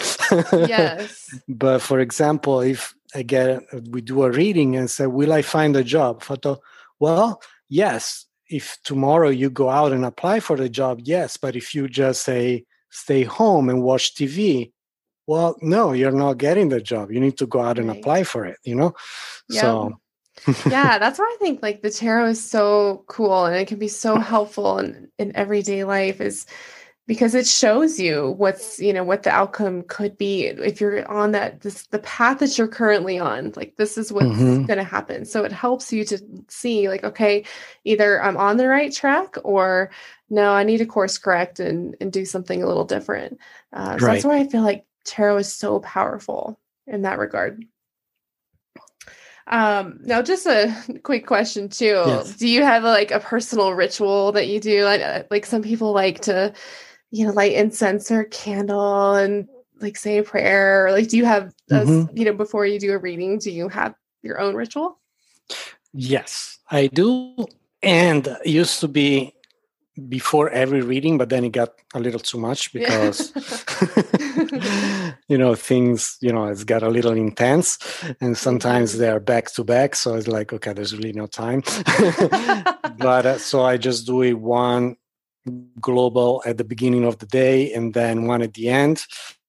yes. 0.53 1.35
But 1.49 1.81
for 1.81 2.01
example, 2.01 2.61
if 2.61 2.95
I 3.15 3.23
get 3.23 3.63
we 3.91 4.01
do 4.01 4.25
a 4.25 4.31
reading 4.31 4.75
and 4.77 4.91
say, 4.91 5.07
"Will 5.07 5.33
I 5.33 5.43
find 5.43 5.77
a 5.77 5.85
job?" 5.85 6.23
Photo. 6.25 6.61
Well, 6.99 7.41
yes. 7.69 8.27
If 8.51 8.79
tomorrow 8.83 9.29
you 9.29 9.49
go 9.49 9.71
out 9.71 9.93
and 9.93 10.05
apply 10.05 10.41
for 10.41 10.57
the 10.57 10.69
job, 10.69 11.03
yes. 11.05 11.37
But 11.37 11.55
if 11.55 11.73
you 11.73 11.87
just 11.89 12.25
say 12.25 12.65
stay 12.91 13.25
home 13.25 13.69
and 13.69 13.83
watch 13.83 14.15
TV, 14.15 14.73
well 15.29 15.57
no 15.61 15.93
you're 15.93 16.11
not 16.11 16.39
getting 16.39 16.71
the 16.71 16.81
job 16.81 17.13
you 17.13 17.21
need 17.21 17.37
to 17.39 17.47
go 17.47 17.61
out 17.61 17.79
and 17.79 17.89
right. 17.89 17.99
apply 17.99 18.25
for 18.25 18.45
it 18.45 18.59
you 18.65 18.75
know 18.75 18.93
yeah. 19.49 19.61
so 19.61 20.01
yeah 20.69 20.99
that's 20.99 21.19
why 21.19 21.25
i 21.25 21.37
think 21.39 21.63
like 21.63 21.83
the 21.83 21.91
tarot 21.91 22.27
is 22.27 22.43
so 22.43 23.05
cool 23.07 23.45
and 23.45 23.55
it 23.55 23.69
can 23.69 23.79
be 23.79 23.89
so 23.89 24.19
helpful 24.19 24.79
in, 24.79 25.09
in 25.19 25.35
everyday 25.37 25.85
life 25.85 26.21
is 26.21 26.47
because 27.09 27.35
it 27.35 27.49
shows 27.49 27.99
you 27.99 28.35
what's 28.37 28.79
you 28.79 28.93
know 28.93 29.03
what 29.03 29.25
the 29.25 29.31
outcome 29.31 29.83
could 29.89 30.17
be 30.17 30.47
if 30.47 30.81
you're 30.81 31.05
on 31.11 31.33
that 31.33 31.61
this 31.63 31.87
the 31.87 31.99
path 31.99 32.39
that 32.39 32.57
you're 32.57 32.69
currently 32.69 33.19
on 33.19 33.53
like 33.57 33.75
this 33.75 33.99
is 33.99 34.13
what's 34.13 34.27
mm-hmm. 34.27 34.67
going 34.67 34.79
to 34.79 34.85
happen 34.85 35.25
so 35.25 35.43
it 35.43 35.51
helps 35.51 35.93
you 35.93 36.05
to 36.05 36.21
see 36.47 36.89
like 36.89 37.03
okay 37.03 37.45
either 37.85 38.23
i'm 38.23 38.37
on 38.37 38.57
the 38.57 38.69
right 38.69 38.93
track 38.93 39.35
or 39.43 39.91
no 40.31 40.53
i 40.53 40.63
need 40.63 40.79
to 40.79 40.87
course 40.87 41.19
correct 41.19 41.59
and 41.59 41.97
and 42.01 42.13
do 42.13 42.25
something 42.25 42.63
a 42.63 42.67
little 42.67 42.85
different 42.85 43.39
uh, 43.73 43.99
so 43.99 44.07
right. 44.07 44.13
that's 44.13 44.25
why 44.25 44.37
i 44.37 44.47
feel 44.47 44.63
like 44.63 44.85
tarot 45.09 45.39
is 45.39 45.53
so 45.53 45.81
powerful 45.81 46.61
in 46.89 47.03
that 47.03 47.19
regard. 47.19 47.65
Um, 49.47 50.01
now, 50.03 50.21
just 50.23 50.47
a 50.47 50.75
quick 51.03 51.27
question 51.27 51.69
too. 51.69 52.03
Yes. 52.07 52.37
Do 52.37 52.49
you 52.49 52.63
have 52.63 52.85
like 52.85 53.11
a 53.11 53.21
personal 53.21 53.73
ritual 53.73 54.33
that 54.33 54.49
you 54.49 54.61
do? 54.61 54.85
Like, 54.85 55.01
uh, 55.01 55.23
like 55.31 55.47
some 55.47 55.63
people 55.63 55.93
like 55.93 56.21
to, 56.23 56.53
you 57.11 57.27
know, 57.27 57.33
light 57.33 57.53
incense 57.53 58.11
or 58.11 58.25
candle 58.25 59.15
and 59.15 59.49
like 59.81 59.97
say 59.97 60.19
a 60.19 60.23
prayer. 60.23 60.87
Or, 60.87 60.93
like, 60.93 61.09
do 61.09 61.17
you 61.17 61.25
have, 61.25 61.55
a, 61.71 61.75
mm-hmm. 61.75 62.17
you 62.17 62.25
know, 62.25 62.33
before 62.33 62.67
you 62.67 62.79
do 62.79 62.93
a 62.93 62.99
reading, 62.99 63.39
do 63.39 63.51
you 63.51 63.69
have 63.69 63.95
your 64.23 64.41
own 64.41 64.55
ritual? 64.55 64.99
Yes, 65.93 66.59
I 66.71 66.89
do. 66.89 67.47
And 67.83 68.37
used 68.45 68.81
to 68.81 68.89
be 68.89 69.35
before 70.09 70.51
every 70.51 70.83
reading, 70.83 71.19
but 71.19 71.29
then 71.29 71.45
it 71.45 71.51
got 71.51 71.71
a 71.95 72.01
little 72.01 72.21
too 72.21 72.39
much 72.39 72.73
because 72.73 73.33
yeah. 73.35 75.13
you 75.29 75.39
know 75.39 75.55
things 75.55 76.17
you 76.21 76.33
know 76.33 76.47
it's 76.47 76.65
got 76.65 76.83
a 76.83 76.89
little 76.89 77.13
intense, 77.13 77.79
and 78.21 78.37
sometimes 78.37 78.93
mm-hmm. 78.93 79.01
they're 79.01 79.21
back 79.21 79.53
to 79.55 79.65
back. 79.65 79.95
So 79.95 80.15
it's 80.15 80.29
like 80.29 80.53
okay, 80.53 80.73
there's 80.73 80.97
really 80.97 81.13
no 81.13 81.27
time. 81.27 81.63
but 82.99 83.27
uh, 83.27 83.39
so 83.39 83.65
I 83.65 83.77
just 83.77 84.07
do 84.07 84.23
it 84.23 84.35
one 84.35 84.97
global 85.81 86.43
at 86.45 86.59
the 86.59 86.65
beginning 86.65 87.05
of 87.05 87.19
the 87.19 87.27
day 87.27 87.73
and 87.73 87.95
then 87.95 88.27
one 88.27 88.43
at 88.43 88.55
the 88.55 88.69
end 88.69 89.05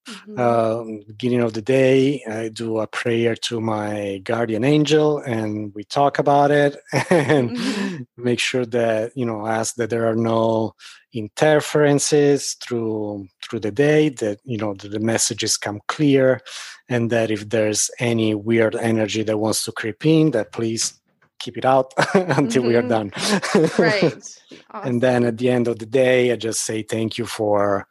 Mm-hmm. 0.10 0.36
Uh, 0.38 1.04
beginning 1.08 1.42
of 1.42 1.54
the 1.54 1.62
day, 1.62 2.24
I 2.30 2.50
do 2.50 2.80
a 2.80 2.88
prayer 2.88 3.36
to 3.36 3.62
my 3.62 4.22
guardian 4.24 4.64
angel, 4.64 5.20
and 5.20 5.74
we 5.76 5.84
talk 5.84 6.18
about 6.20 6.52
it 6.52 6.78
and 7.10 7.52
mm-hmm. 7.52 8.04
make 8.18 8.40
sure 8.40 8.66
that 8.66 9.12
you 9.16 9.26
know 9.26 9.46
ask 9.46 9.76
that 9.76 9.90
there 9.90 10.08
are 10.08 10.16
no 10.16 10.74
interferences 11.14 12.56
through 12.62 13.28
through 13.44 13.60
the 13.60 13.72
day. 13.72 14.10
That 14.10 14.40
you 14.44 14.58
know 14.58 14.74
the 14.74 15.00
messages 15.00 15.58
come 15.58 15.80
clear, 15.88 16.42
and 16.88 17.12
that 17.12 17.30
if 17.30 17.50
there's 17.50 17.92
any 18.00 18.34
weird 18.34 18.76
energy 18.76 19.24
that 19.24 19.38
wants 19.38 19.64
to 19.66 19.72
creep 19.72 20.06
in, 20.06 20.32
that 20.32 20.52
please 20.52 20.99
keep 21.40 21.58
it 21.58 21.66
out 21.66 21.94
until 22.14 22.64
mm-hmm. 22.64 22.68
we 22.68 22.76
are 22.76 22.84
mm-hmm. 22.84 22.90
done. 22.90 23.72
right. 23.78 24.04
Awesome. 24.04 24.36
And 24.72 25.02
then 25.02 25.24
at 25.24 25.38
the 25.38 25.50
end 25.50 25.68
of 25.68 25.80
the 25.80 25.86
day, 25.86 26.32
I 26.32 26.36
just 26.36 26.64
say 26.64 26.84
thank 26.84 27.18
you 27.18 27.26
for 27.26 27.88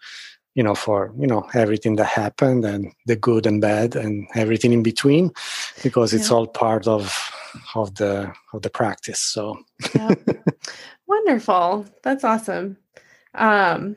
you 0.59 0.65
know 0.65 0.75
for 0.75 1.15
you 1.17 1.27
know 1.27 1.49
everything 1.55 1.95
that 1.97 2.07
happened 2.07 2.65
and 2.65 2.93
the 3.07 3.15
good 3.15 3.47
and 3.47 3.61
bad 3.61 3.95
and 3.95 4.27
everything 4.35 4.73
in 4.73 4.83
between 4.83 5.31
because 5.85 6.13
it's 6.13 6.31
yeah. 6.31 6.37
all 6.37 6.47
part 6.49 6.89
of 6.89 7.31
of 7.77 7.95
the 7.95 8.33
of 8.53 8.63
the 8.63 8.71
practice 8.71 9.21
so 9.21 9.57
yeah. 9.95 10.13
wonderful 11.07 11.87
that's 12.03 12.25
awesome 12.25 12.77
um 13.35 13.97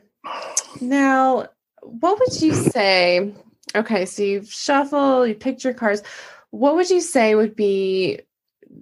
now 0.80 1.48
what 1.80 2.16
would 2.20 2.40
you 2.40 2.54
say 2.54 3.34
okay 3.74 4.06
so 4.06 4.22
you've 4.22 4.52
shuffled 4.52 5.28
you 5.28 5.34
picked 5.34 5.64
your 5.64 5.74
cards 5.74 6.04
what 6.50 6.76
would 6.76 6.90
you 6.90 7.00
say 7.00 7.34
would 7.34 7.56
be 7.56 8.20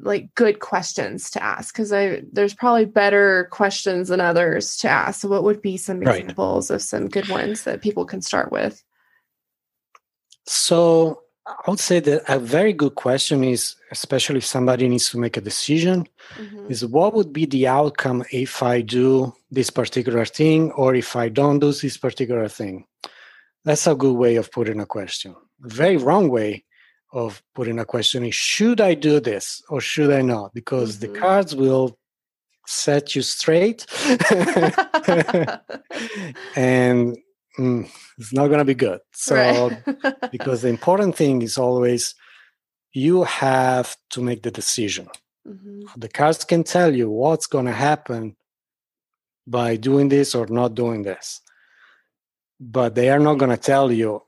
like 0.03 0.35
good 0.35 0.61
questions 0.61 1.31
to 1.31 1.43
ask 1.43 1.75
because 1.75 1.93
I 1.93 2.23
there's 2.33 2.55
probably 2.55 2.85
better 2.85 3.49
questions 3.51 4.09
than 4.09 4.21
others 4.21 4.77
to 4.79 4.89
ask. 4.89 5.21
So 5.21 5.29
what 5.29 5.45
would 5.45 5.63
be 5.63 5.77
some 5.77 6.03
examples 6.03 6.71
right. 6.71 6.77
of 6.77 6.83
some 6.83 7.09
good 7.09 7.29
ones 7.29 7.65
that 7.65 7.83
people 7.83 8.05
can 8.05 8.23
start 8.23 8.51
with? 8.53 8.83
So 10.47 11.23
I 11.47 11.71
would 11.71 11.81
say 11.81 12.01
that 12.01 12.23
a 12.29 12.39
very 12.39 12.73
good 12.73 12.95
question 12.95 13.45
is, 13.45 13.77
especially 13.91 14.39
if 14.39 14.47
somebody 14.47 14.89
needs 14.89 15.11
to 15.11 15.19
make 15.19 15.37
a 15.37 15.41
decision, 15.41 16.07
mm-hmm. 16.37 16.71
is 16.71 16.85
what 16.87 17.15
would 17.15 17.33
be 17.33 17.47
the 17.47 17.67
outcome 17.67 18.25
if 18.31 18.63
I 18.63 18.83
do 18.83 19.35
this 19.51 19.71
particular 19.71 20.25
thing 20.25 20.71
or 20.73 20.95
if 20.95 21.17
I 21.17 21.29
don't 21.29 21.59
do 21.59 21.73
this 21.73 21.97
particular 21.97 22.49
thing? 22.49 22.85
That's 23.65 23.87
a 23.87 23.95
good 23.95 24.15
way 24.15 24.37
of 24.37 24.51
putting 24.51 24.81
a 24.81 24.87
question. 24.87 25.35
A 25.65 25.69
very 25.69 25.97
wrong 25.97 26.29
way 26.29 26.65
of 27.13 27.43
putting 27.55 27.79
a 27.79 27.85
question 27.85 28.25
is 28.25 28.35
should 28.35 28.81
I 28.81 28.95
do 28.95 29.21
this 29.21 29.63
or 29.69 29.81
should 29.81 30.11
I 30.11 30.23
not? 30.23 30.55
Because 30.55 30.97
mm-hmm. 30.97 31.13
the 31.13 31.19
cards 31.19 31.55
will 31.55 31.99
set 32.67 33.17
you 33.17 33.23
straight 33.23 33.85
and 36.57 37.19
mm, 37.59 37.91
it's 38.19 38.33
not 38.33 38.47
going 38.47 38.59
to 38.59 38.65
be 38.65 38.75
good. 38.75 39.01
So, 39.13 39.35
right. 39.35 39.83
because 40.31 40.63
the 40.63 40.69
important 40.69 41.17
thing 41.17 41.43
is 41.43 41.59
always 41.59 42.15
you 42.93 43.25
have 43.25 43.97
to 44.11 44.23
make 44.23 44.43
the 44.43 44.51
decision. 44.51 45.09
Mm-hmm. 45.47 45.81
The 45.97 46.09
cards 46.09 46.45
can 46.45 46.65
tell 46.65 46.95
you 46.95 47.11
what's 47.11 47.47
going 47.47 47.67
to 47.67 47.73
happen 47.73 48.37
by 49.47 49.77
doing 49.77 50.09
this 50.09 50.35
or 50.35 50.47
not 50.47 50.75
doing 50.75 51.03
this, 51.03 51.41
but 52.61 52.95
they 52.95 53.11
are 53.11 53.19
not 53.19 53.39
going 53.39 53.51
to 53.51 53.57
tell 53.57 53.91
you 53.91 54.23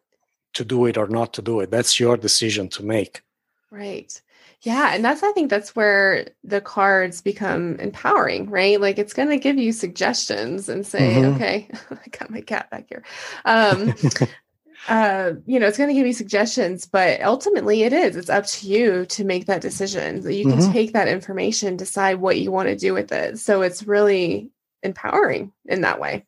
to 0.54 0.64
do 0.64 0.86
it 0.86 0.96
or 0.96 1.06
not 1.06 1.32
to 1.34 1.42
do 1.42 1.60
it. 1.60 1.70
That's 1.70 1.98
your 1.98 2.16
decision 2.16 2.68
to 2.70 2.82
make. 2.82 3.22
Right. 3.70 4.20
Yeah, 4.62 4.94
and 4.94 5.04
that's 5.04 5.24
I 5.24 5.32
think 5.32 5.50
that's 5.50 5.74
where 5.74 6.28
the 6.44 6.60
cards 6.60 7.20
become 7.20 7.76
empowering, 7.80 8.48
right? 8.48 8.80
Like 8.80 8.96
it's 8.96 9.12
going 9.12 9.30
to 9.30 9.38
give 9.38 9.58
you 9.58 9.72
suggestions 9.72 10.68
and 10.68 10.86
say, 10.86 11.14
mm-hmm. 11.14 11.34
okay, 11.34 11.68
I 11.90 12.08
got 12.16 12.30
my 12.30 12.42
cat 12.42 12.70
back 12.70 12.86
here. 12.88 13.02
Um, 13.44 13.92
uh, 14.88 15.32
you 15.46 15.58
know, 15.58 15.66
it's 15.66 15.78
going 15.78 15.88
to 15.88 15.94
give 15.94 16.06
you 16.06 16.12
suggestions, 16.12 16.86
but 16.86 17.20
ultimately 17.22 17.82
it 17.82 17.92
is. 17.92 18.14
It's 18.14 18.30
up 18.30 18.46
to 18.46 18.68
you 18.68 19.04
to 19.06 19.24
make 19.24 19.46
that 19.46 19.62
decision. 19.62 20.20
That 20.20 20.34
You 20.34 20.44
can 20.44 20.58
mm-hmm. 20.58 20.72
take 20.72 20.92
that 20.92 21.08
information, 21.08 21.76
decide 21.76 22.20
what 22.20 22.38
you 22.38 22.52
want 22.52 22.68
to 22.68 22.76
do 22.76 22.94
with 22.94 23.10
it. 23.10 23.40
So 23.40 23.62
it's 23.62 23.82
really 23.82 24.50
empowering 24.84 25.52
in 25.66 25.80
that 25.80 25.98
way. 25.98 26.24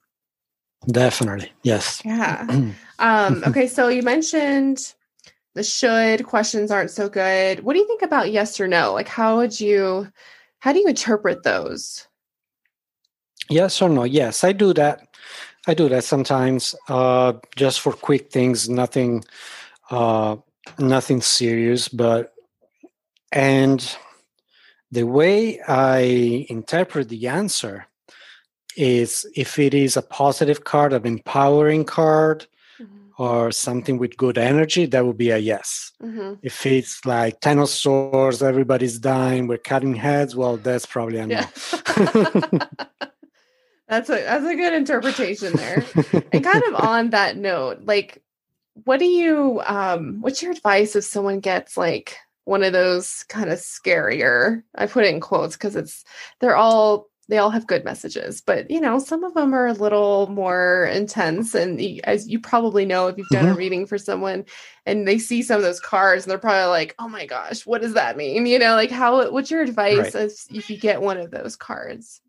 Definitely. 0.86 1.52
Yes. 1.62 2.02
Yeah. 2.04 2.46
um, 2.98 3.44
okay. 3.46 3.66
So 3.66 3.88
you 3.88 4.02
mentioned 4.02 4.94
the 5.54 5.62
should 5.62 6.24
questions 6.24 6.70
aren't 6.70 6.90
so 6.90 7.08
good. 7.08 7.60
What 7.60 7.74
do 7.74 7.78
you 7.78 7.86
think 7.86 8.02
about 8.02 8.32
yes 8.32 8.60
or 8.60 8.68
no? 8.68 8.92
Like, 8.92 9.08
how 9.08 9.36
would 9.36 9.58
you, 9.58 10.08
how 10.58 10.72
do 10.72 10.80
you 10.80 10.88
interpret 10.88 11.42
those? 11.42 12.06
Yes 13.48 13.80
or 13.80 13.88
no? 13.88 14.04
Yes, 14.04 14.44
I 14.44 14.52
do 14.52 14.72
that. 14.74 15.08
I 15.66 15.74
do 15.74 15.88
that 15.88 16.04
sometimes, 16.04 16.74
uh, 16.88 17.34
just 17.56 17.80
for 17.80 17.92
quick 17.92 18.30
things, 18.30 18.68
nothing, 18.68 19.24
uh, 19.90 20.36
nothing 20.78 21.22
serious. 21.22 21.88
But 21.88 22.34
and 23.32 23.96
the 24.90 25.04
way 25.04 25.60
I 25.60 26.46
interpret 26.48 27.08
the 27.08 27.28
answer 27.28 27.86
is 28.76 29.26
if 29.34 29.58
it 29.58 29.74
is 29.74 29.96
a 29.96 30.02
positive 30.02 30.64
card, 30.64 30.92
an 30.92 31.06
empowering 31.06 31.84
card, 31.84 32.46
mm-hmm. 32.80 33.22
or 33.22 33.50
something 33.50 33.98
with 33.98 34.16
good 34.16 34.38
energy, 34.38 34.86
that 34.86 35.06
would 35.06 35.18
be 35.18 35.30
a 35.30 35.38
yes. 35.38 35.92
Mm-hmm. 36.02 36.34
If 36.42 36.66
it's 36.66 37.04
like 37.04 37.40
Ten 37.40 37.58
of 37.58 37.68
Swords, 37.68 38.42
everybody's 38.42 38.98
dying, 38.98 39.46
we're 39.46 39.58
cutting 39.58 39.94
heads, 39.94 40.34
well, 40.36 40.56
that's 40.56 40.86
probably 40.86 41.18
a 41.18 41.26
no. 41.26 41.40
Yeah. 41.40 42.66
That's 43.88 44.08
a 44.08 44.14
that's 44.14 44.46
a 44.46 44.54
good 44.56 44.72
interpretation 44.72 45.52
there. 45.52 45.84
and 46.32 46.42
kind 46.42 46.64
of 46.64 46.74
on 46.82 47.10
that 47.10 47.36
note, 47.36 47.80
like 47.84 48.22
what 48.84 48.98
do 48.98 49.04
you 49.04 49.62
um 49.66 50.20
what's 50.20 50.42
your 50.42 50.52
advice 50.52 50.96
if 50.96 51.04
someone 51.04 51.40
gets 51.40 51.76
like 51.76 52.16
one 52.44 52.64
of 52.64 52.72
those 52.72 53.24
kind 53.28 53.50
of 53.50 53.58
scarier 53.58 54.62
I 54.74 54.86
put 54.86 55.04
it 55.04 55.14
in 55.14 55.20
quotes 55.20 55.54
because 55.54 55.76
it's 55.76 56.04
they're 56.40 56.56
all 56.56 57.08
they 57.28 57.38
all 57.38 57.50
have 57.50 57.66
good 57.66 57.84
messages 57.84 58.40
but 58.40 58.70
you 58.70 58.80
know 58.80 58.98
some 58.98 59.24
of 59.24 59.34
them 59.34 59.54
are 59.54 59.66
a 59.66 59.72
little 59.72 60.26
more 60.28 60.84
intense 60.92 61.54
and 61.54 61.80
as 62.04 62.28
you 62.28 62.38
probably 62.38 62.84
know 62.84 63.06
if 63.06 63.18
you've 63.18 63.28
done 63.28 63.44
mm-hmm. 63.44 63.54
a 63.54 63.56
reading 63.56 63.86
for 63.86 63.98
someone 63.98 64.44
and 64.86 65.06
they 65.06 65.18
see 65.18 65.42
some 65.42 65.56
of 65.56 65.62
those 65.62 65.80
cards 65.80 66.24
and 66.24 66.30
they're 66.30 66.38
probably 66.38 66.68
like 66.68 66.94
oh 66.98 67.08
my 67.08 67.26
gosh 67.26 67.64
what 67.66 67.80
does 67.80 67.94
that 67.94 68.16
mean 68.16 68.46
you 68.46 68.58
know 68.58 68.74
like 68.74 68.90
how 68.90 69.30
what's 69.30 69.50
your 69.50 69.62
advice 69.62 70.14
right. 70.14 70.24
if, 70.26 70.46
if 70.50 70.70
you 70.70 70.76
get 70.76 71.02
one 71.02 71.18
of 71.18 71.30
those 71.30 71.56
cards 71.56 72.20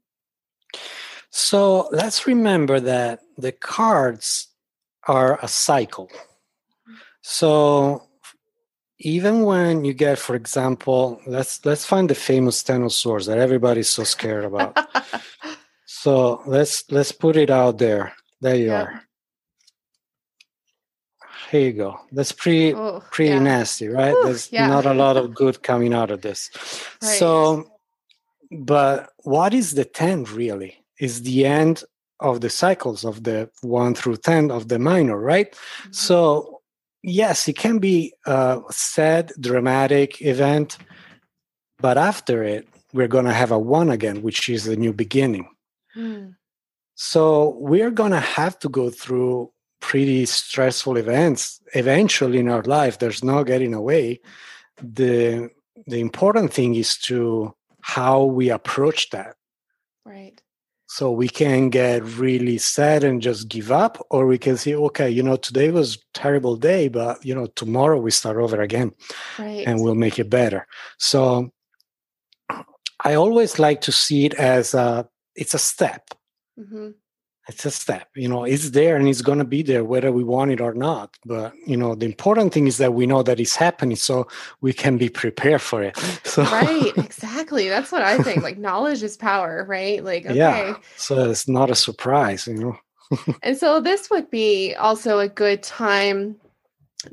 so 1.38 1.90
let's 1.92 2.28
remember 2.28 2.80
that 2.80 3.20
the 3.38 3.52
cards 3.52 4.48
are 5.06 5.38
a 5.42 5.50
cycle. 5.50 6.10
So 7.22 8.08
even 9.06 9.44
when 9.44 9.86
you 9.86 9.94
get, 9.94 10.18
for 10.18 10.36
example, 10.36 11.22
let's 11.28 11.64
let's 11.64 11.86
find 11.86 12.10
the 12.10 12.16
famous 12.16 12.64
Ten 12.64 12.82
of 12.82 12.92
Swords 12.92 13.28
that 13.28 13.38
everybody's 13.38 13.88
so 13.88 14.04
scared 14.04 14.44
about. 14.44 14.76
so 15.86 16.42
let's 16.48 16.84
let's 16.90 17.12
put 17.12 17.38
it 17.38 17.52
out 17.52 17.78
there. 17.78 18.14
There 18.42 18.56
you 18.56 18.74
are. 18.74 19.04
Here 21.52 21.62
you 21.62 21.74
go. 21.74 22.00
That's 22.12 22.32
pretty 22.32 22.72
Ooh, 22.72 23.00
pretty 23.12 23.36
yeah. 23.36 23.40
nasty, 23.40 23.88
right? 23.90 24.16
Ooh, 24.16 24.24
There's 24.26 24.52
yeah. 24.52 24.66
not 24.66 24.88
a 24.88 24.94
lot 25.04 25.18
of 25.18 25.36
good 25.36 25.62
coming 25.62 25.94
out 25.94 26.10
of 26.10 26.22
this. 26.22 26.50
Right. 27.04 27.20
So, 27.20 27.70
but 28.52 29.12
what 29.24 29.54
is 29.54 29.76
the 29.76 29.86
ten 29.86 30.24
really? 30.24 30.84
is 30.98 31.24
the 31.24 31.46
end 31.46 31.84
of 32.22 32.40
the 32.40 32.50
cycles 32.50 33.04
of 33.04 33.24
the 33.26 33.50
1 33.62 33.94
through 33.94 34.16
10 34.16 34.50
of 34.50 34.70
the 34.70 34.80
minor 34.80 35.20
right 35.20 35.52
mm-hmm. 35.52 35.92
so 35.92 36.55
yes 37.06 37.48
it 37.48 37.58
can 37.58 37.80
be 37.80 38.14
a 38.26 38.62
sad 38.72 39.32
dramatic 39.40 40.22
event 40.22 40.78
but 41.80 41.98
after 41.98 42.44
it 42.44 42.68
we're 42.94 43.08
going 43.08 43.26
to 43.26 43.34
have 43.34 43.52
a 43.52 43.60
1 43.60 43.90
again 43.90 44.22
which 44.22 44.50
is 44.50 44.68
a 44.68 44.76
new 44.76 44.94
beginning. 44.94 45.48
Mm. 45.96 46.36
so 46.96 47.56
we're 47.58 47.92
going 47.92 48.12
to 48.12 48.20
have 48.20 48.60
to 48.60 48.70
go 48.70 48.90
through 48.90 49.50
pretty 49.80 50.26
stressful 50.26 50.98
events 50.98 51.62
eventually 51.74 52.40
in 52.40 52.50
our 52.50 52.64
life. 52.64 53.00
There's 53.00 53.24
no 53.24 53.44
getting 53.44 53.74
away. 53.74 54.20
The 54.82 55.50
the 55.88 56.00
important 56.00 56.52
thing 56.52 56.76
is 56.76 56.98
to 57.10 57.54
how 57.82 58.24
we 58.24 58.50
approach 58.50 59.10
that. 59.12 59.36
Right 60.06 60.42
so 60.96 61.12
we 61.12 61.28
can 61.28 61.70
get 61.70 62.02
really 62.18 62.58
sad 62.58 63.04
and 63.04 63.22
just 63.22 63.50
give 63.50 63.70
up, 63.70 63.98
or 64.10 64.26
we 64.26 64.38
can 64.38 64.56
say, 64.56 64.76
okay, 64.76 65.10
you 65.10 65.22
know, 65.22 65.36
today 65.36 65.70
was 65.70 65.98
terrible 66.14 66.56
day, 66.56 66.88
but 66.88 67.14
you 67.26 67.36
know, 67.36 67.48
tomorrow 67.48 68.00
we 68.00 68.12
start 68.12 68.38
over 68.38 68.62
again, 68.62 68.94
right. 69.38 69.68
and 69.68 69.82
we'll 69.82 69.94
make 69.96 70.20
it 70.20 70.30
better. 70.30 70.66
So 70.98 71.52
I 73.04 73.16
always 73.16 73.60
like 73.60 73.82
to 73.82 73.92
see 73.92 74.26
it 74.26 74.36
as 74.36 74.74
a 74.74 75.06
it's 75.36 75.54
a 75.54 75.60
step. 75.60 76.12
Mm-hmm 76.58 76.92
it's 77.48 77.66
a 77.66 77.72
step 77.72 78.10
you 78.16 78.28
know 78.28 78.44
it's 78.44 78.72
there 78.72 78.96
and 78.96 79.08
it's 79.08 79.22
going 79.22 79.38
to 79.38 79.46
be 79.46 79.62
there 79.62 79.84
whether 79.84 80.12
we 80.12 80.24
want 80.24 80.52
it 80.52 80.60
or 80.60 80.74
not 80.74 81.16
but 81.26 81.54
you 81.66 81.78
know 81.78 81.96
the 81.96 82.06
important 82.06 82.54
thing 82.54 82.68
is 82.68 82.78
that 82.78 82.94
we 82.94 83.06
know 83.06 83.22
that 83.22 83.40
it's 83.40 83.56
happening 83.56 83.96
so 83.96 84.28
we 84.62 84.74
can 84.74 84.98
be 84.98 85.10
prepared 85.10 85.62
for 85.62 85.84
it 85.84 85.98
so 86.24 86.44
right 86.44 86.94
exactly 86.98 87.70
that's 87.70 87.92
what 87.92 88.02
i 88.02 88.18
think 88.20 88.42
like 88.44 88.58
knowledge 88.58 89.04
is 89.04 89.18
power 89.18 89.66
right? 89.68 90.04
Like 90.04 90.26
okay. 90.26 90.36
yeah 90.36 90.76
so 90.96 91.30
it's 91.30 91.48
not 91.48 91.70
a 91.70 91.76
surprise 91.76 92.48
you 92.48 92.56
know. 92.56 92.78
And 93.44 93.56
so 93.56 93.80
this 93.80 94.10
would 94.10 94.32
be 94.32 94.74
also 94.76 95.20
a 95.20 95.30
good 95.30 95.62
time 95.62 96.38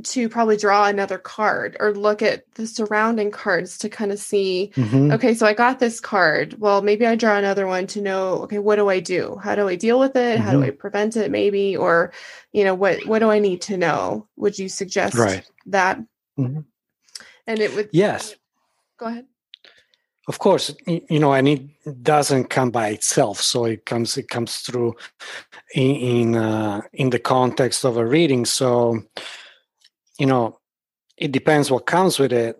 to 0.03 0.29
probably 0.29 0.57
draw 0.57 0.87
another 0.87 1.19
card 1.19 1.77
or 1.81 1.93
look 1.93 2.23
at 2.23 2.45
the 2.55 2.67
surrounding 2.67 3.31
cards 3.31 3.79
to 3.79 3.89
kind 3.89 4.13
of 4.13 4.19
see 4.19 4.73
mm-hmm. 4.75 5.11
okay 5.13 5.35
so 5.35 5.47
i 5.47 5.53
got 5.53 5.79
this 5.79 6.01
card 6.01 6.59
well 6.59 6.83
maybe 6.83 7.07
i 7.07 7.15
draw 7.15 7.37
another 7.37 7.67
one 7.67 7.87
to 7.87 8.01
know 8.01 8.39
okay 8.39 8.59
what 8.59 8.77
do 8.77 8.89
i 8.89 9.01
do 9.01 9.39
how 9.43 9.55
do 9.55 9.69
i 9.69 9.75
deal 9.75 9.99
with 9.99 10.17
it 10.17 10.37
mm-hmm. 10.37 10.43
how 10.43 10.53
do 10.53 10.59
mm-hmm. 10.59 10.67
i 10.67 10.71
prevent 10.71 11.17
it 11.17 11.31
maybe 11.31 11.77
or 11.77 12.13
you 12.53 12.65
know 12.65 12.75
what 12.75 13.05
what 13.07 13.21
do 13.21 13.31
i 13.31 13.39
need 13.39 13.61
to 13.61 13.77
know 13.77 14.27
would 14.37 14.59
you 14.59 14.69
suggest 14.69 15.15
right. 15.15 15.49
that 15.67 15.99
mm-hmm. 16.39 16.61
and 17.47 17.61
it 17.61 17.75
would 17.75 17.89
yes 17.93 18.35
go 18.99 19.07
ahead 19.07 19.27
of 20.29 20.39
course 20.39 20.75
you 20.87 21.19
know 21.19 21.33
and 21.33 21.49
it 21.49 22.03
doesn't 22.03 22.45
come 22.45 22.71
by 22.71 22.89
itself 22.89 23.41
so 23.41 23.65
it 23.65 23.85
comes 23.85 24.17
it 24.17 24.29
comes 24.29 24.59
through 24.59 24.95
in 25.75 25.97
in, 25.97 26.37
uh, 26.37 26.81
in 26.93 27.11
the 27.11 27.19
context 27.19 27.85
of 27.85 27.97
a 27.97 28.07
reading 28.07 28.45
so 28.45 29.03
you 30.23 30.29
know, 30.29 30.61
it 31.17 31.33
depends 31.33 31.69
what 31.69 31.85
comes 31.85 32.21
with 32.21 32.33
it, 32.33 32.57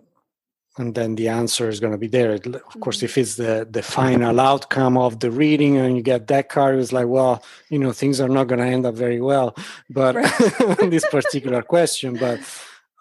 and 0.77 0.93
then 0.93 1.15
the 1.15 1.29
answer 1.29 1.69
is 1.69 1.79
going 1.79 1.93
to 1.93 1.97
be 1.97 2.09
there. 2.09 2.33
Of 2.33 2.79
course, 2.81 2.97
mm-hmm. 2.97 3.05
if 3.05 3.17
it's 3.17 3.35
the 3.35 3.65
the 3.71 3.81
final 3.81 4.37
outcome 4.37 4.97
of 4.97 5.21
the 5.21 5.31
reading 5.31 5.77
and 5.77 5.95
you 5.95 6.03
get 6.03 6.27
that 6.27 6.49
card, 6.49 6.77
it's 6.77 6.91
like, 6.91 7.07
well, 7.07 7.41
you 7.69 7.79
know, 7.79 7.93
things 7.93 8.19
are 8.19 8.27
not 8.27 8.49
going 8.49 8.59
to 8.59 8.65
end 8.65 8.85
up 8.85 8.95
very 8.95 9.21
well. 9.21 9.55
But 9.89 10.15
right. 10.15 10.77
this 10.89 11.05
particular 11.09 11.61
question, 11.61 12.17
but 12.17 12.41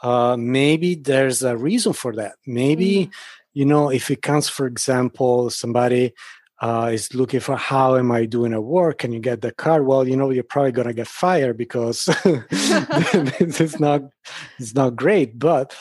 uh, 0.05 0.37
maybe 0.39 0.95
there's 0.95 1.43
a 1.43 1.57
reason 1.57 1.93
for 1.93 2.15
that. 2.15 2.35
Maybe. 2.47 3.07
Mm. 3.07 3.13
You 3.55 3.67
know, 3.67 3.91
if 3.91 4.13
it 4.13 4.23
comes, 4.23 4.49
for 4.49 4.67
example, 4.67 5.51
somebody 5.51 6.15
uh, 6.63 6.91
is 6.93 7.13
looking 7.13 7.41
for 7.41 7.57
how 7.57 7.97
am 7.97 8.13
I 8.13 8.25
doing 8.25 8.53
at 8.53 8.63
work, 8.63 9.03
and 9.03 9.13
you 9.13 9.19
get 9.19 9.43
the 9.43 9.51
card. 9.53 9.85
Well, 9.85 10.07
you 10.07 10.17
know 10.17 10.31
you're 10.31 10.45
probably 10.45 10.73
gonna 10.73 10.95
get 10.95 11.09
fired 11.09 11.59
because 11.59 12.05
this 12.25 13.61
is 13.61 13.81
not 13.81 14.03
it's 14.59 14.75
not 14.75 14.97
great. 14.97 15.39
But 15.39 15.77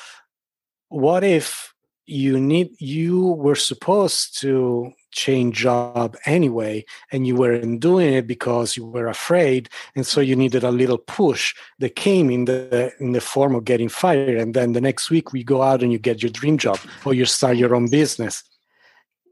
what 0.89 1.23
if 1.23 1.73
you 2.07 2.39
need 2.39 2.71
you 2.79 3.27
were 3.33 3.55
supposed 3.55 4.41
to 4.41 4.91
change 5.11 5.57
job 5.57 6.17
anyway 6.25 6.83
and 7.11 7.27
you 7.27 7.35
weren't 7.35 7.79
doing 7.79 8.13
it 8.13 8.25
because 8.25 8.75
you 8.75 8.85
were 8.85 9.07
afraid 9.07 9.69
and 9.95 10.07
so 10.07 10.19
you 10.19 10.35
needed 10.35 10.63
a 10.63 10.71
little 10.71 10.97
push 10.97 11.53
that 11.79 11.95
came 11.95 12.29
in 12.29 12.45
the 12.45 12.91
in 12.99 13.11
the 13.11 13.21
form 13.21 13.53
of 13.53 13.65
getting 13.65 13.89
fired 13.89 14.37
and 14.37 14.53
then 14.53 14.71
the 14.71 14.81
next 14.81 15.09
week 15.09 15.31
we 15.31 15.43
go 15.43 15.61
out 15.61 15.83
and 15.83 15.91
you 15.91 15.99
get 15.99 16.23
your 16.23 16.31
dream 16.31 16.57
job 16.57 16.79
or 17.05 17.13
you 17.13 17.25
start 17.25 17.57
your 17.57 17.75
own 17.75 17.89
business 17.89 18.43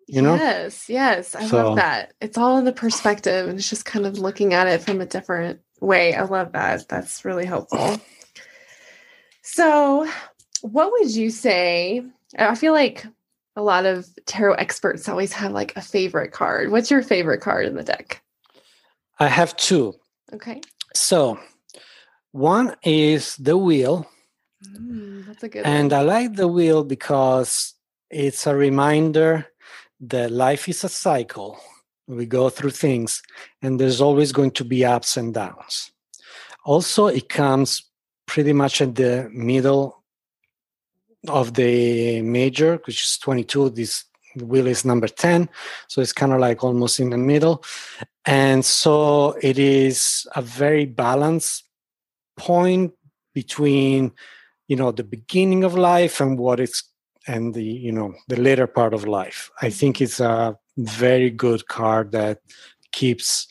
you 0.09 0.21
know? 0.21 0.35
Yes 0.35 0.89
yes 0.89 1.35
i 1.35 1.45
so, 1.45 1.57
love 1.57 1.75
that. 1.77 2.13
It's 2.21 2.37
all 2.37 2.57
in 2.57 2.65
the 2.65 2.73
perspective 2.73 3.47
and 3.47 3.57
it's 3.59 3.69
just 3.69 3.85
kind 3.85 4.05
of 4.05 4.17
looking 4.17 4.53
at 4.53 4.67
it 4.67 4.81
from 4.81 5.01
a 5.01 5.05
different 5.05 5.59
way. 5.79 6.13
I 6.13 6.23
love 6.23 6.51
that. 6.53 6.87
That's 6.89 7.23
really 7.23 7.45
helpful. 7.45 7.99
So 9.41 10.07
what 10.61 10.91
would 10.91 11.15
you 11.15 11.29
say? 11.29 12.03
I 12.37 12.55
feel 12.55 12.73
like 12.73 13.05
a 13.55 13.61
lot 13.61 13.85
of 13.85 14.07
tarot 14.25 14.55
experts 14.55 15.09
always 15.09 15.33
have 15.33 15.51
like 15.51 15.75
a 15.75 15.81
favorite 15.81 16.31
card. 16.31 16.71
What's 16.71 16.91
your 16.91 17.01
favorite 17.01 17.41
card 17.41 17.65
in 17.65 17.75
the 17.75 17.83
deck? 17.83 18.21
I 19.19 19.27
have 19.27 19.55
two. 19.57 19.95
Okay. 20.33 20.61
So 20.95 21.39
one 22.31 22.75
is 22.83 23.35
the 23.37 23.57
wheel. 23.57 24.07
Mm, 24.63 25.25
that's 25.25 25.43
a 25.43 25.49
good 25.49 25.65
and 25.65 25.91
one. 25.91 25.99
i 25.99 26.03
like 26.03 26.35
the 26.35 26.47
wheel 26.47 26.83
because 26.83 27.73
it's 28.09 28.45
a 28.45 28.55
reminder 28.55 29.47
that 30.01 30.31
life 30.31 30.67
is 30.69 30.83
a 30.83 30.89
cycle. 30.89 31.59
We 32.07 32.25
go 32.25 32.49
through 32.49 32.71
things, 32.71 33.21
and 33.61 33.79
there's 33.79 34.01
always 34.01 34.31
going 34.31 34.51
to 34.51 34.65
be 34.65 34.83
ups 34.83 35.17
and 35.17 35.33
downs. 35.33 35.91
Also, 36.65 37.07
it 37.07 37.29
comes 37.29 37.83
pretty 38.25 38.53
much 38.53 38.81
at 38.81 38.95
the 38.95 39.29
middle 39.31 40.03
of 41.27 41.53
the 41.53 42.21
major, 42.21 42.79
which 42.85 43.03
is 43.03 43.17
22. 43.19 43.71
This 43.71 44.05
wheel 44.35 44.67
is 44.67 44.85
number 44.85 45.07
10. 45.07 45.49
So 45.87 46.01
it's 46.01 46.13
kind 46.13 46.33
of 46.33 46.39
like 46.39 46.63
almost 46.63 46.99
in 46.99 47.09
the 47.09 47.17
middle. 47.17 47.63
And 48.25 48.63
so 48.63 49.37
it 49.41 49.59
is 49.59 50.27
a 50.35 50.41
very 50.41 50.85
balanced 50.85 51.63
point 52.37 52.93
between, 53.33 54.11
you 54.67 54.75
know, 54.75 54.91
the 54.91 55.03
beginning 55.03 55.63
of 55.63 55.75
life 55.75 56.21
and 56.21 56.37
what 56.37 56.59
it's 56.59 56.83
and 57.29 57.53
the 57.53 57.63
you 57.63 57.91
know 57.91 58.13
the 58.27 58.39
later 58.47 58.67
part 58.67 58.93
of 58.93 59.07
life 59.07 59.51
i 59.61 59.69
think 59.69 60.01
it's 60.01 60.19
a 60.19 60.57
very 60.77 61.29
good 61.29 61.67
card 61.67 62.11
that 62.11 62.39
keeps 62.91 63.47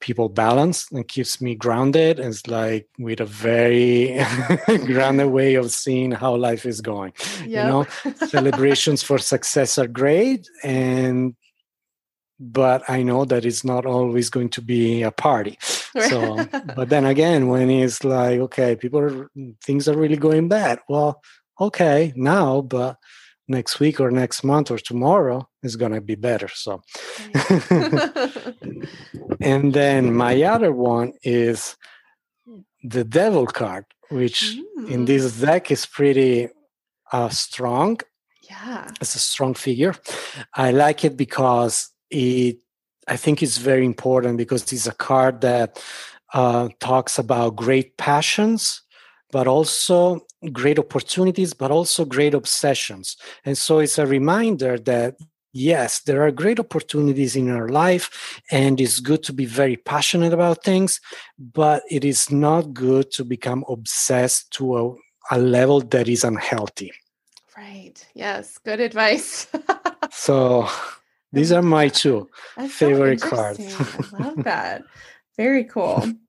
people 0.00 0.28
balanced 0.28 0.92
and 0.92 1.06
keeps 1.08 1.40
me 1.40 1.54
grounded. 1.54 2.20
It's 2.20 2.46
like 2.46 2.88
with 2.98 3.20
a 3.20 3.24
very 3.24 4.20
grounded 4.86 5.28
way 5.28 5.54
of 5.54 5.70
seeing 5.70 6.12
how 6.12 6.36
life 6.36 6.64
is 6.66 6.80
going. 6.80 7.12
Yep. 7.44 7.48
You 7.48 7.54
know, 7.54 7.86
celebrations 8.26 9.02
for 9.02 9.18
success 9.18 9.78
are 9.78 9.86
great, 9.86 10.48
and 10.62 11.34
but 12.40 12.88
I 12.88 13.02
know 13.02 13.24
that 13.24 13.44
it's 13.44 13.64
not 13.64 13.84
always 13.84 14.30
going 14.30 14.50
to 14.50 14.62
be 14.62 15.02
a 15.02 15.10
party. 15.10 15.58
So, 15.60 16.44
but 16.76 16.88
then 16.88 17.04
again, 17.04 17.48
when 17.48 17.68
it's 17.68 18.04
like, 18.04 18.38
okay, 18.40 18.76
people 18.76 19.00
are 19.00 19.30
things 19.64 19.88
are 19.88 19.96
really 19.96 20.16
going 20.16 20.48
bad. 20.48 20.78
Well, 20.88 21.20
okay, 21.60 22.12
now, 22.16 22.60
but 22.60 22.96
next 23.48 23.80
week 23.80 23.98
or 24.00 24.10
next 24.10 24.44
month 24.44 24.70
or 24.70 24.78
tomorrow 24.78 25.48
is 25.62 25.76
going 25.76 25.92
to 25.92 26.00
be 26.00 26.14
better 26.14 26.48
so. 26.48 26.82
And 29.40 29.72
then 29.72 30.12
my 30.14 30.42
other 30.42 30.72
one 30.72 31.12
is 31.22 31.76
the 32.82 33.04
devil 33.04 33.46
card 33.46 33.84
which 34.10 34.56
mm. 34.78 34.90
in 34.90 35.04
this 35.04 35.40
deck 35.40 35.70
is 35.70 35.86
pretty 35.86 36.48
uh, 37.12 37.28
strong. 37.28 38.00
Yeah. 38.42 38.90
It's 39.00 39.14
a 39.14 39.18
strong 39.18 39.54
figure. 39.54 39.94
I 40.54 40.70
like 40.70 41.04
it 41.04 41.16
because 41.16 41.90
it 42.10 42.56
i 43.06 43.16
think 43.16 43.42
it's 43.42 43.58
very 43.58 43.84
important 43.84 44.38
because 44.38 44.72
it's 44.72 44.86
a 44.86 44.92
card 44.92 45.40
that 45.40 45.82
uh, 46.34 46.68
talks 46.80 47.18
about 47.18 47.56
great 47.56 47.96
passions 47.96 48.82
but 49.30 49.46
also 49.46 50.20
great 50.52 50.78
opportunities, 50.78 51.54
but 51.54 51.70
also 51.70 52.04
great 52.04 52.34
obsessions. 52.34 53.16
And 53.44 53.56
so 53.56 53.78
it's 53.78 53.98
a 53.98 54.06
reminder 54.06 54.78
that 54.78 55.16
yes, 55.52 56.00
there 56.00 56.22
are 56.22 56.30
great 56.30 56.60
opportunities 56.60 57.34
in 57.34 57.50
our 57.50 57.68
life, 57.68 58.40
and 58.50 58.80
it's 58.80 59.00
good 59.00 59.22
to 59.24 59.32
be 59.32 59.44
very 59.44 59.76
passionate 59.76 60.32
about 60.32 60.62
things, 60.62 61.00
but 61.38 61.82
it 61.90 62.04
is 62.04 62.30
not 62.30 62.72
good 62.72 63.10
to 63.12 63.24
become 63.24 63.64
obsessed 63.68 64.50
to 64.52 64.76
a, 64.76 64.94
a 65.36 65.38
level 65.38 65.80
that 65.80 66.08
is 66.08 66.24
unhealthy. 66.24 66.92
Right. 67.56 68.06
Yes. 68.14 68.58
Good 68.58 68.80
advice. 68.80 69.48
so 70.12 70.68
these 71.32 71.50
are 71.50 71.62
my 71.62 71.88
two 71.88 72.28
That's 72.56 72.72
favorite 72.72 73.20
so 73.20 73.28
cards. 73.28 73.58
I 73.60 74.16
love 74.16 74.44
that. 74.44 74.84
Very 75.36 75.64
cool. 75.64 76.04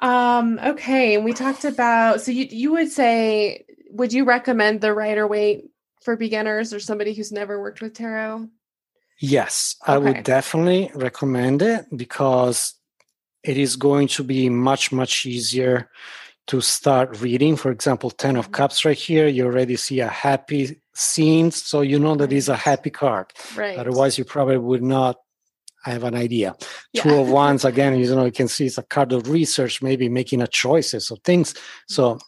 Um, 0.00 0.60
okay, 0.64 1.16
and 1.16 1.24
we 1.24 1.32
talked 1.32 1.64
about 1.64 2.20
so 2.20 2.30
you 2.30 2.46
you 2.50 2.72
would 2.72 2.90
say 2.90 3.64
would 3.90 4.12
you 4.12 4.24
recommend 4.24 4.80
the 4.80 4.92
Rider 4.94 5.26
Waite 5.26 5.64
for 6.02 6.16
beginners 6.16 6.72
or 6.72 6.80
somebody 6.80 7.14
who's 7.14 7.32
never 7.32 7.60
worked 7.60 7.80
with 7.80 7.94
tarot? 7.94 8.48
Yes, 9.20 9.76
okay. 9.82 9.92
I 9.92 9.98
would 9.98 10.22
definitely 10.22 10.90
recommend 10.94 11.62
it 11.62 11.86
because 11.94 12.74
it 13.42 13.56
is 13.56 13.76
going 13.76 14.08
to 14.08 14.22
be 14.22 14.48
much 14.48 14.92
much 14.92 15.26
easier 15.26 15.90
to 16.46 16.60
start 16.60 17.20
reading. 17.20 17.56
For 17.56 17.70
example, 17.70 18.10
10 18.10 18.36
of 18.36 18.46
mm-hmm. 18.46 18.52
Cups 18.52 18.84
right 18.84 18.96
here, 18.96 19.26
you 19.26 19.44
already 19.44 19.76
see 19.76 20.00
a 20.00 20.08
happy 20.08 20.80
scene, 20.94 21.50
so 21.50 21.82
you 21.82 21.98
know 21.98 22.14
that 22.16 22.32
is 22.32 22.48
a 22.48 22.56
happy 22.56 22.90
card. 22.90 23.32
Right. 23.56 23.78
Otherwise, 23.78 24.18
you 24.18 24.24
probably 24.24 24.58
would 24.58 24.82
not 24.82 25.16
I 25.88 25.92
have 25.92 26.04
an 26.04 26.14
idea. 26.14 26.54
Yeah. 26.92 27.02
Two 27.02 27.14
of 27.14 27.30
Wands, 27.30 27.64
again, 27.64 27.98
you 27.98 28.14
know, 28.14 28.26
you 28.26 28.30
can 28.30 28.46
see 28.46 28.66
it's 28.66 28.76
a 28.76 28.82
card 28.82 29.10
of 29.14 29.30
research, 29.30 29.80
maybe 29.80 30.10
making 30.10 30.42
a 30.42 30.46
choices 30.46 31.10
of 31.10 31.18
things. 31.24 31.54
Mm-hmm. 31.54 31.94
So 31.94 32.18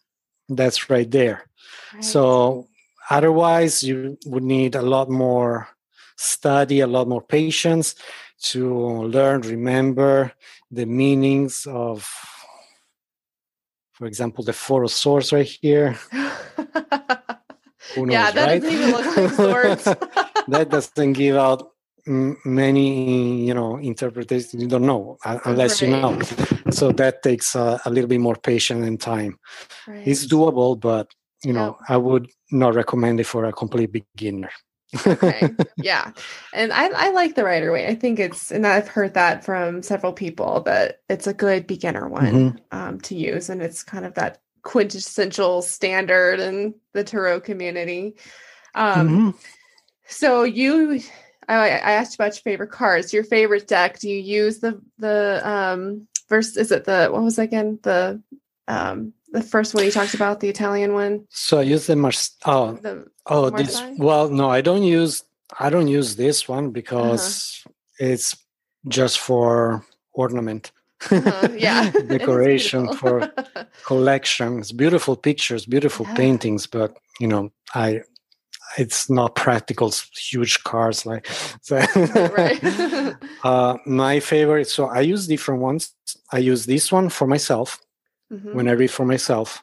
that's 0.48 0.88
right 0.88 1.10
there. 1.10 1.44
Right. 1.92 2.02
So 2.02 2.68
otherwise, 3.10 3.82
you 3.82 4.16
would 4.24 4.44
need 4.44 4.76
a 4.76 4.82
lot 4.82 5.10
more 5.10 5.68
study, 6.16 6.80
a 6.80 6.86
lot 6.86 7.06
more 7.06 7.20
patience 7.20 7.94
to 8.44 9.02
learn, 9.02 9.42
remember 9.42 10.32
the 10.70 10.86
meanings 10.86 11.66
of, 11.68 12.08
for 13.92 14.06
example, 14.06 14.42
the 14.42 14.54
four 14.54 14.84
of 14.84 14.90
swords 14.90 15.34
right 15.34 15.46
here. 15.46 15.98
Knows, 17.96 18.08
yeah, 18.08 18.30
that 18.30 18.46
right? 18.46 18.62
doesn't 18.62 18.78
even 18.78 18.90
look 18.92 19.16
like 19.16 19.30
swords. 19.34 19.84
that 20.48 20.68
doesn't 20.70 21.12
give 21.12 21.36
out 21.36 21.72
many 22.10 23.46
you 23.46 23.54
know 23.54 23.76
interpretations 23.76 24.60
you 24.60 24.68
don't 24.68 24.84
know 24.84 25.16
unless 25.44 25.80
right. 25.80 25.90
you 25.90 25.96
know 25.96 26.18
so 26.70 26.90
that 26.90 27.22
takes 27.22 27.54
a, 27.54 27.80
a, 27.84 27.90
little 27.90 28.08
bit 28.08 28.20
more 28.20 28.34
patience 28.34 28.84
and 28.84 29.00
time 29.00 29.38
right. 29.86 30.06
it's 30.06 30.26
doable 30.26 30.78
but 30.78 31.08
you 31.44 31.52
know 31.52 31.76
i 31.88 31.96
would 31.96 32.28
not 32.50 32.74
recommend 32.74 33.20
it 33.20 33.24
for 33.24 33.44
a 33.44 33.52
complete 33.52 33.92
beginner 33.92 34.50
okay 35.06 35.50
yeah 35.76 36.10
and 36.52 36.72
I, 36.72 36.88
I 36.88 37.10
like 37.10 37.36
the 37.36 37.44
Rider 37.44 37.70
Waite 37.70 37.88
i 37.88 37.94
think 37.94 38.18
it's 38.18 38.50
and 38.50 38.66
i've 38.66 38.88
heard 38.88 39.14
that 39.14 39.44
from 39.44 39.80
several 39.80 40.12
people 40.12 40.62
that 40.62 41.02
it's 41.08 41.28
a 41.28 41.34
good 41.34 41.68
beginner 41.68 42.08
one 42.08 42.24
mm-hmm. 42.24 42.76
um, 42.76 43.00
to 43.02 43.14
use 43.14 43.50
and 43.50 43.62
it's 43.62 43.84
kind 43.84 44.04
of 44.04 44.14
that 44.14 44.40
quintessential 44.62 45.62
standard 45.62 46.40
in 46.40 46.74
the 46.92 47.04
tarot 47.04 47.40
community 47.40 48.16
um, 48.74 49.08
mm-hmm. 49.08 49.30
so 50.08 50.42
you 50.42 51.00
I, 51.58 51.68
I 51.68 51.92
asked 51.92 52.18
you 52.18 52.24
about 52.24 52.34
your 52.34 52.42
favorite 52.42 52.70
cards. 52.70 53.12
Your 53.12 53.24
favorite 53.24 53.66
deck? 53.66 53.98
Do 53.98 54.08
you 54.08 54.20
use 54.20 54.60
the 54.60 54.80
the 54.98 55.40
um 55.44 56.06
first? 56.28 56.56
Is 56.56 56.70
it 56.70 56.84
the 56.84 57.08
what 57.10 57.22
was 57.22 57.38
it 57.38 57.44
again? 57.44 57.78
The 57.82 58.22
um 58.68 59.12
the 59.32 59.42
first 59.42 59.74
one 59.74 59.84
you 59.84 59.90
talked 59.90 60.14
about, 60.14 60.40
the 60.40 60.48
Italian 60.48 60.92
one. 60.92 61.26
So 61.30 61.58
I 61.58 61.62
use 61.62 61.86
the 61.86 61.96
Mars. 61.96 62.32
Oh, 62.44 62.72
the 62.72 63.06
oh, 63.26 63.50
this. 63.50 63.80
Well, 63.96 64.28
no, 64.28 64.50
I 64.50 64.60
don't 64.60 64.82
use. 64.82 65.24
I 65.58 65.70
don't 65.70 65.88
use 65.88 66.16
this 66.16 66.48
one 66.48 66.70
because 66.70 67.62
uh-huh. 67.66 68.10
it's 68.12 68.36
just 68.88 69.18
for 69.18 69.84
ornament. 70.12 70.72
Uh-huh. 71.10 71.48
Yeah, 71.56 71.90
decoration 72.08 72.92
for 72.94 73.32
collections. 73.84 74.72
Beautiful 74.72 75.16
pictures, 75.16 75.64
beautiful 75.64 76.06
yeah. 76.06 76.14
paintings, 76.14 76.66
but 76.66 76.96
you 77.18 77.26
know, 77.26 77.50
I 77.74 78.02
it's 78.78 79.10
not 79.10 79.34
practical 79.34 79.92
huge 80.16 80.62
cars 80.64 81.06
like 81.06 81.26
so 81.62 81.76
right. 82.36 82.62
uh, 83.44 83.76
my 83.86 84.20
favorite 84.20 84.68
so 84.68 84.86
i 84.86 85.00
use 85.00 85.26
different 85.26 85.60
ones 85.60 85.94
i 86.32 86.38
use 86.38 86.66
this 86.66 86.92
one 86.92 87.08
for 87.08 87.26
myself 87.26 87.78
mm-hmm. 88.32 88.54
when 88.54 88.68
i 88.68 88.72
read 88.72 88.90
for 88.90 89.04
myself 89.04 89.62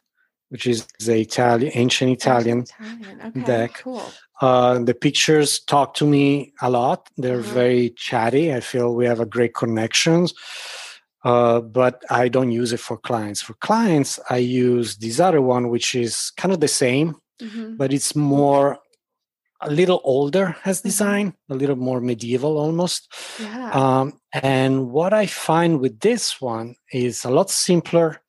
which 0.50 0.66
is 0.66 0.86
the 1.00 1.20
italian 1.20 1.72
ancient 1.74 2.10
italian, 2.10 2.62
italian. 2.62 3.20
Okay, 3.24 3.40
deck 3.42 3.74
cool. 3.82 4.02
uh, 4.40 4.78
the 4.78 4.94
pictures 4.94 5.60
talk 5.60 5.94
to 5.94 6.06
me 6.06 6.52
a 6.62 6.70
lot 6.70 7.08
they're 7.16 7.40
mm-hmm. 7.40 7.54
very 7.54 7.90
chatty 7.90 8.52
i 8.52 8.60
feel 8.60 8.94
we 8.94 9.06
have 9.06 9.20
a 9.20 9.26
great 9.26 9.54
connections 9.54 10.34
uh, 11.24 11.60
but 11.60 12.02
I 12.10 12.28
don't 12.28 12.52
use 12.52 12.72
it 12.72 12.78
for 12.78 12.96
clients. 12.96 13.42
For 13.42 13.54
clients, 13.54 14.20
I 14.30 14.36
use 14.36 14.96
this 14.96 15.18
other 15.18 15.42
one, 15.42 15.68
which 15.68 15.96
is 15.96 16.30
kind 16.36 16.54
of 16.54 16.60
the 16.60 16.68
same, 16.68 17.16
mm-hmm. 17.42 17.76
but 17.76 17.92
it's 17.92 18.14
more 18.14 18.78
a 19.60 19.70
little 19.70 20.00
older 20.04 20.56
as 20.64 20.78
mm-hmm. 20.78 20.88
design, 20.88 21.34
a 21.48 21.54
little 21.54 21.76
more 21.76 22.00
medieval 22.00 22.58
almost. 22.58 23.12
Yeah. 23.40 23.70
Um, 23.70 24.20
and 24.32 24.90
what 24.90 25.12
I 25.12 25.26
find 25.26 25.80
with 25.80 26.00
this 26.00 26.40
one 26.40 26.76
is 26.92 27.24
a 27.24 27.30
lot 27.30 27.50
simpler. 27.50 28.20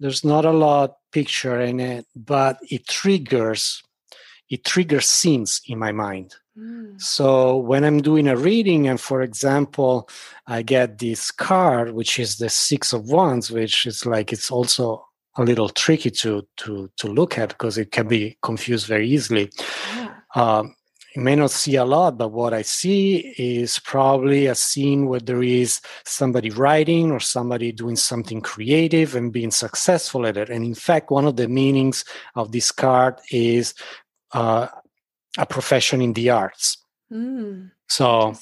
There's 0.00 0.24
not 0.24 0.44
a 0.44 0.52
lot 0.52 0.96
picture 1.12 1.60
in 1.60 1.78
it, 1.78 2.06
but 2.16 2.58
it 2.70 2.88
triggers 2.88 3.82
it 4.52 4.64
triggers 4.64 5.08
scenes 5.08 5.62
in 5.66 5.78
my 5.78 5.92
mind. 5.92 6.34
Mm. 6.58 7.00
So 7.00 7.56
when 7.56 7.84
I'm 7.84 8.02
doing 8.02 8.28
a 8.28 8.36
reading, 8.36 8.86
and 8.86 9.00
for 9.00 9.22
example, 9.22 10.10
I 10.46 10.60
get 10.60 10.98
this 10.98 11.30
card, 11.30 11.94
which 11.94 12.18
is 12.18 12.36
the 12.36 12.50
Six 12.50 12.92
of 12.92 13.10
Wands, 13.10 13.50
which 13.50 13.86
is 13.86 14.04
like 14.04 14.30
it's 14.30 14.50
also 14.50 15.06
a 15.36 15.42
little 15.42 15.70
tricky 15.70 16.10
to 16.10 16.46
to 16.58 16.90
to 16.98 17.06
look 17.08 17.38
at 17.38 17.48
because 17.48 17.78
it 17.78 17.92
can 17.92 18.06
be 18.06 18.36
confused 18.42 18.86
very 18.86 19.08
easily. 19.08 19.50
Um, 20.34 20.74
you 21.14 21.22
may 21.22 21.36
not 21.36 21.50
see 21.50 21.76
a 21.76 21.84
lot, 21.84 22.16
but 22.16 22.32
what 22.32 22.54
I 22.54 22.62
see 22.62 23.34
is 23.36 23.78
probably 23.78 24.46
a 24.46 24.54
scene 24.54 25.06
where 25.06 25.20
there 25.20 25.42
is 25.42 25.80
somebody 26.04 26.48
writing 26.48 27.10
or 27.10 27.20
somebody 27.20 27.70
doing 27.70 27.96
something 27.96 28.40
creative 28.40 29.14
and 29.14 29.32
being 29.32 29.50
successful 29.50 30.26
at 30.26 30.38
it. 30.38 30.48
And 30.48 30.64
in 30.64 30.74
fact, 30.74 31.10
one 31.10 31.26
of 31.26 31.36
the 31.36 31.48
meanings 31.48 32.04
of 32.34 32.50
this 32.52 32.72
card 32.72 33.16
is 33.30 33.74
uh, 34.32 34.68
a 35.36 35.44
profession 35.44 36.00
in 36.00 36.14
the 36.14 36.30
arts. 36.30 36.78
Mm, 37.12 37.72
So 37.88 38.32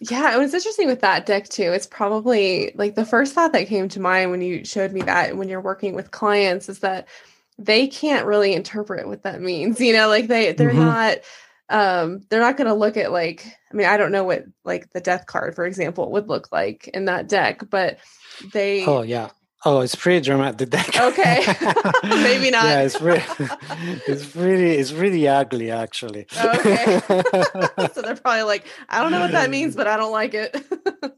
yeah, 0.00 0.34
it 0.34 0.38
was 0.38 0.54
interesting 0.54 0.88
with 0.88 1.00
that 1.02 1.26
deck 1.26 1.48
too. 1.48 1.72
It's 1.72 1.86
probably 1.86 2.72
like 2.74 2.96
the 2.96 3.04
first 3.04 3.34
thought 3.34 3.52
that 3.52 3.68
came 3.68 3.88
to 3.90 4.00
mind 4.00 4.32
when 4.32 4.42
you 4.42 4.64
showed 4.64 4.92
me 4.92 5.02
that 5.02 5.36
when 5.36 5.48
you're 5.48 5.60
working 5.60 5.94
with 5.94 6.10
clients 6.10 6.68
is 6.68 6.80
that 6.80 7.06
they 7.60 7.86
can't 7.86 8.26
really 8.26 8.54
interpret 8.54 9.06
what 9.06 9.22
that 9.22 9.40
means. 9.40 9.80
You 9.80 9.92
know, 9.92 10.08
like 10.08 10.26
they 10.26 10.52
they're 10.52 10.70
Mhm. 10.72 10.74
not 10.76 11.18
um 11.68 12.20
they're 12.28 12.40
not 12.40 12.56
going 12.56 12.66
to 12.66 12.74
look 12.74 12.96
at 12.96 13.12
like 13.12 13.46
I 13.72 13.76
mean, 13.76 13.86
I 13.86 13.96
don't 13.96 14.10
know 14.12 14.24
what 14.24 14.44
like 14.64 14.90
the 14.92 15.00
death 15.00 15.26
card 15.26 15.54
for 15.54 15.64
example 15.66 16.10
would 16.12 16.26
look 16.28 16.50
like 16.50 16.88
in 16.88 17.04
that 17.04 17.28
deck, 17.28 17.62
but 17.70 17.98
they 18.52 18.84
oh 18.86 19.02
yeah. 19.02 19.30
Oh, 19.62 19.80
it's 19.80 19.94
pretty 19.94 20.22
dramatic. 20.24 20.56
The 20.56 20.64
deck. 20.64 20.98
Okay. 20.98 21.44
Maybe 22.02 22.50
not. 22.56 22.64
Yeah, 22.64 22.80
it's 22.86 22.96
pretty. 22.96 23.22
it's 24.08 24.34
really, 24.34 24.70
it's 24.70 24.90
really 24.92 25.28
ugly, 25.28 25.70
actually. 25.70 26.26
Okay. 26.34 27.00
so 27.92 28.00
they're 28.00 28.16
probably 28.16 28.44
like, 28.44 28.64
I 28.88 29.02
don't 29.02 29.12
know 29.12 29.20
what 29.20 29.32
that 29.32 29.50
means, 29.50 29.76
but 29.76 29.86
I 29.86 29.98
don't 29.98 30.12
like 30.12 30.32
it. 30.32 30.56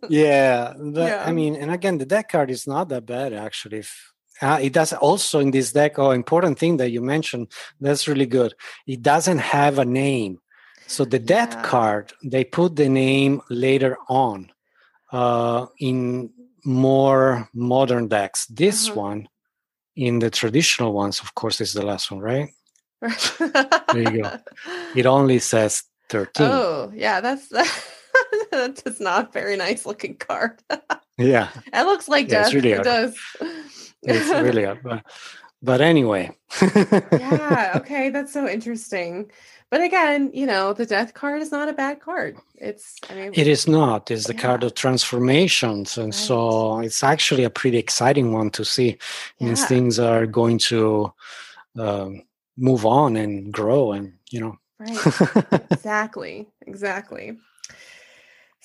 yeah, 0.08 0.74
but, 0.76 1.02
Yeah. 1.06 1.24
I 1.24 1.30
mean, 1.30 1.54
and 1.54 1.70
again, 1.70 1.98
the 1.98 2.04
deck 2.04 2.30
card 2.30 2.50
is 2.50 2.66
not 2.66 2.88
that 2.88 3.06
bad 3.06 3.32
actually. 3.32 3.78
If, 3.78 4.11
uh, 4.42 4.58
it 4.60 4.72
does 4.72 4.92
also 4.92 5.38
in 5.40 5.50
this 5.50 5.72
deck. 5.72 5.98
Oh, 5.98 6.10
important 6.10 6.58
thing 6.58 6.76
that 6.78 6.90
you 6.90 7.00
mentioned. 7.00 7.48
That's 7.80 8.06
really 8.08 8.26
good. 8.26 8.54
It 8.86 9.00
doesn't 9.02 9.38
have 9.38 9.78
a 9.78 9.84
name, 9.84 10.40
so 10.86 11.04
the 11.04 11.18
death 11.18 11.54
Yeah. 11.54 11.62
card 11.62 12.12
they 12.24 12.44
put 12.44 12.76
the 12.76 12.88
name 12.88 13.40
later 13.48 13.96
on 14.08 14.50
uh, 15.12 15.66
in 15.78 16.30
more 16.64 17.48
modern 17.54 18.08
decks. 18.08 18.46
This 18.46 18.88
Uh-huh. 18.88 19.00
one, 19.00 19.28
in 19.96 20.18
the 20.20 20.30
traditional 20.30 20.92
ones, 20.92 21.20
of 21.20 21.34
course, 21.34 21.60
is 21.60 21.72
the 21.74 21.84
last 21.84 22.10
one, 22.10 22.20
right? 22.20 22.48
there 23.92 24.02
you 24.02 24.22
go. 24.22 24.30
It 24.94 25.06
only 25.06 25.38
says 25.38 25.82
thirteen. 26.08 26.46
Oh, 26.48 26.92
yeah, 26.94 27.20
that's 27.20 27.48
that 28.50 28.82
is 28.86 29.00
not 29.00 29.28
a 29.28 29.32
very 29.32 29.56
nice 29.56 29.84
looking 29.86 30.16
card. 30.16 30.62
Yeah, 31.18 31.48
it 31.72 31.84
looks 31.84 32.08
like 32.08 32.28
Yeah, 32.28 32.44
death. 32.44 32.54
really 32.54 32.72
it 32.72 32.84
does. 32.84 33.14
It's 34.02 34.28
really 34.28 34.66
up. 34.66 34.78
But, 34.82 35.04
but 35.62 35.80
anyway. 35.80 36.36
yeah, 36.60 37.72
okay, 37.76 38.10
that's 38.10 38.32
so 38.32 38.48
interesting. 38.48 39.30
But 39.70 39.80
again, 39.80 40.30
you 40.34 40.44
know, 40.44 40.74
the 40.74 40.84
death 40.84 41.14
card 41.14 41.40
is 41.40 41.50
not 41.50 41.68
a 41.68 41.72
bad 41.72 42.00
card. 42.00 42.36
It's 42.56 42.96
I 43.08 43.14
mean 43.14 43.32
It 43.34 43.46
is 43.46 43.66
not. 43.66 44.10
It's 44.10 44.26
the 44.26 44.34
card 44.34 44.64
of 44.64 44.74
transformations. 44.74 45.96
And 45.96 46.14
so 46.14 46.80
it's 46.80 47.02
actually 47.02 47.44
a 47.44 47.50
pretty 47.50 47.78
exciting 47.78 48.32
one 48.32 48.50
to 48.50 48.66
see. 48.66 48.98
Means 49.40 49.64
things 49.64 49.98
are 49.98 50.26
going 50.26 50.58
to 50.70 51.12
um, 51.78 52.22
move 52.58 52.84
on 52.84 53.16
and 53.16 53.50
grow 53.50 53.92
and, 53.92 54.12
you 54.30 54.40
know. 54.40 54.58
right. 54.78 55.70
exactly. 55.70 56.48
Exactly. 56.66 57.38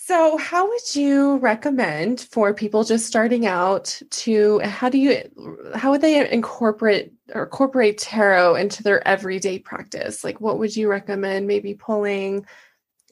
So, 0.08 0.38
how 0.38 0.70
would 0.70 0.96
you 0.96 1.36
recommend 1.40 2.22
for 2.22 2.54
people 2.54 2.86
just 2.86 3.06
starting 3.06 3.46
out 3.46 4.02
to 4.24 4.60
how 4.60 4.88
do 4.88 4.98
you 4.98 5.22
how 5.76 5.92
would 5.92 6.00
they 6.00 6.32
incorporate 6.32 7.12
or 7.36 7.44
incorporate 7.44 7.98
tarot 7.98 8.56
into 8.56 8.84
their 8.84 9.06
everyday 9.06 9.60
practice? 9.60 10.24
Like 10.24 10.40
what 10.40 10.60
would 10.60 10.74
you 10.78 10.88
recommend 10.88 11.46
maybe 11.46 11.74
pulling 11.74 12.46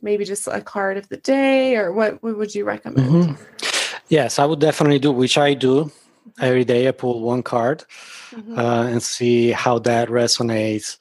maybe 0.01 0.23
just 0.23 0.47
a 0.47 0.61
card 0.61 0.95
of 0.95 1.09
the 1.09 1.17
day 1.17 1.75
or 1.75 1.91
what, 1.91 2.23
what 2.23 2.37
would 2.37 2.55
you 2.55 2.63
recommend? 2.63 3.35
Mhm. 3.35 3.37
yes, 4.07 4.39
I 4.39 4.45
would 4.45 4.61
definitely 4.61 4.99
do, 4.99 5.11
which 5.11 5.37
I 5.37 5.53
do 5.53 5.91
every 6.39 6.63
day. 6.63 6.87
I 6.87 6.91
pull 6.91 7.19
one 7.19 7.43
card 7.43 7.83
Mhm. 8.31 8.57
uh, 8.57 8.87
and 8.87 9.03
see 9.03 9.51
how 9.51 9.79
that 9.79 10.07
resonates 10.07 10.95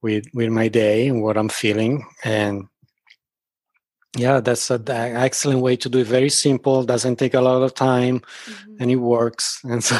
with 0.00 0.26
with 0.32 0.50
my 0.50 0.68
day 0.68 1.08
and 1.08 1.24
what 1.24 1.36
I'm 1.36 1.48
feeling. 1.48 2.06
And 2.22 2.68
yeah, 4.16 4.40
that's 4.40 4.70
an 4.70 4.88
excellent 4.88 5.60
way 5.60 5.76
to 5.76 5.88
do 5.88 5.98
it. 5.98 6.06
Very 6.06 6.30
simple, 6.30 6.84
doesn't 6.84 7.16
take 7.16 7.34
a 7.34 7.40
lot 7.40 7.62
of 7.62 7.74
time, 7.74 8.20
Mhm. 8.46 8.76
and 8.80 8.90
it 8.90 8.96
works. 8.96 9.60
And 9.64 9.82
so 9.84 9.96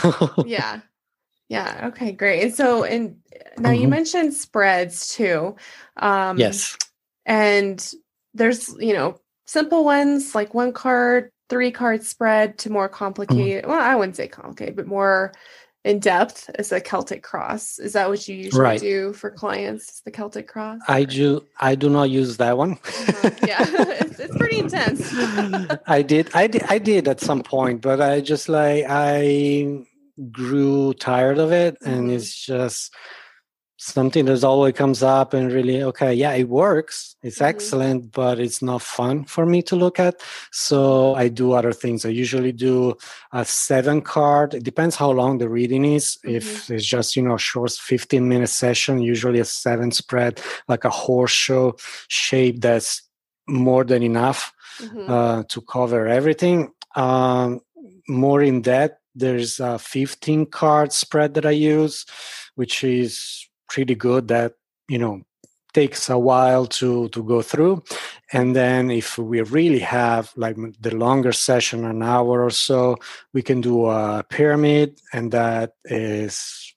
yeah 0.46 0.80
yeah 1.48 1.88
okay 1.92 2.12
great 2.12 2.42
and 2.42 2.54
so 2.54 2.84
and 2.84 3.16
now 3.58 3.70
you 3.72 3.86
Mhm. 3.86 3.90
mentioned 3.90 4.34
spreads 4.34 5.08
too 5.14 5.56
um 5.98 6.38
yes, 6.38 6.76
and 7.26 7.92
there's 8.34 8.68
you 8.78 8.94
know 8.94 9.18
simple 9.46 9.84
ones 9.84 10.34
like 10.34 10.54
one 10.54 10.72
card 10.72 11.30
three 11.48 11.72
card 11.72 12.04
spread 12.04 12.56
to 12.58 12.70
more 12.70 12.88
complicated 12.88 13.66
well 13.66 13.80
i 13.80 13.94
wouldn't 13.96 14.16
say 14.16 14.28
complicated 14.28 14.76
but 14.76 14.86
more 14.86 15.32
in 15.84 15.98
depth 15.98 16.50
is 16.58 16.72
a 16.72 16.80
celtic 16.80 17.22
cross 17.22 17.78
is 17.78 17.94
that 17.94 18.08
what 18.10 18.26
you 18.28 18.36
usually 18.36 18.60
Right. 18.62 18.80
do 18.80 19.12
for 19.14 19.30
clients 19.30 20.02
the 20.02 20.10
celtic 20.10 20.46
cross 20.46 20.78
I 20.88 21.04
do. 21.04 21.42
I 21.58 21.74
do 21.74 21.88
not 21.88 22.10
use 22.10 22.36
that 22.36 22.58
one. 22.58 22.72
Uh-huh. 22.72 23.30
yeah 23.46 23.64
it's, 24.00 24.20
it's 24.20 24.36
pretty 24.36 24.58
intense 24.58 25.00
I 25.86 26.02
did. 26.02 26.30
I 26.34 26.46
did. 26.48 26.64
I 26.68 26.78
did 26.78 27.08
at 27.08 27.20
some 27.20 27.42
point, 27.42 27.80
but 27.80 28.00
I 28.00 28.20
just 28.20 28.48
like 28.48 28.84
I 28.88 29.84
grew 30.30 30.92
tired 30.94 31.38
of 31.38 31.50
it, 31.52 31.78
and 31.84 32.08
Mhm. 32.10 32.14
it's 32.16 32.34
just 32.44 32.92
something 33.82 34.26
that 34.26 34.44
always 34.44 34.74
comes 34.74 35.02
up 35.02 35.32
and 35.32 35.50
really 35.50 35.82
okay 35.82 36.12
yeah 36.12 36.32
it 36.32 36.48
works 36.48 37.16
it's 37.22 37.38
Mhm. 37.38 37.46
excellent 37.46 38.12
but 38.12 38.38
it's 38.38 38.60
not 38.60 38.82
fun 38.82 39.24
for 39.24 39.46
me 39.46 39.62
to 39.62 39.74
look 39.74 39.98
at 39.98 40.20
so 40.52 41.14
i 41.14 41.28
do 41.28 41.52
other 41.52 41.72
things 41.72 42.04
i 42.04 42.10
usually 42.10 42.52
do 42.52 42.94
a 43.32 43.42
seven 43.44 44.02
card 44.02 44.52
it 44.52 44.64
depends 44.64 44.96
how 44.96 45.10
long 45.10 45.38
the 45.38 45.48
reading 45.48 45.84
is 45.86 46.18
if 46.24 46.70
it's 46.70 46.84
just 46.84 47.16
you 47.16 47.22
know 47.22 47.38
short 47.38 47.72
15 47.72 48.28
minute 48.28 48.50
session 48.50 49.00
usually 49.00 49.40
a 49.40 49.44
seven 49.46 49.90
spread 49.90 50.40
like 50.68 50.84
a 50.84 50.90
horse 50.90 51.32
show 51.32 51.74
shape 52.08 52.60
that's 52.60 53.02
more 53.48 53.82
than 53.84 54.02
enough 54.02 54.52
Mhm. 54.82 55.08
uh, 55.08 55.42
to 55.48 55.60
cover 55.62 56.06
everything. 56.06 56.72
Um, 56.96 57.60
more 58.08 58.40
in 58.42 58.62
depth, 58.62 58.96
there's 59.14 59.60
a 59.60 59.78
15 59.78 60.46
card 60.46 60.92
spread 60.92 61.34
that 61.34 61.44
I 61.44 61.50
use, 61.50 62.06
which 62.54 62.82
is 62.84 63.46
pretty 63.70 63.94
good. 63.94 64.28
That 64.28 64.54
you 64.88 64.98
know 64.98 65.22
takes 65.72 66.10
a 66.10 66.18
while 66.18 66.66
to 66.66 67.08
to 67.10 67.22
go 67.22 67.42
through, 67.42 67.82
and 68.32 68.54
then 68.54 68.90
if 68.90 69.16
we 69.18 69.40
really 69.42 69.78
have 69.78 70.32
like 70.36 70.56
the 70.80 70.94
longer 70.94 71.32
session, 71.32 71.84
an 71.84 72.02
hour 72.02 72.44
or 72.44 72.50
so, 72.50 72.96
we 73.32 73.42
can 73.42 73.60
do 73.60 73.86
a 73.86 74.24
pyramid, 74.28 75.00
and 75.12 75.32
that 75.32 75.74
is 75.84 76.74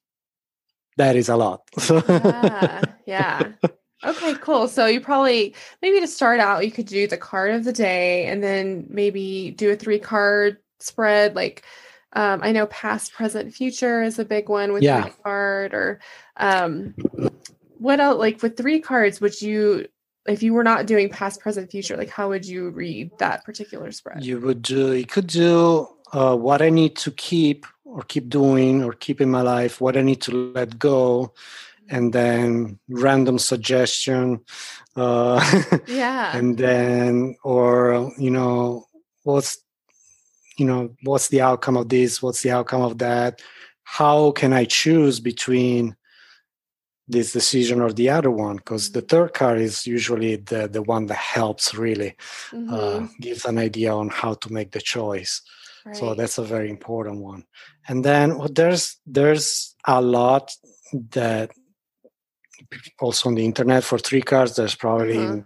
that 0.98 1.16
is 1.16 1.30
a 1.30 1.36
lot. 1.36 1.62
So 1.80 2.02
yeah, 2.08 2.86
yeah. 3.06 3.52
Okay, 4.06 4.36
cool. 4.36 4.68
So 4.68 4.86
you 4.86 5.00
probably 5.00 5.56
maybe 5.82 6.02
to 6.02 6.08
start 6.08 6.42
out, 6.42 6.66
you 6.66 6.72
could 6.72 6.88
do 6.88 7.08
the 7.08 7.16
card 7.18 7.56
of 7.56 7.64
the 7.64 7.72
day, 7.72 8.26
and 8.26 8.44
then 8.44 8.86
maybe 8.90 9.52
do 9.56 9.72
a 9.72 9.78
three 9.78 9.98
card 10.00 10.58
spread. 10.80 11.36
Like 11.36 11.64
um, 12.12 12.42
I 12.44 12.52
know 12.52 12.66
past, 12.68 13.14
present, 13.14 13.54
future 13.54 14.04
is 14.04 14.20
a 14.20 14.26
big 14.26 14.50
one 14.50 14.74
with 14.74 14.84
Yeah. 14.84 15.08
card. 15.24 15.74
Or 15.74 16.02
um, 16.38 16.94
what 17.78 18.00
else? 18.00 18.18
Like 18.18 18.42
with 18.42 18.58
three 18.58 18.80
cards, 18.80 19.20
would 19.22 19.42
you, 19.42 19.88
if 20.26 20.42
you 20.42 20.54
were 20.54 20.64
not 20.64 20.86
doing 20.86 21.10
past, 21.10 21.42
present, 21.42 21.70
future, 21.70 21.98
like 21.98 22.10
how 22.10 22.30
would 22.30 22.46
you 22.46 22.70
read 22.70 23.12
that 23.20 23.44
particular 23.44 23.92
spread? 23.92 24.24
you 24.24 24.40
would 24.40 24.62
do 24.62 24.94
you 24.94 25.06
could 25.06 25.28
do 25.28 25.88
uh, 26.14 26.36
what 26.36 26.62
i 26.62 26.70
need 26.70 26.96
to 26.96 27.12
keep 27.12 27.66
or 27.84 28.02
keep 28.04 28.30
doing 28.30 28.84
or 28.84 28.94
keep 28.94 29.20
in 29.20 29.30
my 29.30 29.42
life 29.42 29.82
what 29.82 29.98
i 29.98 30.02
need 30.02 30.22
to 30.22 30.54
let 30.54 30.80
go 30.80 31.34
and 31.90 32.14
then 32.14 32.80
random 32.88 33.38
suggestion 33.38 34.40
uh, 34.96 35.40
yeah. 35.88 36.36
and 36.38 36.58
then 36.58 37.36
or 37.44 38.12
you 38.18 38.32
know 38.32 38.86
what's 39.24 39.58
you 40.58 40.66
know 40.66 40.96
what's 41.04 41.28
the 41.30 41.42
outcome 41.42 41.76
of 41.76 41.90
this 41.90 42.22
what's 42.22 42.42
the 42.42 42.52
outcome 42.52 42.82
of 42.82 42.98
that 43.00 43.42
how 43.84 44.32
can 44.32 44.54
i 44.54 44.64
choose 44.64 45.20
between 45.20 45.96
this 47.08 47.34
decision 47.34 47.82
or 47.82 47.92
the 47.94 48.10
other 48.10 48.32
one 48.32 48.58
because 48.58 48.92
the 48.92 49.02
third 49.02 49.34
card 49.34 49.60
is 49.60 49.86
usually 49.88 50.38
the 50.38 50.68
the 50.68 50.82
one 50.82 51.08
that 51.08 51.18
helps 51.18 51.74
really 51.76 52.16
Mhm, 52.54 52.74
uh, 52.74 53.08
gives 53.20 53.46
an 53.46 53.58
idea 53.58 53.94
on 53.94 54.10
how 54.10 54.34
to 54.36 54.54
make 54.54 54.72
the 54.72 54.82
choice. 54.82 55.42
So 55.92 56.16
that's 56.16 56.38
a 56.38 56.44
very 56.44 56.70
important 56.70 57.22
one. 57.22 57.44
And 57.88 58.04
then 58.06 58.38
well, 58.38 58.50
there's 58.52 58.98
there's 59.06 59.76
a 59.86 60.02
lot 60.02 60.52
that 61.12 61.52
also 63.00 63.30
on 63.30 63.36
the 63.36 63.46
internet 63.46 63.84
for 63.84 63.98
three 63.98 64.22
cards. 64.22 64.56
There's 64.56 64.76
probably 64.76 65.28
Uh-huh. 65.28 65.42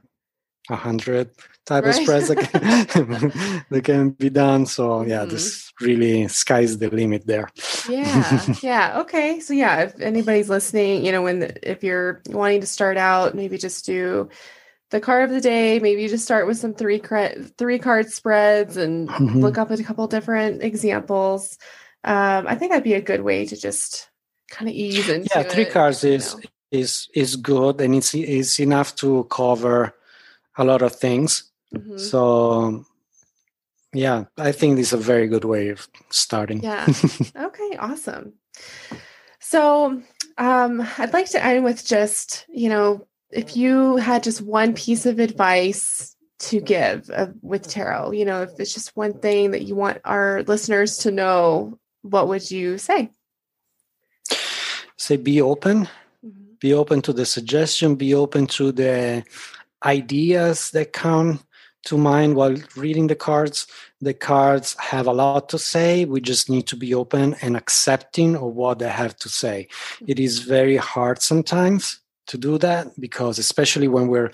a 0.70 0.76
hundred 0.76 1.32
type 1.68 1.86
of 1.86 1.95
Right. 1.95 2.03
spreads 2.03 2.30
that 2.30 2.38
can, 2.39 3.63
that 3.70 3.84
can 3.84 4.09
be 4.11 4.30
done. 4.32 4.65
So 4.65 5.03
yeah, 5.03 5.26
Mhm. 5.26 5.30
this 5.32 5.74
really 5.82 6.28
sky's 6.30 6.78
the 6.80 6.89
limit 6.89 7.28
there. 7.28 7.49
yeah 7.89 8.41
yeah 8.63 8.99
okay 9.01 9.39
so 9.39 9.53
yeah 9.53 9.84
if 9.84 9.99
anybody's 10.01 10.49
listening 10.49 11.05
you 11.05 11.11
know 11.11 11.22
when 11.22 11.39
the, 11.39 11.49
if 11.72 11.84
you're 11.84 12.22
wanting 12.30 12.61
to 12.61 12.68
start 12.68 12.97
out 12.97 13.36
maybe 13.36 13.57
just 13.57 13.86
do 13.86 14.28
the 14.89 14.99
card 14.99 15.24
of 15.30 15.32
the 15.36 15.41
day 15.41 15.80
maybe 15.80 16.01
you 16.01 16.09
just 16.09 16.26
start 16.26 16.47
with 16.47 16.57
some 16.57 16.74
three 16.74 16.99
card 16.99 17.51
three 17.57 17.80
card 17.80 18.09
spreads 18.11 18.78
and 18.78 19.07
Mhm. 19.09 19.41
look 19.41 19.57
up 19.57 19.70
a 19.72 19.84
couple 19.84 20.07
different 20.07 20.63
examples 20.63 21.57
um 22.03 22.47
i 22.47 22.55
think 22.55 22.72
that'd 22.72 22.84
be 22.84 22.93
a 22.95 23.01
good 23.01 23.22
way 23.22 23.45
to 23.45 23.55
just 23.55 24.09
kind 24.49 24.68
of 24.70 24.76
ease 24.76 25.07
into 25.09 25.30
yeah, 25.36 25.43
three 25.43 25.63
it, 25.63 25.72
cards 25.72 26.03
you 26.03 26.13
is 26.18 26.36
know. 26.36 26.41
is 26.72 27.07
is 27.13 27.36
good 27.38 27.82
and 27.82 27.95
it's 27.95 28.13
it's 28.15 28.59
enough 28.59 28.95
to 28.95 29.24
cover 29.30 29.93
a 30.57 30.63
lot 30.65 30.82
of 30.82 30.95
things. 30.95 31.46
Mm-hmm. 31.76 31.97
So 31.97 32.86
yeah, 33.93 34.26
I 34.38 34.51
think 34.51 34.76
this 34.76 34.88
is 34.88 34.93
a 34.93 34.97
very 34.97 35.28
good 35.28 35.45
way 35.45 35.70
of 35.70 35.88
starting. 36.09 36.61
Yeah. 36.61 36.86
okay, 37.36 37.78
awesome. 37.80 38.34
So 39.39 40.01
um, 40.38 40.88
I'd 40.97 41.13
like 41.13 41.30
to 41.32 41.43
end 41.43 41.63
with 41.63 41.86
just, 41.86 42.45
you 42.49 42.70
know, 42.70 43.07
if 43.32 43.55
you 43.55 43.97
had 43.97 44.24
just 44.24 44.41
one 44.41 44.74
piece 44.74 45.05
of 45.05 45.20
advice 45.20 46.15
to 46.39 46.59
give 46.59 47.09
uh, 47.09 47.28
with 47.41 47.68
tarot, 47.68 48.11
you 48.11 48.26
know, 48.26 48.43
if 48.43 48.51
it's 48.59 48.74
just 48.74 48.95
one 48.95 49.20
thing 49.20 49.51
that 49.51 49.63
you 49.63 49.76
want 49.76 49.99
our 50.05 50.43
listeners 50.43 50.97
to 50.99 51.11
know, 51.11 51.80
what 52.01 52.28
would 52.28 52.49
you 52.51 52.78
say? 52.78 53.09
Say 54.97 55.18
be 55.18 55.41
open. 55.41 55.86
Mm-hmm. 56.26 56.53
Be 56.59 56.74
open 56.74 57.01
to 57.03 57.13
the 57.13 57.26
suggestion, 57.26 57.95
be 57.95 58.13
open 58.13 58.47
to 58.47 58.72
the 58.72 59.24
ideas 59.84 60.72
that 60.72 60.93
come 60.93 61.39
to 61.88 61.97
mind 61.97 62.35
while 62.35 62.55
reading 62.75 63.07
the 63.07 63.15
cards. 63.15 63.67
The 64.01 64.13
cards 64.13 64.75
have 64.79 65.07
a 65.07 65.13
lot 65.13 65.49
to 65.49 65.57
say. 65.57 66.05
We 66.05 66.21
just 66.21 66.49
need 66.49 66.67
to 66.67 66.75
be 66.75 66.93
open 66.93 67.35
and 67.41 67.57
accepting 67.57 68.35
of 68.35 68.53
what 68.53 68.79
they 68.79 68.89
have 68.89 69.15
to 69.17 69.29
say. 69.29 69.67
It 70.05 70.19
is 70.19 70.39
mm-hmm. 70.39 70.49
very 70.49 70.77
hard 70.77 71.21
sometimes 71.21 71.99
to 72.27 72.38
do 72.38 72.57
that 72.59 72.99
because, 72.99 73.39
especially 73.39 73.88
when 73.88 74.07
we're, 74.07 74.31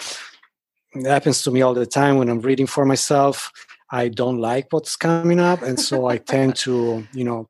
it 0.95 1.06
happens 1.06 1.43
to 1.43 1.51
me 1.51 1.62
all 1.62 1.74
the 1.74 1.86
time 1.86 2.18
when 2.18 2.30
I'm 2.30 2.41
reading 2.41 2.68
for 2.68 2.86
myself. 2.86 3.51
I 3.89 4.10
don't 4.10 4.39
like 4.39 4.68
what's 4.72 4.95
coming 4.95 5.39
up. 5.39 5.62
And 5.62 5.80
so 5.80 6.08
I 6.08 6.18
tend 6.18 6.56
to, 6.66 7.08
you 7.14 7.24
know, 7.24 7.49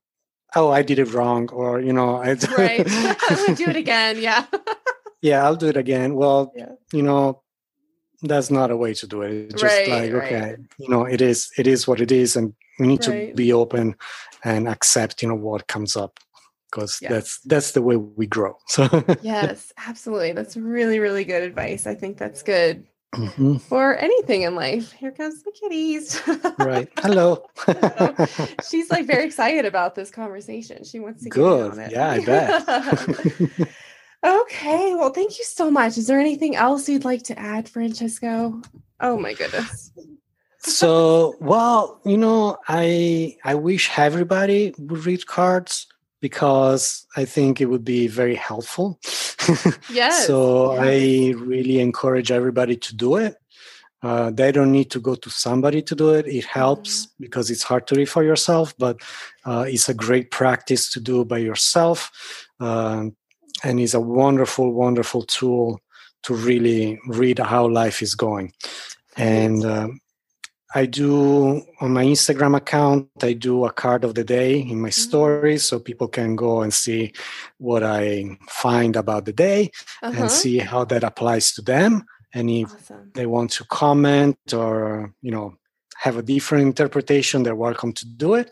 oh, 0.56 0.70
I 0.70 0.82
did 0.82 1.00
it 1.00 1.14
wrong, 1.14 1.50
or, 1.50 1.80
you 1.80 1.94
know, 1.94 2.18
I 2.18 2.34
right. 2.58 2.86
do 3.56 3.70
it 3.70 3.76
again. 3.86 4.22
Yeah. 4.22 4.46
yeah, 5.22 5.44
I'll 5.44 5.56
do 5.56 5.68
it 5.68 5.78
again. 5.78 6.16
Well, 6.16 6.52
yeah. 6.56 6.74
you 6.92 7.02
know, 7.02 7.43
that's 8.24 8.50
not 8.50 8.72
a 8.72 8.78
way 8.78 8.94
to 8.94 9.08
do 9.08 9.22
it. 9.22 9.32
It's 9.32 9.62
just 9.62 9.64
right, 9.64 9.90
like, 9.90 10.12
okay, 10.12 10.42
right. 10.42 10.60
you 10.78 10.90
know, 10.90 11.06
it 11.06 11.22
is 11.22 11.52
it 11.58 11.68
is 11.68 11.88
what 11.88 12.02
it 12.02 12.12
is, 12.12 12.36
and 12.36 12.54
we 12.80 12.88
need 12.88 13.06
right. 13.06 13.30
to 13.30 13.36
be 13.36 13.54
open 13.54 13.96
and 14.44 14.68
accept, 14.68 15.22
you 15.22 15.30
know, 15.30 15.36
what 15.36 15.68
comes 15.68 15.96
up 15.96 16.20
because 16.72 17.00
yes. 17.02 17.12
that's 17.12 17.40
that's 17.42 17.72
the 17.72 17.82
way 17.82 17.96
we 17.98 18.26
grow. 18.28 18.58
So 18.68 18.88
yes, 19.22 19.72
absolutely. 19.78 20.32
That's 20.34 20.58
really 20.58 21.00
really 21.00 21.24
good 21.24 21.44
advice. 21.44 21.86
I 21.86 21.96
think 21.96 22.18
that's 22.18 22.42
good 22.42 22.86
mm-hmm. 23.14 23.58
for 23.58 23.96
anything 23.98 24.42
in 24.44 24.56
life. 24.56 24.92
Here 24.92 25.12
comes 25.12 25.44
the 25.44 25.52
kitties. 25.52 26.22
right. 26.60 26.90
Hello. 27.00 27.46
She's 28.70 28.90
like 28.90 29.06
very 29.06 29.26
excited 29.26 29.66
about 29.66 29.96
this 29.96 30.10
conversation. 30.10 30.84
She 30.84 31.00
wants 31.00 31.24
to 31.24 31.30
get 31.30 31.44
on 31.44 31.80
it. 31.80 31.90
good. 31.90 31.92
Yeah, 31.92 32.12
I 32.12 32.26
bet. 32.26 33.70
Okay. 34.24 34.96
Well, 34.96 35.10
thank 35.10 35.38
you 35.38 35.46
so 35.46 35.70
much. 35.70 35.98
Is 35.98 36.08
there 36.08 36.20
anything 36.20 36.56
else 36.56 36.88
you'd 36.88 37.06
like 37.06 37.24
to 37.24 37.38
add, 37.38 37.68
Francesco? 37.68 38.62
Oh 39.00 39.18
my 39.18 39.34
goodness. 39.34 39.92
so, 40.60 41.36
well, 41.42 42.00
you 42.06 42.18
know, 42.18 42.58
I 42.68 43.38
I 43.44 43.56
wish 43.56 43.92
everybody 43.98 44.74
would 44.78 45.06
read 45.06 45.28
cards 45.28 45.88
because 46.22 47.06
I 47.18 47.26
think 47.26 47.60
it 47.60 47.66
would 47.66 47.84
be 47.84 48.08
very 48.08 48.36
helpful. 48.36 48.98
yes. 49.92 50.26
so 50.26 50.74
yes. 50.74 50.82
I 50.82 51.34
really 51.38 51.82
encourage 51.82 52.32
everybody 52.32 52.78
to 52.78 52.96
do 52.96 53.18
it. 53.18 53.36
Uh, 54.02 54.32
they 54.32 54.52
don't 54.52 54.72
need 54.72 54.92
to 54.92 55.00
go 55.00 55.16
to 55.16 55.30
somebody 55.30 55.82
to 55.82 55.96
do 55.96 56.14
it. 56.14 56.28
It 56.28 56.46
helps 56.46 57.08
mm-hmm. 57.08 57.24
because 57.24 57.50
it's 57.50 57.64
hard 57.64 57.88
to 57.88 57.96
read 57.96 58.10
for 58.10 58.24
yourself, 58.24 58.74
but 58.78 59.02
uh, 59.46 59.66
it's 59.68 59.90
a 59.90 59.94
great 59.94 60.30
practice 60.30 60.92
to 60.94 61.00
do 61.00 61.24
by 61.26 61.38
yourself. 61.38 62.12
Uh, 62.60 63.10
and 63.64 63.80
is 63.80 63.94
a 63.94 64.00
wonderful, 64.00 64.72
wonderful 64.74 65.24
tool 65.24 65.80
to 66.24 66.34
really 66.34 67.00
read 67.08 67.40
how 67.40 67.68
life 67.68 68.02
is 68.02 68.16
going. 68.16 68.54
And 69.18 69.64
um, 69.66 70.00
I 70.76 70.86
do 70.88 71.62
on 71.82 71.94
my 71.94 72.04
Instagram 72.04 72.58
account, 72.58 73.08
I 73.22 73.34
do 73.34 73.66
a 73.66 73.72
card 73.72 74.04
of 74.04 74.16
the 74.16 74.24
day 74.24 74.60
in 74.60 74.82
my 74.82 74.90
mm-hmm. 74.90 75.02
stories 75.10 75.64
so 75.64 75.80
people 75.80 76.08
can 76.08 76.36
go 76.36 76.62
and 76.62 76.74
see 76.74 77.14
what 77.58 77.84
I 77.84 78.38
find 78.50 78.96
about 78.96 79.26
the 79.26 79.34
day 79.34 79.72
uh-huh. 80.02 80.24
and 80.24 80.32
see 80.32 80.58
how 80.58 80.86
that 80.86 81.04
applies 81.04 81.54
to 81.54 81.62
them. 81.62 82.06
And 82.34 82.50
if 82.50 82.74
awesome. 82.74 83.12
they 83.14 83.28
want 83.28 83.52
to 83.52 83.66
comment 83.66 84.38
or, 84.54 85.14
you 85.22 85.30
know, 85.30 85.54
have 85.98 86.18
a 86.18 86.24
different 86.24 86.66
interpretation, 86.66 87.44
they're 87.44 87.56
welcome 87.56 87.94
to 87.94 88.06
do 88.08 88.34
it. 88.34 88.50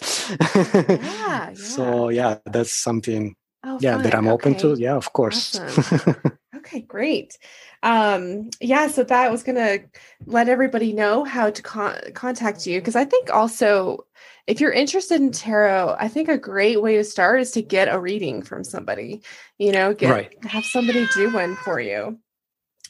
yeah, 0.56 1.00
yeah. 1.00 1.54
So, 1.56 2.10
yeah, 2.10 2.38
that's 2.46 2.74
something 2.74 3.36
Oh, 3.64 3.78
yeah, 3.82 3.96
fun. 3.96 4.04
that 4.04 4.16
I'm 4.16 4.28
okay. 4.28 4.50
open 4.50 4.60
to. 4.60 4.80
Yeah, 4.80 4.96
of 4.96 5.14
course. 5.14 5.60
Awesome. 5.60 6.16
okay, 6.58 6.82
great. 6.82 7.38
Um, 7.84 8.50
yeah, 8.60 8.88
so 8.88 9.04
that 9.04 9.32
was 9.32 9.44
gonna 9.44 9.80
let 10.26 10.50
everybody 10.50 10.94
know 10.94 11.24
how 11.24 11.50
to 11.50 11.62
con- 11.62 12.00
contact 12.14 12.66
you 12.66 12.80
because 12.80 12.96
I 12.96 13.06
think 13.06 13.34
also 13.34 14.06
if 14.48 14.60
you're 14.60 14.72
interested 14.72 15.22
in 15.22 15.32
tarot, 15.32 15.96
I 16.00 16.08
think 16.08 16.28
a 16.28 16.38
great 16.38 16.82
way 16.82 16.98
to 16.98 17.04
start 17.04 17.42
is 17.42 17.52
to 17.52 17.62
get 17.62 17.94
a 17.94 18.00
reading 18.00 18.42
from 18.42 18.64
somebody. 18.64 19.22
You 19.58 19.72
know, 19.72 19.94
get 19.94 20.10
right. 20.10 20.46
have 20.46 20.66
somebody 20.66 21.08
do 21.14 21.34
one 21.34 21.56
for 21.58 21.80
you. 21.80 22.20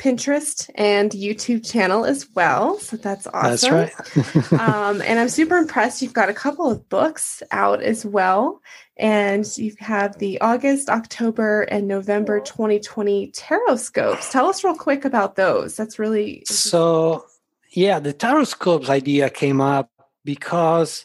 Pinterest, 0.00 0.68
and 0.74 1.12
YouTube 1.12 1.64
channel 1.64 2.04
as 2.04 2.28
well. 2.34 2.80
So 2.80 2.96
that's 2.96 3.28
awesome. 3.28 3.70
That's 3.70 4.50
right. 4.50 4.52
um, 4.60 5.00
and 5.02 5.20
I'm 5.20 5.28
super 5.28 5.56
impressed. 5.56 6.02
You've 6.02 6.12
got 6.12 6.28
a 6.28 6.34
couple 6.34 6.68
of 6.68 6.88
books 6.88 7.44
out 7.52 7.80
as 7.80 8.04
well. 8.04 8.60
And 8.96 9.46
you 9.56 9.74
have 9.78 10.18
the 10.18 10.40
August, 10.40 10.90
October, 10.90 11.62
and 11.62 11.86
November 11.86 12.40
2020 12.40 13.28
tarot 13.28 13.76
scopes. 13.76 14.32
Tell 14.32 14.46
us 14.46 14.64
real 14.64 14.74
quick 14.74 15.04
about 15.04 15.36
those. 15.36 15.76
That's 15.76 16.00
really 16.00 16.42
so. 16.46 17.24
Yeah, 17.70 18.00
the 18.00 18.12
tarot 18.12 18.44
scopes 18.44 18.90
idea 18.90 19.30
came 19.30 19.60
up 19.60 19.91
because 20.24 21.04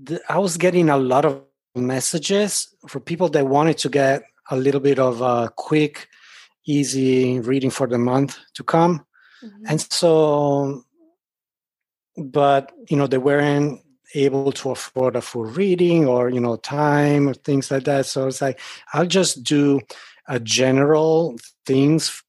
the, 0.00 0.20
I 0.28 0.38
was 0.38 0.56
getting 0.56 0.88
a 0.88 0.96
lot 0.96 1.24
of 1.24 1.42
messages 1.74 2.74
for 2.86 3.00
people 3.00 3.28
that 3.30 3.46
wanted 3.46 3.78
to 3.78 3.88
get 3.88 4.22
a 4.50 4.56
little 4.56 4.80
bit 4.80 4.98
of 4.98 5.20
a 5.20 5.50
quick, 5.54 6.08
easy 6.66 7.40
reading 7.40 7.70
for 7.70 7.86
the 7.86 7.98
month 7.98 8.38
to 8.54 8.64
come. 8.64 9.04
Mm-hmm. 9.44 9.64
And 9.68 9.80
so, 9.80 10.84
but, 12.16 12.72
you 12.88 12.96
know, 12.96 13.06
they 13.06 13.18
weren't 13.18 13.80
able 14.14 14.52
to 14.52 14.70
afford 14.70 15.16
a 15.16 15.20
full 15.20 15.44
reading 15.44 16.06
or, 16.06 16.30
you 16.30 16.40
know, 16.40 16.56
time 16.56 17.28
or 17.28 17.34
things 17.34 17.70
like 17.70 17.84
that. 17.84 18.06
So 18.06 18.26
it's 18.26 18.40
like, 18.40 18.58
I'll 18.92 19.06
just 19.06 19.44
do 19.44 19.80
a 20.26 20.40
general 20.40 21.36
things 21.66 22.22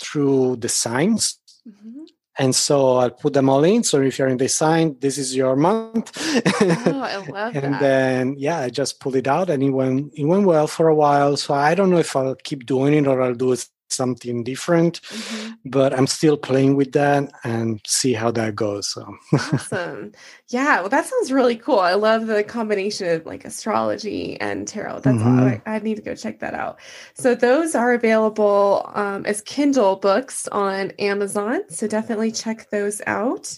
through 0.00 0.56
the 0.56 0.68
signs. 0.68 1.38
Mm-hmm 1.66 2.04
and 2.38 2.54
so 2.54 2.96
I'll 2.96 3.10
put 3.10 3.34
them 3.34 3.48
all 3.48 3.62
in. 3.64 3.82
So 3.84 4.00
if 4.00 4.18
you're 4.18 4.28
in 4.28 4.38
design, 4.38 4.96
this 5.00 5.18
is 5.18 5.36
your 5.36 5.54
month. 5.56 6.12
oh, 6.16 7.00
I 7.00 7.16
love 7.28 7.54
and 7.56 7.74
that. 7.74 7.80
then 7.80 8.34
yeah, 8.38 8.58
I 8.60 8.70
just 8.70 9.00
pulled 9.00 9.16
it 9.16 9.28
out, 9.28 9.50
and 9.50 9.62
it 9.62 9.70
went 9.70 10.12
it 10.14 10.24
went 10.24 10.46
well 10.46 10.66
for 10.66 10.88
a 10.88 10.94
while. 10.94 11.36
So 11.36 11.54
I 11.54 11.74
don't 11.74 11.90
know 11.90 11.98
if 11.98 12.16
I'll 12.16 12.34
keep 12.36 12.66
doing 12.66 12.94
it 12.94 13.06
or 13.06 13.20
I'll 13.22 13.34
do 13.34 13.52
it 13.52 13.66
something 13.92 14.42
different 14.42 15.00
mm-hmm. 15.02 15.52
but 15.64 15.92
i'm 15.92 16.06
still 16.06 16.36
playing 16.36 16.76
with 16.76 16.92
that 16.92 17.30
and 17.44 17.80
see 17.86 18.12
how 18.12 18.30
that 18.30 18.54
goes 18.54 18.88
so 18.88 19.14
awesome 19.52 20.12
yeah 20.48 20.80
well 20.80 20.88
that 20.88 21.04
sounds 21.04 21.32
really 21.32 21.56
cool 21.56 21.78
i 21.78 21.94
love 21.94 22.26
the 22.26 22.42
combination 22.44 23.08
of 23.08 23.26
like 23.26 23.44
astrology 23.44 24.40
and 24.40 24.66
tarot 24.66 25.00
that's 25.00 25.18
mm-hmm. 25.18 25.40
all, 25.40 25.44
I, 25.46 25.62
I, 25.66 25.78
need 25.80 25.96
to 25.96 26.02
go 26.02 26.14
check 26.14 26.40
that 26.40 26.54
out 26.54 26.78
so 27.14 27.34
those 27.34 27.74
are 27.74 27.92
available 27.92 28.90
um, 28.94 29.26
as 29.26 29.40
kindle 29.42 29.96
books 29.96 30.48
on 30.48 30.90
amazon 30.98 31.62
so 31.68 31.86
definitely 31.86 32.32
check 32.32 32.70
those 32.70 33.00
out 33.06 33.56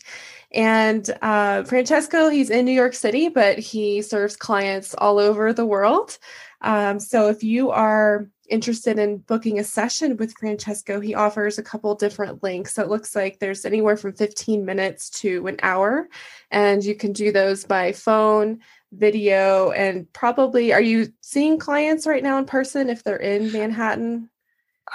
and 0.55 1.11
uh, 1.21 1.65
Francesco, 1.65 2.29
he's 2.29 2.49
in 2.49 2.65
New 2.65 2.73
York 2.73 2.95
City, 2.95 3.29
but 3.29 3.59
he 3.59 4.01
serves 4.03 4.37
clients 4.37 4.95
all 4.95 5.19
over 5.19 5.53
the 5.53 5.67
world. 5.67 6.17
Um, 6.65 6.99
so 6.99 7.29
if 7.29 7.45
you 7.45 7.71
are 7.71 8.27
interested 8.49 8.99
in 8.99 9.19
booking 9.19 9.59
a 9.59 9.65
session 9.65 10.17
with 10.17 10.35
Francesco, 10.39 10.99
he 10.99 11.15
offers 11.15 11.59
a 11.59 11.63
couple 11.63 11.95
different 11.95 12.43
links. 12.43 12.75
So 12.75 12.83
it 12.83 12.89
looks 12.89 13.15
like 13.15 13.39
there's 13.39 13.65
anywhere 13.67 13.97
from 13.97 14.15
15 14.15 14.65
minutes 14.65 15.11
to 15.21 15.47
an 15.47 15.59
hour, 15.63 16.09
and 16.51 16.83
you 16.83 16.95
can 16.95 17.13
do 17.13 17.31
those 17.31 17.65
by 17.65 17.93
phone, 17.93 18.61
video, 18.93 19.73
and 19.73 20.11
probably 20.15 20.73
are 20.73 20.81
you 20.81 21.13
seeing 21.21 21.59
clients 21.59 22.07
right 22.07 22.23
now 22.23 22.39
in 22.39 22.47
person 22.47 22.89
if 22.89 23.05
they're 23.05 23.17
in 23.17 23.53
Manhattan? 23.53 24.31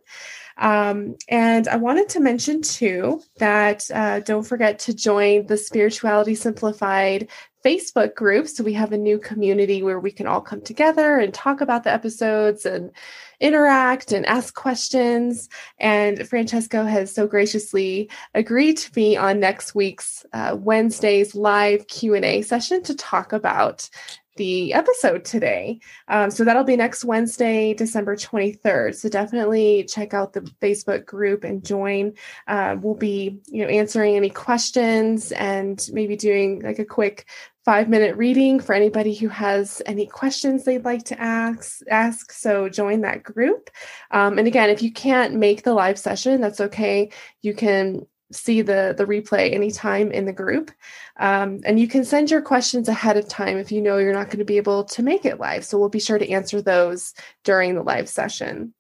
Um, 0.57 1.17
and 1.29 1.67
I 1.67 1.77
wanted 1.77 2.09
to 2.11 2.21
mention 2.21 2.63
too 2.63 3.21
that 3.39 3.91
uh, 3.93 4.21
don't 4.21 4.45
forget 4.45 4.79
to 4.81 4.95
join 4.95 5.47
the 5.47 5.57
Spirituality 5.57 6.37
Simplified 6.37 7.29
Facebook 7.65 8.15
group. 8.15 8.47
So 8.47 8.63
we 8.63 8.75
have 8.75 8.93
a 8.93 8.99
new 8.99 9.19
community 9.19 9.83
where 9.83 9.99
we 9.99 10.13
can 10.13 10.27
all 10.27 10.41
come 10.41 10.61
together 10.61 11.19
and 11.19 11.33
talk 11.33 11.61
about 11.61 11.83
the 11.83 11.93
episodes 11.93 12.67
and 12.67 12.93
interact 13.41 14.13
and 14.13 14.27
ask 14.27 14.55
questions. 14.55 15.49
And 15.79 16.29
Francesco 16.29 16.85
has 16.85 17.13
so 17.13 17.27
graciously 17.27 18.11
agreed 18.35 18.77
to 18.79 18.93
be 18.93 19.17
on 19.17 19.41
next 19.41 19.75
week's 19.75 20.25
uh, 20.33 20.57
Wednesday's 20.59 21.35
live 21.35 21.87
Q 21.89 22.15
and 22.15 22.25
A 22.25 22.43
session 22.43 22.83
to 22.85 22.95
talk 22.95 23.33
about 23.33 23.89
the 24.37 24.73
episode 24.73 25.25
today. 25.25 25.81
Um, 26.09 26.31
so 26.31 26.45
that'll 26.45 26.65
be 26.65 26.77
next 26.77 27.05
Wednesday, 27.05 27.75
December 27.75 28.17
23rd. 28.17 28.95
So 28.95 29.09
definitely 29.09 29.85
check 29.85 30.15
out 30.15 30.33
the 30.33 30.41
Facebook 30.41 31.07
group 31.07 31.45
and 31.45 31.65
join. 31.65 32.15
Uh, 32.47 32.77
we'll 32.81 32.95
be, 32.95 33.41
you 33.47 33.63
know, 33.63 33.69
answering 33.69 34.17
any 34.17 34.31
questions 34.31 35.33
and 35.33 35.89
maybe 35.93 36.17
doing 36.17 36.61
like 36.61 36.79
a 36.79 36.85
quick 36.85 37.27
five 37.65 37.89
minute 37.89 38.17
reading 38.17 38.61
for 38.61 38.75
anybody 38.75 39.15
who 39.15 39.29
has 39.29 39.81
any 39.87 40.07
questions 40.07 40.65
they'd 40.65 40.85
like 40.85 41.03
to 41.05 41.19
ask 41.19 41.81
ask 41.91 42.31
so 42.31 42.69
join 42.69 43.01
that 43.01 43.23
group 43.23 43.71
um, 44.11 44.39
and 44.39 44.47
again 44.47 44.69
if 44.69 44.83
you 44.83 44.93
can't 44.93 45.35
make 45.35 45.63
the 45.63 45.73
live 45.73 45.99
session 45.99 46.43
that's 46.43 46.61
okay 46.61 47.11
you 47.41 47.55
can 47.55 48.05
see 48.33 48.63
the 48.63 48.95
the 48.97 49.05
replay 49.05 49.53
anytime 49.53 50.11
in 50.11 50.25
the 50.25 50.33
group 50.33 50.71
um, 51.19 51.61
and 51.65 51.79
you 51.79 51.87
can 51.87 52.05
send 52.05 52.31
your 52.31 52.43
questions 52.43 52.89
ahead 52.89 53.17
of 53.17 53.29
time 53.29 53.59
if 53.59 53.71
you 53.71 53.81
know 53.81 53.99
you're 53.99 54.13
not 54.13 54.27
going 54.27 54.39
to 54.39 54.45
be 54.45 54.57
able 54.57 54.85
to 54.85 55.03
make 55.03 55.25
it 55.25 55.39
live 55.39 55.65
so 55.65 55.79
we'll 55.79 55.89
be 55.89 56.01
sure 56.01 56.19
to 56.19 56.31
answer 56.31 56.61
those 56.61 57.15
during 57.45 57.75
the 57.75 57.83
live 57.83 58.09
session 58.09 58.73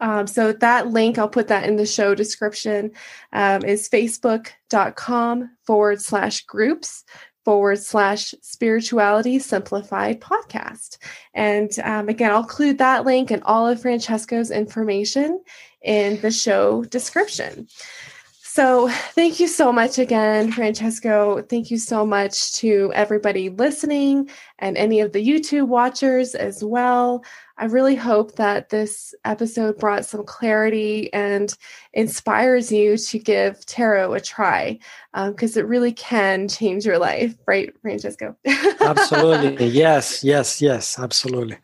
um, 0.00 0.26
so 0.26 0.52
that 0.52 0.88
link, 0.88 1.18
I'll 1.18 1.28
put 1.28 1.48
that 1.48 1.68
in 1.68 1.76
the 1.76 1.84
show 1.84 2.14
description, 2.14 2.92
um, 3.32 3.62
is 3.62 3.90
facebook.com 3.90 5.50
forward 5.66 6.00
slash 6.00 6.44
groups 6.46 7.04
forward 7.44 7.78
slash 7.78 8.34
spirituality 8.40 9.38
simplified 9.38 10.20
podcast. 10.20 10.98
And 11.34 11.70
um, 11.82 12.08
again, 12.08 12.30
I'll 12.30 12.42
include 12.42 12.78
that 12.78 13.04
link 13.04 13.30
and 13.30 13.42
all 13.44 13.66
of 13.66 13.82
Francesco's 13.82 14.50
information 14.50 15.42
in 15.82 16.20
the 16.20 16.30
show 16.30 16.84
description. 16.84 17.66
So, 18.54 18.90
thank 18.90 19.40
you 19.40 19.48
so 19.48 19.72
much 19.72 19.98
again, 19.98 20.52
Francesco. 20.52 21.40
Thank 21.40 21.70
you 21.70 21.78
so 21.78 22.04
much 22.04 22.52
to 22.56 22.92
everybody 22.94 23.48
listening 23.48 24.28
and 24.58 24.76
any 24.76 25.00
of 25.00 25.12
the 25.12 25.26
YouTube 25.26 25.68
watchers 25.68 26.34
as 26.34 26.62
well. 26.62 27.24
I 27.56 27.64
really 27.64 27.94
hope 27.94 28.36
that 28.36 28.68
this 28.68 29.14
episode 29.24 29.78
brought 29.78 30.04
some 30.04 30.24
clarity 30.24 31.10
and 31.14 31.56
inspires 31.94 32.70
you 32.70 32.98
to 32.98 33.18
give 33.18 33.64
tarot 33.64 34.12
a 34.12 34.20
try 34.20 34.78
because 35.14 35.56
um, 35.56 35.62
it 35.62 35.66
really 35.66 35.92
can 35.92 36.46
change 36.46 36.84
your 36.84 36.98
life, 36.98 37.34
right, 37.46 37.72
Francesco? 37.80 38.36
absolutely. 38.82 39.68
Yes, 39.68 40.22
yes, 40.22 40.60
yes, 40.60 40.98
absolutely. 40.98 41.56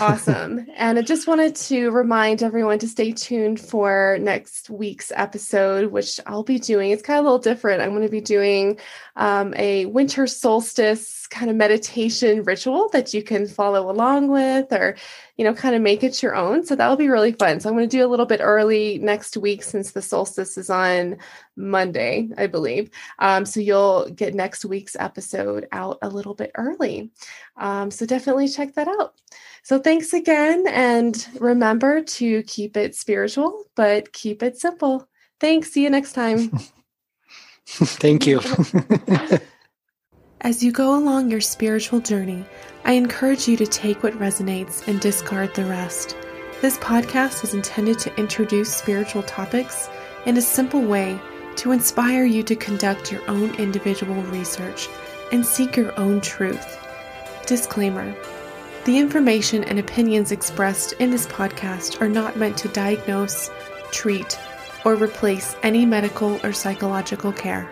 Awesome. 0.00 0.66
And 0.76 0.98
I 0.98 1.02
just 1.02 1.26
wanted 1.26 1.54
to 1.56 1.90
remind 1.90 2.42
everyone 2.42 2.78
to 2.80 2.88
stay 2.88 3.12
tuned 3.12 3.60
for 3.60 4.18
next 4.20 4.70
week's 4.70 5.12
episode, 5.14 5.92
which 5.92 6.20
I'll 6.26 6.42
be 6.42 6.58
doing. 6.58 6.90
It's 6.90 7.02
kind 7.02 7.18
of 7.18 7.24
a 7.24 7.28
little 7.28 7.38
different. 7.38 7.82
I'm 7.82 7.90
going 7.90 8.02
to 8.02 8.08
be 8.08 8.20
doing 8.20 8.78
um, 9.16 9.54
a 9.56 9.86
winter 9.86 10.26
solstice 10.26 11.18
kind 11.28 11.50
of 11.50 11.56
meditation 11.56 12.42
ritual 12.44 12.88
that 12.92 13.12
you 13.12 13.22
can 13.22 13.46
follow 13.46 13.90
along 13.90 14.28
with 14.28 14.72
or 14.72 14.96
you 15.36 15.44
know 15.44 15.52
kind 15.52 15.74
of 15.74 15.82
make 15.82 16.02
it 16.02 16.22
your 16.22 16.34
own 16.34 16.64
so 16.64 16.74
that'll 16.74 16.96
be 16.96 17.08
really 17.08 17.32
fun 17.32 17.60
so 17.60 17.68
i'm 17.68 17.76
going 17.76 17.88
to 17.88 17.96
do 17.96 18.04
a 18.04 18.08
little 18.08 18.24
bit 18.24 18.40
early 18.42 18.98
next 18.98 19.36
week 19.36 19.62
since 19.62 19.92
the 19.92 20.00
solstice 20.00 20.56
is 20.56 20.70
on 20.70 21.18
monday 21.58 22.28
i 22.38 22.46
believe. 22.46 22.90
Um, 23.18 23.44
so 23.44 23.60
you'll 23.60 24.08
get 24.10 24.34
next 24.34 24.64
week's 24.64 24.96
episode 24.98 25.66
out 25.72 25.98
a 26.00 26.08
little 26.08 26.34
bit 26.34 26.52
early. 26.54 27.10
Um, 27.56 27.90
so 27.90 28.06
definitely 28.06 28.48
check 28.48 28.74
that 28.74 28.88
out. 28.88 29.14
So 29.62 29.78
thanks 29.78 30.12
again 30.12 30.66
and 30.68 31.26
remember 31.40 32.02
to 32.02 32.42
keep 32.44 32.76
it 32.76 32.94
spiritual 32.94 33.64
but 33.74 34.12
keep 34.12 34.42
it 34.42 34.56
simple. 34.58 35.08
Thanks. 35.40 35.72
See 35.72 35.82
you 35.82 35.90
next 35.90 36.12
time. 36.14 36.50
Thank 37.70 38.26
you. 38.26 38.40
As 40.40 40.62
you 40.62 40.72
go 40.72 40.96
along 40.96 41.30
your 41.30 41.42
spiritual 41.42 42.00
journey, 42.00 42.46
I 42.84 42.92
encourage 42.92 43.46
you 43.46 43.58
to 43.58 43.66
take 43.66 44.02
what 44.02 44.14
resonates 44.14 44.88
and 44.88 44.98
discard 45.00 45.54
the 45.54 45.66
rest. 45.66 46.16
This 46.62 46.78
podcast 46.78 47.44
is 47.44 47.52
intended 47.52 47.98
to 48.00 48.16
introduce 48.16 48.74
spiritual 48.74 49.22
topics 49.24 49.90
in 50.24 50.38
a 50.38 50.40
simple 50.40 50.80
way 50.80 51.20
to 51.58 51.72
inspire 51.72 52.24
you 52.24 52.42
to 52.44 52.56
conduct 52.56 53.12
your 53.12 53.28
own 53.28 53.54
individual 53.56 54.22
research 54.22 54.88
and 55.32 55.44
seek 55.44 55.76
your 55.76 55.98
own 55.98 56.20
truth. 56.20 56.78
Disclaimer 57.46 58.14
The 58.84 58.98
information 58.98 59.64
and 59.64 59.78
opinions 59.78 60.32
expressed 60.32 60.92
in 60.94 61.10
this 61.10 61.26
podcast 61.26 62.00
are 62.00 62.08
not 62.08 62.36
meant 62.36 62.56
to 62.58 62.68
diagnose, 62.68 63.50
treat, 63.90 64.38
or 64.84 64.94
replace 64.94 65.56
any 65.62 65.84
medical 65.84 66.40
or 66.44 66.52
psychological 66.52 67.32
care. 67.32 67.70